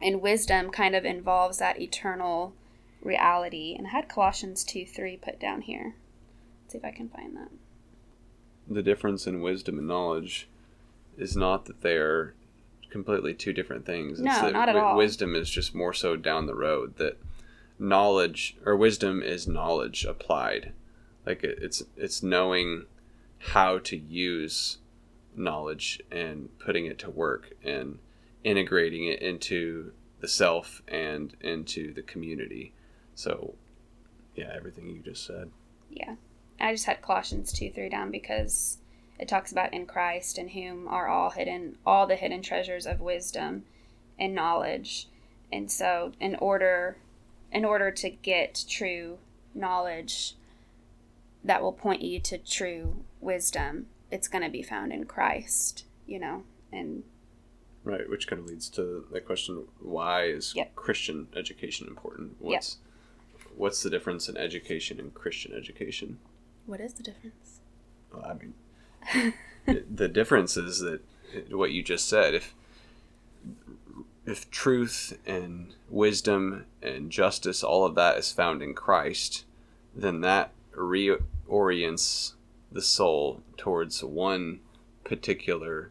And 0.00 0.22
wisdom 0.22 0.70
kind 0.70 0.94
of 0.94 1.04
involves 1.04 1.58
that 1.58 1.80
eternal 1.80 2.54
reality. 3.02 3.74
And 3.76 3.88
I 3.88 3.90
had 3.90 4.08
Colossians 4.08 4.64
2 4.64 4.86
3 4.86 5.18
put 5.18 5.38
down 5.38 5.62
here. 5.62 5.96
Let's 6.62 6.72
see 6.72 6.78
if 6.78 6.84
I 6.84 6.92
can 6.92 7.10
find 7.10 7.36
that. 7.36 7.50
The 8.68 8.82
difference 8.82 9.26
in 9.26 9.42
wisdom 9.42 9.78
and 9.78 9.86
knowledge 9.86 10.48
is 11.18 11.36
not 11.36 11.66
that 11.66 11.82
they 11.82 11.96
are 11.96 12.34
completely 12.96 13.34
two 13.34 13.52
different 13.52 13.84
things. 13.84 14.18
No, 14.20 14.32
it's 14.32 14.52
not 14.54 14.70
at 14.70 14.76
all. 14.76 14.96
Wisdom 14.96 15.34
is 15.34 15.50
just 15.50 15.74
more 15.74 15.92
so 15.92 16.16
down 16.16 16.46
the 16.46 16.54
road 16.54 16.96
that 16.96 17.18
knowledge 17.78 18.56
or 18.64 18.74
wisdom 18.74 19.22
is 19.22 19.46
knowledge 19.46 20.06
applied. 20.06 20.72
Like 21.26 21.44
it, 21.44 21.58
it's 21.60 21.82
it's 21.94 22.22
knowing 22.22 22.86
how 23.38 23.78
to 23.80 23.96
use 23.98 24.78
knowledge 25.34 26.00
and 26.10 26.48
putting 26.58 26.86
it 26.86 26.98
to 27.00 27.10
work 27.10 27.52
and 27.62 27.98
integrating 28.44 29.04
it 29.04 29.20
into 29.20 29.92
the 30.20 30.28
self 30.28 30.80
and 30.88 31.36
into 31.42 31.92
the 31.92 32.02
community. 32.02 32.72
So, 33.14 33.54
yeah, 34.34 34.50
everything 34.54 34.88
you 34.88 35.00
just 35.00 35.26
said. 35.26 35.50
Yeah. 35.90 36.14
I 36.58 36.72
just 36.72 36.86
had 36.86 37.02
Colossians 37.02 37.52
2 37.52 37.72
3 37.72 37.90
down 37.90 38.10
because 38.10 38.78
it 39.18 39.28
talks 39.28 39.52
about 39.52 39.72
in 39.72 39.86
Christ, 39.86 40.38
in 40.38 40.48
whom 40.48 40.88
are 40.88 41.08
all 41.08 41.30
hidden, 41.30 41.78
all 41.86 42.06
the 42.06 42.16
hidden 42.16 42.42
treasures 42.42 42.86
of 42.86 43.00
wisdom 43.00 43.64
and 44.18 44.34
knowledge. 44.34 45.08
And 45.52 45.70
so, 45.70 46.12
in 46.20 46.34
order, 46.36 46.96
in 47.52 47.64
order 47.64 47.90
to 47.90 48.10
get 48.10 48.64
true 48.68 49.18
knowledge 49.54 50.34
that 51.42 51.62
will 51.62 51.72
point 51.72 52.02
you 52.02 52.20
to 52.20 52.38
true 52.38 53.04
wisdom, 53.20 53.86
it's 54.10 54.28
going 54.28 54.44
to 54.44 54.50
be 54.50 54.62
found 54.62 54.92
in 54.92 55.04
Christ, 55.04 55.84
you 56.06 56.18
know, 56.18 56.44
and 56.72 57.04
right, 57.84 58.08
which 58.10 58.26
kind 58.26 58.40
of 58.40 58.46
leads 58.46 58.68
to 58.70 59.06
the 59.10 59.20
question: 59.20 59.64
Why 59.80 60.24
is 60.24 60.52
yep. 60.54 60.74
Christian 60.74 61.28
education 61.34 61.86
important? 61.86 62.36
What's 62.38 62.78
yep. 63.32 63.42
what's 63.56 63.82
the 63.82 63.90
difference 63.90 64.28
in 64.28 64.36
education 64.36 65.00
and 65.00 65.14
Christian 65.14 65.52
education? 65.54 66.18
What 66.66 66.80
is 66.80 66.94
the 66.94 67.02
difference? 67.02 67.60
Well, 68.12 68.24
I 68.24 68.34
mean, 68.34 68.54
the 69.66 70.08
difference 70.08 70.56
is 70.56 70.80
that 70.80 71.00
what 71.50 71.72
you 71.72 71.82
just 71.82 72.08
said 72.08 72.34
if 72.34 72.54
if 74.24 74.50
truth 74.50 75.18
and 75.26 75.74
wisdom 75.88 76.64
and 76.82 77.10
justice 77.10 77.62
all 77.62 77.84
of 77.84 77.94
that 77.94 78.16
is 78.16 78.32
found 78.32 78.62
in 78.62 78.74
Christ 78.74 79.44
then 79.94 80.20
that 80.20 80.52
reorients 80.74 82.32
the 82.70 82.82
soul 82.82 83.42
towards 83.56 84.02
one 84.02 84.60
particular 85.04 85.90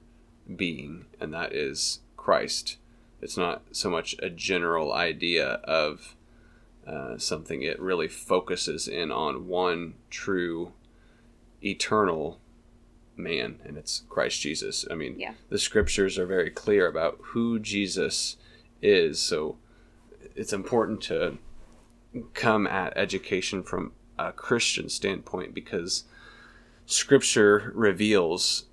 being 0.55 1.05
and 1.20 1.34
that 1.34 1.53
is 1.53 1.99
Christ. 2.26 2.78
It's 3.22 3.38
not 3.38 3.61
so 3.72 3.88
much 3.89 4.16
a 4.18 4.32
general 4.32 4.91
idea 4.91 5.59
of 5.63 6.16
uh, 6.88 7.20
something. 7.20 7.61
It 7.61 7.80
really 7.80 8.07
focuses 8.07 8.88
in 8.88 9.11
on 9.11 9.47
one 9.47 9.93
true 10.09 10.74
eternal 11.63 12.39
man, 13.18 13.59
and 13.63 13.78
it's 13.78 14.03
Christ 14.09 14.41
Jesus. 14.41 14.86
I 14.89 14.95
mean, 14.95 15.20
yeah. 15.20 15.34
the 15.49 15.59
scriptures 15.59 16.18
are 16.18 16.26
very 16.26 16.49
clear 16.49 16.88
about 16.88 17.20
who 17.22 17.59
Jesus 17.59 18.38
is. 18.82 19.20
So 19.20 19.57
it's 20.36 20.53
important 20.53 21.01
to 21.03 21.38
come 22.34 22.68
at 22.68 22.97
education 22.97 23.63
from 23.63 23.91
a 24.18 24.32
Christian 24.32 24.89
standpoint 24.89 25.53
because 25.53 26.05
scripture 26.86 27.72
reveals, 27.76 28.66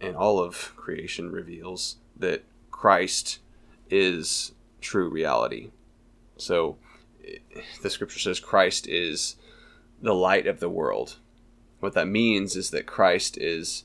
and 0.00 0.16
all 0.16 0.40
of 0.40 0.74
creation 0.76 1.30
reveals, 1.30 1.96
that 2.16 2.44
Christ 2.70 3.38
is 3.90 4.52
true 4.80 5.08
reality. 5.08 5.70
So 6.36 6.76
the 7.82 7.90
scripture 7.90 8.18
says 8.18 8.40
Christ 8.40 8.88
is 8.88 9.36
the 10.00 10.14
light 10.14 10.46
of 10.46 10.60
the 10.60 10.68
world. 10.68 11.18
What 11.82 11.94
that 11.94 12.06
means 12.06 12.54
is 12.54 12.70
that 12.70 12.86
Christ 12.86 13.36
is 13.36 13.82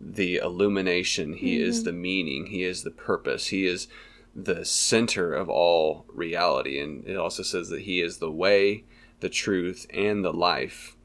the 0.00 0.36
illumination, 0.36 1.32
He 1.32 1.56
mm-hmm. 1.56 1.68
is 1.68 1.82
the 1.82 1.92
meaning, 1.92 2.46
He 2.46 2.62
is 2.62 2.84
the 2.84 2.92
purpose, 2.92 3.48
He 3.48 3.66
is 3.66 3.88
the 4.32 4.64
center 4.64 5.34
of 5.34 5.48
all 5.48 6.04
reality. 6.14 6.78
And 6.78 7.04
it 7.04 7.16
also 7.16 7.42
says 7.42 7.68
that 7.70 7.80
He 7.80 8.00
is 8.00 8.18
the 8.18 8.30
way, 8.30 8.84
the 9.18 9.28
truth, 9.28 9.88
and 9.92 10.24
the 10.24 10.32
life. 10.32 10.96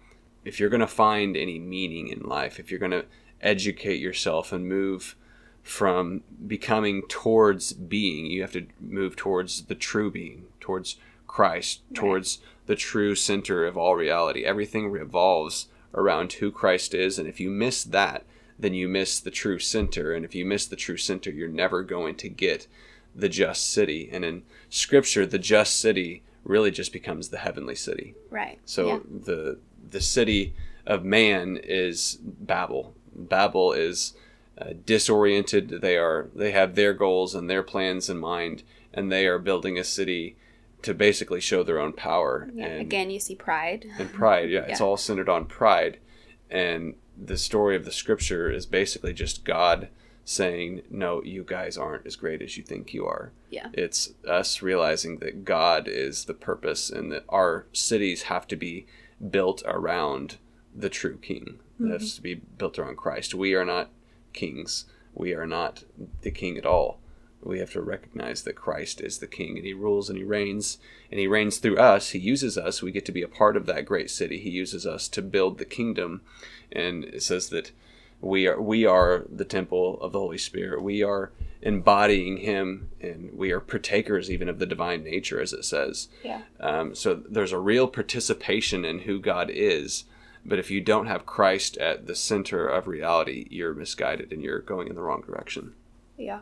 If 0.46 0.60
you're 0.60 0.70
going 0.70 0.82
to 0.82 0.88
find 0.88 1.36
any 1.36 1.58
meaning 1.58 2.08
in 2.08 2.20
life, 2.20 2.60
if 2.60 2.70
you're 2.70 2.80
going 2.80 2.92
to 2.92 3.06
educate 3.42 4.00
yourself 4.00 4.54
and 4.54 4.70
move 4.70 5.16
from 5.64 6.22
becoming 6.46 7.02
towards 7.10 7.74
being, 7.74 8.28
you 8.28 8.44
have 8.44 8.54
to 8.54 8.68
move 8.80 9.16
towards 9.16 9.64
the 9.64 9.76
true 9.76 10.12
being, 10.12 10.46
towards 10.60 10.98
Christ, 11.26 11.82
right. 11.90 11.96
towards 11.96 12.40
the 12.68 12.76
true 12.76 13.16
center 13.16 13.66
of 13.66 13.76
all 13.76 13.96
reality. 13.96 14.46
Everything 14.46 14.92
revolves 14.92 15.70
around 15.94 16.34
who 16.34 16.52
Christ 16.52 16.94
is. 16.94 17.18
And 17.18 17.28
if 17.28 17.40
you 17.40 17.50
miss 17.50 17.84
that, 17.84 18.24
then 18.60 18.74
you 18.74 18.88
miss 18.88 19.20
the 19.20 19.32
true 19.32 19.60
center. 19.60 20.14
And 20.14 20.26
if 20.26 20.34
you 20.34 20.46
miss 20.46 20.66
the 20.66 20.76
true 20.76 20.98
center, 20.98 21.30
you're 21.30 21.48
never 21.48 21.84
going 21.84 22.16
to 22.16 22.30
get 22.30 22.68
the 23.16 23.30
just 23.30 23.70
city. 23.72 24.10
And 24.12 24.24
in 24.24 24.44
Scripture, 24.70 25.26
the 25.26 25.40
just 25.40 25.80
city 25.80 26.24
really 26.44 26.72
just 26.72 26.94
becomes 26.94 27.30
the 27.30 27.40
heavenly 27.40 27.76
city. 27.76 28.16
Right. 28.30 28.60
So 28.66 28.88
yeah. 28.88 29.00
the 29.26 29.60
the 29.90 30.02
city 30.02 30.54
of 30.86 31.04
man 31.04 31.58
is 31.64 32.18
Babel. 32.22 32.94
Babel 33.14 33.74
is 33.74 34.14
uh, 34.60 34.74
disoriented. 34.86 35.82
They 35.82 35.98
are 35.98 36.30
they 36.34 36.52
have 36.52 36.76
their 36.76 36.94
goals 36.94 37.36
and 37.36 37.50
their 37.50 37.64
plans 37.64 38.10
in 38.10 38.18
mind, 38.18 38.64
and 38.94 39.12
they 39.12 39.28
are 39.28 39.40
building 39.40 39.78
a 39.78 39.84
city 39.84 40.36
to 40.84 40.94
basically 40.94 41.42
show 41.42 41.64
their 41.64 41.80
own 41.80 41.94
power. 41.94 42.50
Yeah. 42.54 42.66
And, 42.66 42.82
Again, 42.82 43.10
you 43.10 43.20
see 43.20 43.36
pride. 43.36 43.86
And 43.98 44.12
pride, 44.12 44.50
yeah, 44.50 44.62
yeah. 44.62 44.72
It's 44.72 44.82
all 44.82 44.98
centered 44.98 45.30
on 45.30 45.46
pride. 45.46 46.00
And 46.50 46.96
the 47.18 47.38
story 47.38 47.76
of 47.76 47.86
the 47.86 47.92
scripture 47.92 48.50
is 48.50 48.66
basically 48.66 49.14
just 49.14 49.44
God 49.44 49.90
saying, 50.24 50.82
No, 50.90 51.24
you 51.24 51.44
guys 51.44 51.78
aren't 51.78 52.06
as 52.06 52.16
great 52.16 52.42
as 52.42 52.58
you 52.58 52.64
think 52.64 52.94
you 52.94 53.06
are. 53.06 53.32
Yeah. 53.50 53.68
It's 53.74 54.14
us 54.28 54.62
realizing 54.62 55.18
that 55.20 55.46
God 55.46 55.88
is 55.88 56.26
the 56.26 56.34
purpose 56.34 56.90
and 56.90 57.12
that 57.12 57.24
our 57.30 57.66
cities 57.72 58.24
have 58.24 58.48
to 58.50 58.56
be 58.56 58.86
built 59.32 59.64
around 59.66 60.38
the 60.76 60.90
true 60.90 61.18
king. 61.18 61.60
It 61.80 61.92
has 61.92 62.04
mm-hmm. 62.04 62.16
to 62.16 62.22
be 62.22 62.36
built 62.36 62.78
around 62.78 62.98
Christ. 62.98 63.34
We 63.34 63.56
are 63.56 63.66
not 63.66 63.90
kings. 64.34 64.86
We 65.14 65.34
are 65.34 65.48
not 65.48 65.84
the 66.22 66.32
king 66.32 66.58
at 66.58 66.66
all. 66.66 67.00
We 67.48 67.60
have 67.60 67.72
to 67.72 67.82
recognize 67.82 68.44
that 68.44 68.56
Christ 68.56 69.00
is 69.00 69.20
the 69.20 69.28
king 69.28 69.58
and 69.58 69.66
he 69.66 69.74
rules 69.74 70.10
and 70.10 70.18
he 70.18 70.26
reigns 70.26 70.80
and 71.10 71.20
he 71.20 71.28
reigns 71.28 71.58
through 71.58 71.78
us. 71.78 72.10
He 72.10 72.20
uses 72.20 72.58
us. 72.58 72.82
We 72.82 72.92
get 72.92 73.06
to 73.06 73.12
be 73.14 73.22
a 73.22 73.28
part 73.28 73.56
of 73.56 73.66
that 73.68 73.86
great 73.86 74.10
city. 74.10 74.38
He 74.40 74.50
uses 74.50 74.86
us 74.86 75.08
to 75.10 75.22
build 75.22 75.58
the 75.58 75.66
kingdom. 75.66 76.22
And 76.72 77.06
it 77.06 77.24
says 77.24 77.50
that 77.50 77.72
we 78.20 78.48
are 78.48 78.60
we 78.60 78.86
are 78.86 79.24
the 79.30 79.46
temple 79.46 79.98
of 80.02 80.12
the 80.12 80.20
Holy 80.20 80.38
Spirit. 80.38 80.82
We 80.82 81.04
are 81.04 81.32
embodying 81.62 82.38
him 82.38 82.90
and 83.00 83.32
we 83.34 83.52
are 83.52 83.60
partakers 83.60 84.30
even 84.30 84.50
of 84.50 84.60
the 84.60 84.66
divine 84.66 85.04
nature 85.04 85.40
as 85.40 85.54
it 85.54 85.64
says. 85.64 86.10
Yeah. 86.24 86.42
Um, 86.60 86.96
so 86.96 87.16
there's 87.16 87.54
a 87.54 87.60
real 87.60 87.88
participation 87.88 88.84
in 88.84 89.00
who 89.00 89.22
God 89.22 89.50
is. 89.50 90.04
But 90.46 90.60
if 90.60 90.70
you 90.70 90.82
don't 90.82 91.08
have 91.08 91.26
Christ 91.26 91.78
at 91.78 92.08
the 92.08 92.16
center 92.16 92.68
of 92.68 92.88
reality, 92.88 93.48
you're 93.50 93.74
misguided 93.74 94.32
and 94.32 94.42
you're 94.42 94.60
going 94.60 94.88
in 94.88 94.96
the 94.96 95.02
wrong 95.02 95.22
direction. 95.22 95.74
Yeah. 96.18 96.40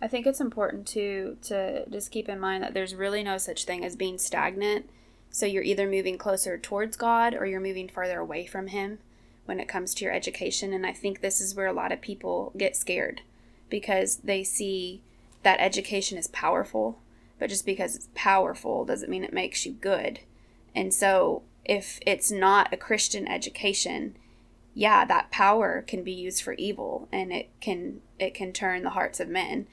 I 0.00 0.06
think 0.06 0.26
it's 0.26 0.40
important 0.40 0.86
to 0.88 1.36
to 1.42 1.88
just 1.88 2.10
keep 2.10 2.28
in 2.28 2.38
mind 2.38 2.62
that 2.62 2.74
there's 2.74 2.94
really 2.94 3.22
no 3.22 3.38
such 3.38 3.64
thing 3.64 3.84
as 3.84 3.96
being 3.96 4.18
stagnant. 4.18 4.88
So 5.30 5.44
you're 5.44 5.62
either 5.62 5.88
moving 5.88 6.18
closer 6.18 6.56
towards 6.56 6.96
God 6.96 7.34
or 7.34 7.46
you're 7.46 7.60
moving 7.60 7.88
farther 7.88 8.18
away 8.18 8.46
from 8.46 8.68
him 8.68 8.98
when 9.44 9.60
it 9.60 9.68
comes 9.68 9.94
to 9.94 10.04
your 10.04 10.12
education 10.12 10.72
and 10.72 10.86
I 10.86 10.92
think 10.92 11.20
this 11.20 11.40
is 11.40 11.54
where 11.54 11.66
a 11.66 11.72
lot 11.72 11.92
of 11.92 12.00
people 12.00 12.52
get 12.56 12.76
scared 12.76 13.22
because 13.70 14.16
they 14.16 14.44
see 14.44 15.02
that 15.42 15.60
education 15.60 16.18
is 16.18 16.26
powerful, 16.28 16.98
but 17.38 17.48
just 17.48 17.66
because 17.66 17.94
it's 17.94 18.08
powerful 18.14 18.84
doesn't 18.84 19.10
mean 19.10 19.24
it 19.24 19.32
makes 19.32 19.64
you 19.64 19.72
good. 19.72 20.20
And 20.74 20.92
so 20.92 21.42
if 21.64 21.98
it's 22.06 22.30
not 22.30 22.72
a 22.72 22.76
Christian 22.76 23.28
education, 23.28 24.16
yeah, 24.74 25.04
that 25.04 25.30
power 25.30 25.82
can 25.86 26.02
be 26.02 26.12
used 26.12 26.42
for 26.42 26.52
evil 26.54 27.08
and 27.12 27.32
it 27.32 27.48
can 27.60 28.00
it 28.18 28.34
can 28.34 28.52
turn 28.52 28.82
the 28.82 28.90
hearts 28.90 29.20
of 29.20 29.28
men. 29.28 29.66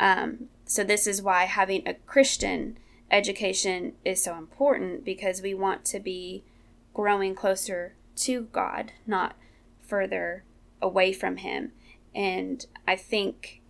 Um, 0.00 0.48
so 0.64 0.84
this 0.84 1.06
is 1.06 1.22
why 1.22 1.44
having 1.44 1.86
a 1.86 1.94
Christian 1.94 2.78
education 3.10 3.94
is 4.04 4.22
so 4.22 4.36
important 4.36 5.04
because 5.04 5.42
we 5.42 5.54
want 5.54 5.84
to 5.86 6.00
be 6.00 6.44
growing 6.92 7.34
closer 7.34 7.94
to 8.16 8.42
God, 8.52 8.92
not 9.06 9.36
further 9.82 10.44
away 10.80 11.12
from 11.12 11.38
Him. 11.38 11.72
And 12.14 12.64
I 12.86 12.96
think 12.96 13.60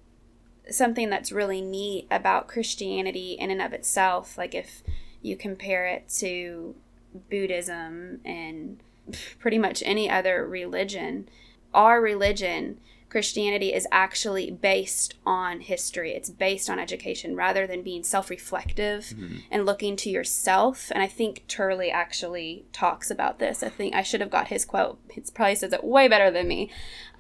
something 0.71 1.11
that's 1.11 1.33
really 1.33 1.61
neat 1.61 2.07
about 2.11 2.49
Christianity 2.49 3.33
in 3.33 3.51
and 3.51 3.61
of 3.61 3.73
itself, 3.73 4.39
like 4.39 4.55
if 4.55 4.83
you 5.23 5.37
compare 5.37 5.87
it 5.87 6.09
to 6.19 6.75
Buddhism 7.31 8.21
and 8.25 8.79
pretty 9.39 9.59
much 9.59 9.83
any 9.85 10.09
other 10.09 10.47
religion, 10.47 11.29
our 11.73 12.01
religion, 12.01 12.79
Christianity, 13.09 13.73
is 13.73 13.87
actually 13.93 14.51
based 14.51 15.15
on 15.25 15.61
history. 15.61 16.13
It's 16.13 16.31
based 16.31 16.69
on 16.69 16.79
education 16.79 17.37
rather 17.37 17.67
than 17.67 17.83
being 17.83 18.03
self 18.03 18.31
reflective 18.31 19.05
mm-hmm. 19.05 19.37
and 19.51 19.67
looking 19.67 19.97
to 19.97 20.11
yourself. 20.11 20.91
And 20.93 21.03
I 21.03 21.07
think 21.07 21.45
Turley 21.47 21.91
actually 21.91 22.67
talks 22.73 23.11
about 23.11 23.39
this. 23.39 23.63
I 23.63 23.69
think 23.69 23.95
I 23.95 24.03
should 24.03 24.21
have 24.21 24.31
got 24.31 24.49
his 24.49 24.65
quote. 24.65 24.99
He 25.11 25.23
probably 25.35 25.55
says 25.55 25.73
it 25.73 25.85
way 25.85 26.09
better 26.09 26.31
than 26.31 26.49
me. 26.49 26.71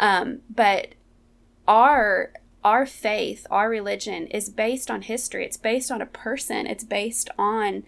Um, 0.00 0.40
but 0.50 0.94
our 1.68 2.32
our 2.64 2.86
faith, 2.86 3.46
our 3.50 3.68
religion 3.68 4.26
is 4.28 4.48
based 4.48 4.90
on 4.90 5.02
history. 5.02 5.44
It's 5.44 5.58
based 5.58 5.90
on 5.90 6.00
a 6.00 6.06
person. 6.06 6.66
It's 6.66 6.84
based 6.84 7.28
on 7.38 7.84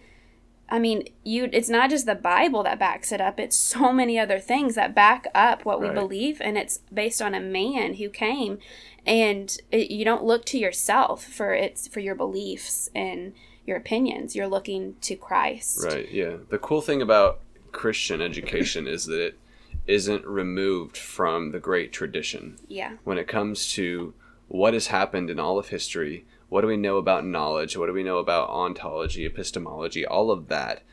I 0.69 0.79
mean, 0.79 1.07
you 1.23 1.49
it's 1.53 1.69
not 1.69 1.89
just 1.89 2.05
the 2.05 2.15
Bible 2.15 2.63
that 2.63 2.79
backs 2.79 3.11
it 3.11 3.21
up. 3.21 3.39
It's 3.39 3.55
so 3.55 3.91
many 3.93 4.19
other 4.19 4.39
things 4.39 4.75
that 4.75 4.93
back 4.93 5.27
up 5.33 5.65
what 5.65 5.81
we 5.81 5.89
believe 5.89 6.41
and 6.41 6.57
it's 6.57 6.79
based 6.93 7.21
on 7.21 7.33
a 7.33 7.39
man 7.39 7.95
who 7.95 8.09
came 8.09 8.59
and 9.05 9.57
it, 9.71 9.89
you 9.89 10.03
don't 10.03 10.25
look 10.25 10.43
to 10.45 10.57
yourself 10.57 11.23
for 11.23 11.53
it's 11.53 11.87
for 11.87 12.01
your 12.01 12.15
beliefs 12.15 12.89
and 12.93 13.33
your 13.65 13.77
opinions. 13.77 14.35
You're 14.35 14.47
looking 14.47 14.95
to 15.01 15.15
Christ. 15.15 15.83
Right. 15.83 16.11
Yeah. 16.11 16.37
The 16.49 16.57
cool 16.57 16.81
thing 16.81 17.01
about 17.01 17.39
Christian 17.71 18.21
education 18.21 18.87
is 18.87 19.05
that 19.05 19.21
it 19.21 19.39
isn't 19.85 20.25
removed 20.25 20.97
from 20.97 21.51
the 21.51 21.59
great 21.59 21.93
tradition. 21.93 22.57
Yeah. 22.67 22.93
When 23.05 23.17
it 23.17 23.27
comes 23.27 23.71
to 23.73 24.13
what 24.47 24.73
has 24.73 24.87
happened 24.87 25.29
in 25.29 25.39
all 25.39 25.57
of 25.57 25.69
history, 25.69 26.25
what 26.49 26.61
do 26.61 26.67
we 26.67 26.77
know 26.77 26.97
about 26.97 27.25
knowledge? 27.25 27.75
What 27.77 27.87
do 27.87 27.93
we 27.93 28.03
know 28.03 28.17
about 28.17 28.49
ontology, 28.49 29.25
epistemology, 29.25 30.05
all 30.05 30.31
of 30.31 30.47
that? 30.47 30.83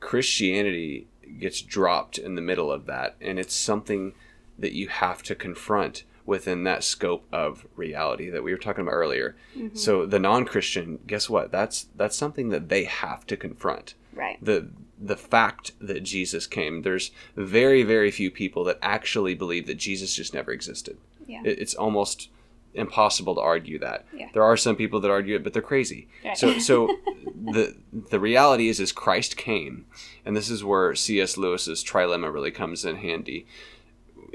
Christianity 0.00 1.06
gets 1.38 1.62
dropped 1.62 2.18
in 2.18 2.34
the 2.34 2.42
middle 2.42 2.70
of 2.70 2.86
that, 2.86 3.16
and 3.20 3.38
it's 3.38 3.54
something 3.54 4.14
that 4.58 4.72
you 4.72 4.88
have 4.88 5.22
to 5.24 5.34
confront 5.34 6.04
within 6.26 6.64
that 6.64 6.84
scope 6.84 7.24
of 7.32 7.66
reality 7.74 8.28
that 8.28 8.42
we 8.42 8.52
were 8.52 8.58
talking 8.58 8.82
about 8.82 8.92
earlier. 8.92 9.34
Mm-hmm. 9.56 9.74
So 9.74 10.04
the 10.04 10.18
non-Christian, 10.18 10.98
guess 11.06 11.30
what? 11.30 11.50
That's 11.50 11.86
that's 11.96 12.16
something 12.16 12.50
that 12.50 12.68
they 12.68 12.84
have 12.84 13.26
to 13.28 13.36
confront. 13.36 13.94
Right. 14.12 14.36
The 14.44 14.68
the 15.00 15.16
fact 15.16 15.72
that 15.80 16.02
Jesus 16.02 16.46
came. 16.46 16.82
There's 16.82 17.12
very 17.34 17.82
very 17.82 18.10
few 18.10 18.30
people 18.30 18.62
that 18.64 18.78
actually 18.82 19.34
believe 19.34 19.66
that 19.68 19.76
Jesus 19.78 20.14
just 20.14 20.34
never 20.34 20.52
existed. 20.52 20.98
Yeah. 21.26 21.40
It, 21.44 21.58
it's 21.60 21.74
almost 21.74 22.28
impossible 22.74 23.34
to 23.34 23.40
argue 23.40 23.78
that. 23.78 24.06
Yeah. 24.12 24.28
There 24.32 24.42
are 24.42 24.56
some 24.56 24.76
people 24.76 25.00
that 25.00 25.10
argue 25.10 25.36
it, 25.36 25.44
but 25.44 25.52
they're 25.52 25.62
crazy. 25.62 26.08
Right. 26.24 26.36
So 26.36 26.58
so 26.58 26.88
the 27.34 27.76
the 28.10 28.20
reality 28.20 28.68
is 28.68 28.80
is 28.80 28.92
Christ 28.92 29.36
came, 29.36 29.86
and 30.24 30.36
this 30.36 30.50
is 30.50 30.64
where 30.64 30.94
C.S. 30.94 31.36
Lewis's 31.36 31.84
trilemma 31.84 32.32
really 32.32 32.50
comes 32.50 32.84
in 32.84 32.96
handy. 32.96 33.46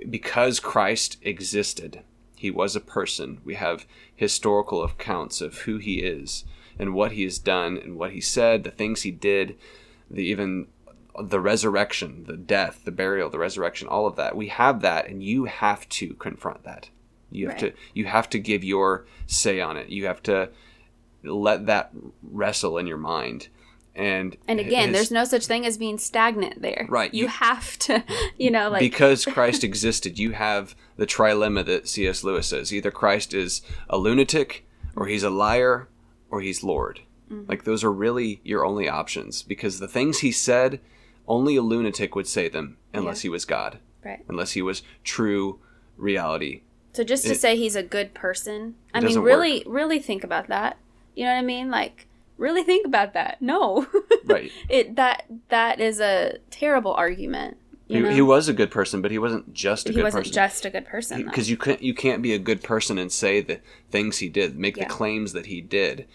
Because 0.09 0.59
Christ 0.59 1.17
existed, 1.21 2.01
he 2.35 2.51
was 2.51 2.75
a 2.75 2.81
person. 2.81 3.39
We 3.45 3.55
have 3.55 3.85
historical 4.13 4.83
accounts 4.83 5.39
of 5.39 5.59
who 5.59 5.77
he 5.77 5.99
is 5.99 6.43
and 6.77 6.93
what 6.93 7.13
he 7.13 7.23
has 7.23 7.39
done 7.39 7.77
and 7.77 7.95
what 7.97 8.11
he 8.11 8.19
said, 8.19 8.63
the 8.63 8.71
things 8.71 9.03
he 9.03 9.11
did, 9.11 9.57
the 10.09 10.23
even 10.23 10.67
the 11.21 11.39
resurrection, 11.39 12.25
the 12.27 12.37
death, 12.37 12.81
the 12.85 12.91
burial, 12.91 13.29
the 13.29 13.39
resurrection, 13.39 13.87
all 13.87 14.07
of 14.07 14.15
that. 14.15 14.35
We 14.35 14.47
have 14.47 14.81
that 14.81 15.07
and 15.07 15.23
you 15.23 15.45
have 15.45 15.87
to 15.89 16.15
confront 16.15 16.63
that. 16.63 16.89
You 17.33 17.49
have 17.49 17.61
right. 17.61 17.73
to 17.73 17.81
you 17.93 18.05
have 18.05 18.29
to 18.29 18.39
give 18.39 18.63
your 18.63 19.05
say 19.25 19.59
on 19.59 19.77
it. 19.77 19.89
You 19.89 20.05
have 20.05 20.21
to 20.23 20.49
let 21.23 21.65
that 21.65 21.91
wrestle 22.21 22.77
in 22.77 22.87
your 22.87 22.97
mind. 22.97 23.47
And 23.95 24.37
and 24.47 24.59
again, 24.59 24.89
his, 24.89 24.97
there's 24.97 25.11
no 25.11 25.23
such 25.23 25.45
thing 25.45 25.65
as 25.65 25.77
being 25.77 25.97
stagnant 25.97 26.61
there. 26.61 26.87
Right. 26.89 27.13
You, 27.13 27.23
you 27.23 27.27
have 27.27 27.77
to, 27.79 28.03
you 28.37 28.49
know, 28.49 28.69
like 28.69 28.79
because 28.79 29.25
Christ 29.33 29.63
existed, 29.63 30.17
you 30.17 30.31
have 30.31 30.75
the 30.95 31.05
trilemma 31.05 31.65
that 31.65 31.87
C.S. 31.87 32.23
Lewis 32.23 32.47
says: 32.47 32.73
either 32.73 32.91
Christ 32.91 33.33
is 33.33 33.61
a 33.89 33.97
lunatic, 33.97 34.65
or 34.95 35.07
he's 35.07 35.23
a 35.23 35.29
liar, 35.29 35.89
or 36.29 36.41
he's 36.41 36.63
Lord. 36.63 37.01
Mm-hmm. 37.31 37.49
Like 37.49 37.65
those 37.65 37.83
are 37.83 37.91
really 37.91 38.41
your 38.43 38.65
only 38.65 38.89
options 38.89 39.43
because 39.43 39.79
the 39.79 39.87
things 39.87 40.19
he 40.19 40.31
said, 40.31 40.79
only 41.27 41.55
a 41.55 41.61
lunatic 41.61 42.15
would 42.15 42.27
say 42.27 42.49
them 42.49 42.77
unless 42.93 43.19
yeah. 43.19 43.27
he 43.27 43.29
was 43.29 43.45
God. 43.45 43.77
Right. 44.03 44.25
Unless 44.27 44.51
he 44.53 44.61
was 44.61 44.81
true 45.03 45.59
reality 45.97 46.63
so 46.93 47.03
just 47.03 47.25
to 47.25 47.31
it, 47.31 47.41
say 47.41 47.57
he's 47.57 47.75
a 47.75 47.83
good 47.83 48.13
person, 48.13 48.75
I 48.93 49.01
mean, 49.01 49.19
really, 49.19 49.63
work. 49.65 49.75
really 49.75 49.99
think 49.99 50.23
about 50.23 50.47
that. 50.47 50.77
You 51.15 51.25
know 51.25 51.31
what 51.31 51.39
I 51.39 51.41
mean? 51.41 51.71
Like, 51.71 52.07
really 52.37 52.63
think 52.63 52.85
about 52.85 53.13
that. 53.13 53.41
No, 53.41 53.87
right? 54.25 54.51
it 54.69 54.95
that 54.95 55.25
that 55.49 55.79
is 55.79 55.99
a 55.99 56.37
terrible 56.51 56.93
argument. 56.93 57.57
He, 57.87 58.13
he, 58.13 58.21
was 58.21 58.47
a 58.47 58.53
good 58.53 58.71
person, 58.71 59.01
but 59.01 59.11
he 59.11 59.19
wasn't 59.19 59.53
just 59.53 59.87
a 59.87 59.89
he 59.89 59.95
good 59.95 60.03
person. 60.03 60.17
He 60.17 60.19
wasn't 60.19 60.33
just 60.33 60.65
a 60.65 60.69
good 60.69 60.85
person 60.85 61.23
because 61.25 61.49
you 61.49 61.57
can't 61.57 61.81
you 61.81 61.93
can't 61.93 62.21
be 62.21 62.33
a 62.33 62.39
good 62.39 62.63
person 62.63 62.97
and 62.97 63.11
say 63.11 63.41
the 63.41 63.59
things 63.91 64.19
he 64.19 64.29
did, 64.29 64.57
make 64.57 64.77
yeah. 64.77 64.85
the 64.85 64.89
claims 64.89 65.33
that 65.33 65.47
he 65.47 65.61
did. 65.61 66.07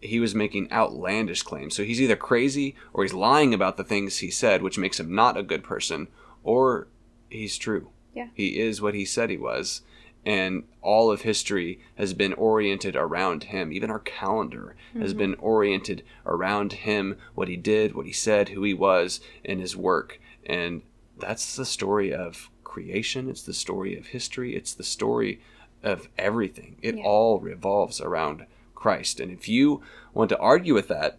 He 0.00 0.20
was 0.20 0.34
making 0.34 0.70
outlandish 0.70 1.42
claims. 1.42 1.74
So 1.74 1.82
he's 1.82 2.00
either 2.00 2.16
crazy 2.16 2.76
or 2.92 3.02
he's 3.02 3.14
lying 3.14 3.54
about 3.54 3.76
the 3.76 3.84
things 3.84 4.18
he 4.18 4.30
said, 4.30 4.62
which 4.62 4.78
makes 4.78 5.00
him 5.00 5.14
not 5.14 5.36
a 5.36 5.42
good 5.42 5.64
person, 5.64 6.08
or 6.44 6.86
he's 7.30 7.56
true. 7.56 7.88
Yeah. 8.14 8.28
He 8.34 8.60
is 8.60 8.80
what 8.80 8.94
he 8.94 9.04
said 9.04 9.30
he 9.30 9.38
was 9.38 9.82
and 10.26 10.64
all 10.82 11.12
of 11.12 11.22
history 11.22 11.78
has 11.94 12.12
been 12.12 12.32
oriented 12.32 12.96
around 12.96 13.44
him. 13.44 13.72
Even 13.72 13.90
our 13.92 14.00
calendar 14.00 14.74
mm-hmm. 14.90 15.00
has 15.00 15.14
been 15.14 15.36
oriented 15.36 16.02
around 16.26 16.72
him, 16.72 17.16
what 17.36 17.46
he 17.46 17.56
did, 17.56 17.94
what 17.94 18.06
he 18.06 18.12
said, 18.12 18.48
who 18.48 18.64
he 18.64 18.74
was, 18.74 19.20
and 19.44 19.60
his 19.60 19.76
work. 19.76 20.20
And 20.44 20.82
that's 21.16 21.54
the 21.54 21.64
story 21.64 22.12
of 22.12 22.50
creation. 22.64 23.30
It's 23.30 23.42
the 23.42 23.54
story 23.54 23.96
of 23.96 24.08
history. 24.08 24.56
It's 24.56 24.74
the 24.74 24.82
story 24.82 25.40
of 25.84 26.08
everything. 26.18 26.76
It 26.82 26.96
yeah. 26.96 27.04
all 27.04 27.38
revolves 27.38 28.00
around 28.00 28.46
Christ. 28.74 29.20
And 29.20 29.30
if 29.30 29.48
you 29.48 29.80
want 30.12 30.30
to 30.30 30.38
argue 30.38 30.74
with 30.74 30.88
that, 30.88 31.18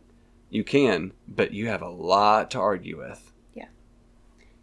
you 0.50 0.66
can, 0.66 1.14
but 1.28 1.54
you 1.54 1.68
have 1.68 1.82
a 1.82 1.90
lot 1.90 2.52
to 2.52 2.60
argue 2.60 2.98
with. 2.98 3.27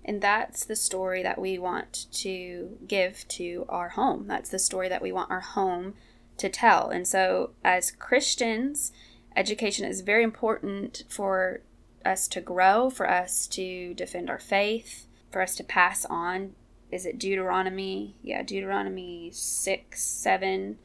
And 0.04 0.20
that's 0.20 0.64
the 0.64 0.76
story 0.76 1.22
that 1.22 1.40
we 1.40 1.58
want 1.58 2.06
to 2.12 2.78
give 2.86 3.26
to 3.28 3.64
our 3.68 3.90
home. 3.90 4.26
That's 4.26 4.50
the 4.50 4.58
story 4.58 4.88
that 4.88 5.02
we 5.02 5.12
want 5.12 5.30
our 5.30 5.40
home 5.40 5.94
to 6.36 6.48
tell. 6.48 6.90
And 6.90 7.08
so, 7.08 7.50
as 7.64 7.90
Christians, 7.90 8.92
education 9.34 9.86
is 9.86 10.02
very 10.02 10.22
important 10.22 11.04
for 11.08 11.62
us 12.04 12.28
to 12.28 12.40
grow, 12.40 12.90
for 12.90 13.08
us 13.08 13.46
to 13.48 13.94
defend 13.94 14.28
our 14.28 14.38
faith, 14.38 15.06
for 15.30 15.40
us 15.40 15.56
to 15.56 15.64
pass 15.64 16.04
on 16.04 16.54
is 16.94 17.06
it 17.06 17.18
Deuteronomy? 17.18 18.14
Yeah, 18.22 18.44
Deuteronomy 18.44 19.32
6, 19.32 20.00
7 20.00 20.78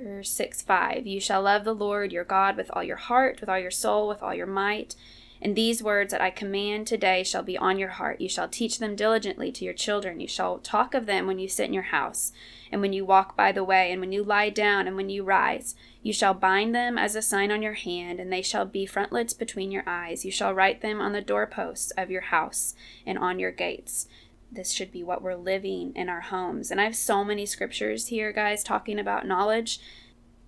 or 0.00 0.22
6, 0.22 0.62
5. 0.62 1.06
You 1.06 1.20
shall 1.20 1.42
love 1.42 1.64
the 1.64 1.74
Lord 1.74 2.10
your 2.10 2.24
God 2.24 2.56
with 2.56 2.70
all 2.72 2.82
your 2.82 2.96
heart, 2.96 3.38
with 3.42 3.50
all 3.50 3.58
your 3.58 3.70
soul, 3.70 4.08
with 4.08 4.22
all 4.22 4.34
your 4.34 4.46
might. 4.46 4.94
And 5.44 5.54
these 5.54 5.82
words 5.82 6.10
that 6.10 6.22
I 6.22 6.30
command 6.30 6.86
today 6.86 7.22
shall 7.22 7.42
be 7.42 7.58
on 7.58 7.78
your 7.78 7.90
heart. 7.90 8.18
You 8.18 8.30
shall 8.30 8.48
teach 8.48 8.78
them 8.78 8.96
diligently 8.96 9.52
to 9.52 9.64
your 9.66 9.74
children. 9.74 10.18
You 10.18 10.26
shall 10.26 10.56
talk 10.56 10.94
of 10.94 11.04
them 11.04 11.26
when 11.26 11.38
you 11.38 11.48
sit 11.48 11.66
in 11.66 11.74
your 11.74 11.82
house, 11.82 12.32
and 12.72 12.80
when 12.80 12.94
you 12.94 13.04
walk 13.04 13.36
by 13.36 13.52
the 13.52 13.62
way, 13.62 13.92
and 13.92 14.00
when 14.00 14.10
you 14.10 14.24
lie 14.24 14.48
down, 14.48 14.86
and 14.86 14.96
when 14.96 15.10
you 15.10 15.22
rise. 15.22 15.74
You 16.02 16.14
shall 16.14 16.32
bind 16.32 16.74
them 16.74 16.96
as 16.96 17.14
a 17.14 17.20
sign 17.20 17.52
on 17.52 17.60
your 17.60 17.74
hand, 17.74 18.20
and 18.20 18.32
they 18.32 18.40
shall 18.40 18.64
be 18.64 18.86
frontlets 18.86 19.34
between 19.34 19.70
your 19.70 19.82
eyes. 19.86 20.24
You 20.24 20.30
shall 20.30 20.54
write 20.54 20.80
them 20.80 20.98
on 20.98 21.12
the 21.12 21.20
doorposts 21.20 21.90
of 21.90 22.10
your 22.10 22.22
house 22.22 22.74
and 23.04 23.18
on 23.18 23.38
your 23.38 23.52
gates. 23.52 24.08
This 24.50 24.72
should 24.72 24.92
be 24.92 25.02
what 25.02 25.20
we're 25.20 25.34
living 25.34 25.92
in 25.94 26.08
our 26.08 26.22
homes. 26.22 26.70
And 26.70 26.80
I 26.80 26.84
have 26.84 26.96
so 26.96 27.22
many 27.22 27.44
scriptures 27.44 28.06
here, 28.06 28.32
guys, 28.32 28.64
talking 28.64 28.98
about 28.98 29.26
knowledge. 29.26 29.78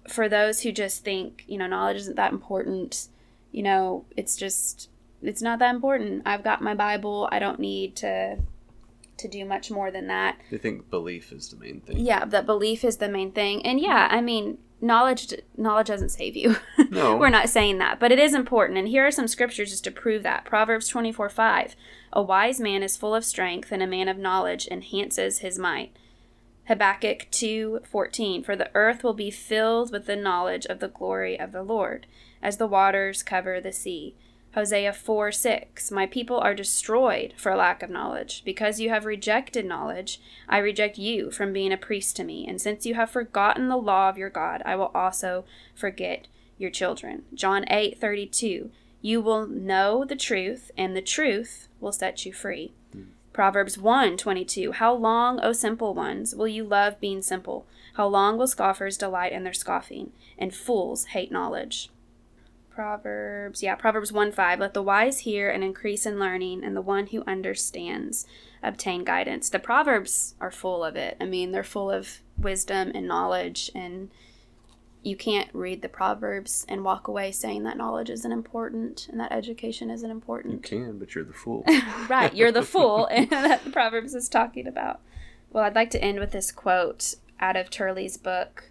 For 0.09 0.26
those 0.26 0.62
who 0.62 0.72
just 0.72 1.05
think, 1.05 1.44
you 1.47 1.59
know, 1.59 1.66
knowledge 1.66 1.99
isn't 1.99 2.16
that 2.16 2.32
important 2.32 3.09
you 3.57 3.62
know, 3.62 4.04
it's 4.14 4.36
just 4.36 4.90
it's 5.22 5.40
not 5.40 5.59
that 5.61 5.74
important. 5.74 6.22
I've 6.26 6.44
got 6.44 6.61
my 6.61 6.74
Bible. 6.74 7.26
I 7.32 7.38
don't 7.38 7.59
need 7.59 7.96
to 7.96 8.36
to 9.16 9.28
do 9.28 9.46
much 9.46 9.70
more 9.70 9.90
than 9.90 10.09
that. 10.09 10.38
They 10.50 10.59
think 10.59 10.90
belief 10.90 11.32
is 11.32 11.48
the 11.48 11.57
main 11.57 11.80
thing. 11.80 11.98
Yeah, 11.98 12.26
that 12.26 12.44
belief 12.44 12.84
is 12.84 12.98
the 12.98 13.09
main 13.09 13.32
thing. 13.32 13.64
And 13.64 13.80
yeah, 13.80 14.09
I 14.11 14.20
mean, 14.20 14.59
knowledge 14.82 15.32
knowledge 15.57 15.86
doesn't 15.86 16.11
save 16.11 16.36
you. 16.36 16.57
No. 16.88 17.16
We're 17.16 17.30
not 17.30 17.50
saying 17.50 17.78
that, 17.78 17.98
but 17.98 18.12
it 18.12 18.18
is 18.18 18.32
important. 18.32 18.78
And 18.78 18.88
here 18.88 19.07
are 19.07 19.11
some 19.11 19.26
scriptures 19.26 19.70
just 19.70 19.84
to 19.84 19.90
prove 19.90 20.22
that. 20.22 20.44
Proverbs 20.44 20.88
24 20.88 21.28
5. 21.28 21.76
A 22.12 22.22
wise 22.22 22.61
man 22.61 22.82
is 22.82 22.96
full 22.96 23.14
of 23.14 23.24
strength, 23.24 23.72
and 23.72 23.82
a 23.82 23.86
man 23.86 24.09
of 24.09 24.16
knowledge 24.16 24.66
enhances 24.70 25.40
his 25.40 25.59
might. 25.59 25.94
Habakkuk 26.68 27.26
2 27.30 27.80
14. 27.90 28.42
For 28.44 28.54
the 28.54 28.70
earth 28.74 29.02
will 29.02 29.14
be 29.14 29.30
filled 29.30 29.92
with 29.92 30.07
the 30.07 30.16
knowledge 30.16 30.64
of 30.66 30.78
the 30.78 30.88
glory 30.88 31.38
of 31.38 31.52
the 31.52 31.62
Lord 31.62 32.07
as 32.47 32.59
the 32.59 32.66
waters 32.68 33.24
cover 33.24 33.61
the 33.61 33.72
sea. 33.72 34.14
Hosea 34.55 34.92
4 34.92 35.32
6 35.32 35.90
My 35.90 36.07
people 36.07 36.38
are 36.38 36.55
destroyed 36.55 37.34
for 37.36 37.57
lack 37.57 37.82
of 37.82 37.90
knowledge. 37.90 38.42
Because 38.44 38.78
you 38.78 38.88
have 38.88 39.05
rejected 39.05 39.66
knowledge, 39.66 40.20
I 40.49 40.59
reject 40.59 40.97
you 40.97 41.32
from 41.32 41.53
being 41.53 41.72
a 41.72 41.76
priest 41.76 42.14
to 42.16 42.24
me. 42.24 42.47
And 42.47 42.61
since 42.61 42.86
you 42.86 42.94
have 42.94 43.11
forgotten 43.11 43.68
the 43.68 43.76
law 43.76 44.09
of 44.09 44.16
your 44.16 44.30
God, 44.30 44.62
I 44.64 44.76
will 44.76 44.92
also 44.94 45.44
forget 45.74 46.28
your 46.57 46.70
children. 46.70 47.24
John 47.34 47.64
eight 47.68 48.01
thirty 48.01 48.26
two 48.26 48.70
You 49.03 49.20
will 49.20 49.49
know 49.49 50.05
the 50.05 50.14
truth, 50.14 50.70
and 50.78 50.97
the 50.97 51.03
truth 51.03 51.66
will 51.80 51.92
set 51.92 52.24
you 52.24 52.32
free. 52.32 52.72
Proverbs 53.32 53.76
1 53.76 54.16
22 54.16 54.72
How 54.72 54.94
long, 54.94 55.40
O 55.40 55.53
simple 55.53 55.94
ones, 55.94 56.36
will 56.36 56.49
you 56.49 56.62
love 56.62 57.01
being 57.01 57.22
simple? 57.22 57.66
How 57.94 58.07
long 58.07 58.38
will 58.38 58.47
scoffers 58.47 58.97
delight 58.97 59.32
in 59.32 59.42
their 59.42 59.53
scoffing, 59.53 60.12
and 60.38 60.55
fools 60.55 61.07
hate 61.07 61.32
knowledge? 61.32 61.90
Proverbs, 62.76 63.62
yeah, 63.62 63.74
Proverbs 63.74 64.12
1 64.12 64.32
5. 64.32 64.60
Let 64.60 64.74
the 64.74 64.82
wise 64.82 65.20
hear 65.20 65.48
and 65.48 65.64
increase 65.64 66.04
in 66.04 66.18
learning, 66.18 66.62
and 66.62 66.76
the 66.76 66.82
one 66.82 67.06
who 67.06 67.24
understands 67.26 68.26
obtain 68.62 69.02
guidance. 69.02 69.48
The 69.48 69.58
Proverbs 69.58 70.34
are 70.42 70.50
full 70.50 70.84
of 70.84 70.94
it. 70.94 71.16
I 71.18 71.24
mean, 71.24 71.52
they're 71.52 71.64
full 71.64 71.90
of 71.90 72.20
wisdom 72.36 72.92
and 72.94 73.08
knowledge, 73.08 73.70
and 73.74 74.10
you 75.02 75.16
can't 75.16 75.48
read 75.54 75.80
the 75.80 75.88
Proverbs 75.88 76.66
and 76.68 76.84
walk 76.84 77.08
away 77.08 77.32
saying 77.32 77.62
that 77.62 77.78
knowledge 77.78 78.10
isn't 78.10 78.30
important 78.30 79.08
and 79.08 79.18
that 79.20 79.32
education 79.32 79.88
isn't 79.88 80.10
important. 80.10 80.70
You 80.70 80.78
can, 80.78 80.98
but 80.98 81.14
you're 81.14 81.24
the 81.24 81.32
fool. 81.32 81.64
right, 82.10 82.34
you're 82.34 82.52
the 82.52 82.62
fool, 82.62 83.06
and 83.10 83.30
that 83.30 83.64
the 83.64 83.70
Proverbs 83.70 84.14
is 84.14 84.28
talking 84.28 84.66
about. 84.66 85.00
Well, 85.50 85.64
I'd 85.64 85.74
like 85.74 85.90
to 85.92 86.04
end 86.04 86.20
with 86.20 86.32
this 86.32 86.52
quote 86.52 87.14
out 87.40 87.56
of 87.56 87.70
Turley's 87.70 88.18
book 88.18 88.70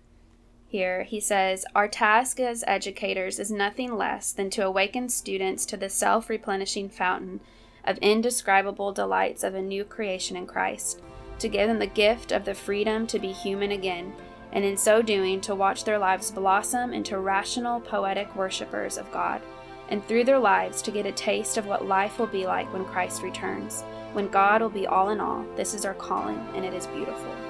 here, 0.68 1.04
he 1.04 1.20
says, 1.20 1.66
Our 1.76 1.88
task 1.88 2.40
as 2.40 2.64
educators 2.68 3.40
is 3.40 3.52
nothing 3.52 3.96
less 3.96 4.32
than 4.32 4.50
to 4.52 4.66
awaken 4.66 5.10
students 5.10 5.66
to 5.68 5.78
the 5.78 5.90
self 5.90 6.30
replenishing 6.30 6.90
fountain 6.90 7.40
of 7.86 7.98
indescribable 8.00 8.92
delights 8.92 9.44
of 9.44 9.54
a 9.54 9.62
new 9.62 9.84
creation 9.86 10.36
in 10.36 10.48
Christ, 10.48 11.02
to 11.40 11.48
give 11.48 11.68
them 11.68 11.80
the 11.80 11.86
gift 11.86 12.32
of 12.32 12.46
the 12.46 12.56
freedom 12.56 13.06
to 13.08 13.20
be 13.20 13.32
human 13.32 13.72
again, 13.72 14.14
and 14.52 14.66
in 14.66 14.76
so 14.76 15.02
doing 15.02 15.40
to 15.42 15.54
watch 15.54 15.84
their 15.84 16.00
lives 16.00 16.32
blossom 16.32 16.94
into 16.94 17.20
rational, 17.20 17.80
poetic 17.80 18.36
worshippers 18.36 18.98
of 18.98 19.12
God, 19.12 19.42
and 19.90 20.06
through 20.08 20.24
their 20.24 20.40
lives 20.40 20.82
to 20.82 20.92
get 20.92 21.06
a 21.06 21.12
taste 21.12 21.58
of 21.58 21.68
what 21.68 21.86
life 21.86 22.18
will 22.18 22.28
be 22.28 22.48
like 22.48 22.72
when 22.74 22.86
Christ 22.86 23.22
returns, 23.22 23.84
when 24.14 24.30
God 24.30 24.62
will 24.62 24.70
be 24.70 24.88
all 24.88 25.10
in 25.10 25.20
all. 25.20 25.46
This 25.56 25.76
is 25.76 25.86
our 25.86 25.94
calling, 25.94 26.40
and 26.56 26.66
it 26.66 26.74
is 26.74 26.88
beautiful. 26.88 27.45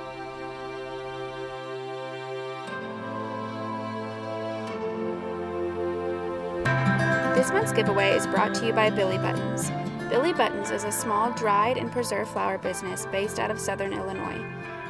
This 7.45 7.53
month's 7.53 7.73
giveaway 7.73 8.09
is 8.15 8.25
brought 8.25 8.55
to 8.55 8.65
you 8.65 8.73
by 8.73 8.89
Billy 8.89 9.19
Buttons. 9.19 9.69
Billy 10.09 10.33
Buttons 10.33 10.71
is 10.71 10.83
a 10.83 10.91
small 10.91 11.31
dried 11.33 11.77
and 11.77 11.91
preserved 11.91 12.31
flower 12.31 12.57
business 12.57 13.05
based 13.11 13.37
out 13.37 13.51
of 13.51 13.59
southern 13.59 13.93
Illinois. 13.93 14.43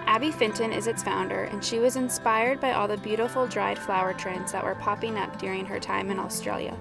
Abby 0.05 0.31
Fenton 0.31 0.71
is 0.71 0.87
its 0.87 1.03
founder, 1.03 1.43
and 1.51 1.61
she 1.61 1.79
was 1.79 1.97
inspired 1.97 2.61
by 2.61 2.71
all 2.71 2.87
the 2.87 2.95
beautiful 2.95 3.45
dried 3.45 3.77
flower 3.77 4.13
trends 4.13 4.53
that 4.53 4.63
were 4.63 4.75
popping 4.75 5.17
up 5.17 5.37
during 5.37 5.65
her 5.65 5.81
time 5.81 6.09
in 6.09 6.17
Australia. 6.17 6.73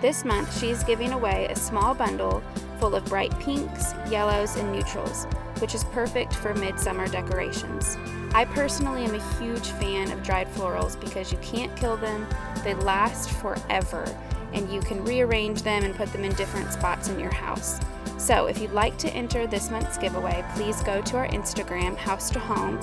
This 0.00 0.24
month, 0.24 0.58
she's 0.58 0.82
giving 0.82 1.12
away 1.12 1.46
a 1.48 1.54
small 1.54 1.94
bundle 1.94 2.42
full 2.80 2.96
of 2.96 3.04
bright 3.04 3.38
pinks, 3.38 3.94
yellows, 4.10 4.56
and 4.56 4.72
neutrals, 4.72 5.26
which 5.60 5.76
is 5.76 5.84
perfect 5.84 6.34
for 6.34 6.54
midsummer 6.54 7.06
decorations. 7.06 7.96
I 8.34 8.46
personally 8.46 9.04
am 9.04 9.14
a 9.14 9.38
huge 9.38 9.68
fan 9.68 10.10
of 10.10 10.24
dried 10.24 10.48
florals 10.48 10.98
because 11.00 11.30
you 11.30 11.38
can't 11.38 11.76
kill 11.76 11.96
them, 11.96 12.26
they 12.64 12.74
last 12.74 13.30
forever, 13.30 14.12
and 14.54 14.72
you 14.72 14.80
can 14.80 15.04
rearrange 15.04 15.62
them 15.62 15.84
and 15.84 15.94
put 15.94 16.12
them 16.12 16.24
in 16.24 16.32
different 16.34 16.72
spots 16.72 17.08
in 17.08 17.20
your 17.20 17.32
house. 17.32 17.80
So, 18.16 18.46
if 18.46 18.58
you'd 18.58 18.72
like 18.72 18.96
to 18.98 19.10
enter 19.10 19.46
this 19.46 19.70
month's 19.70 19.98
giveaway, 19.98 20.44
please 20.54 20.82
go 20.82 21.02
to 21.02 21.16
our 21.18 21.28
Instagram, 21.28 21.96
House 21.96 22.30
to 22.30 22.38
Home, 22.38 22.80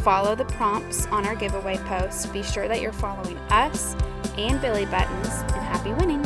follow 0.00 0.34
the 0.34 0.44
prompts 0.44 1.06
on 1.06 1.24
our 1.24 1.34
giveaway 1.34 1.78
post, 1.78 2.32
be 2.32 2.42
sure 2.42 2.68
that 2.68 2.82
you're 2.82 2.92
following 2.92 3.38
us 3.50 3.96
and 4.36 4.60
Billy 4.60 4.86
Buttons, 4.86 5.28
and 5.28 5.62
happy 5.62 5.92
winning! 5.94 6.22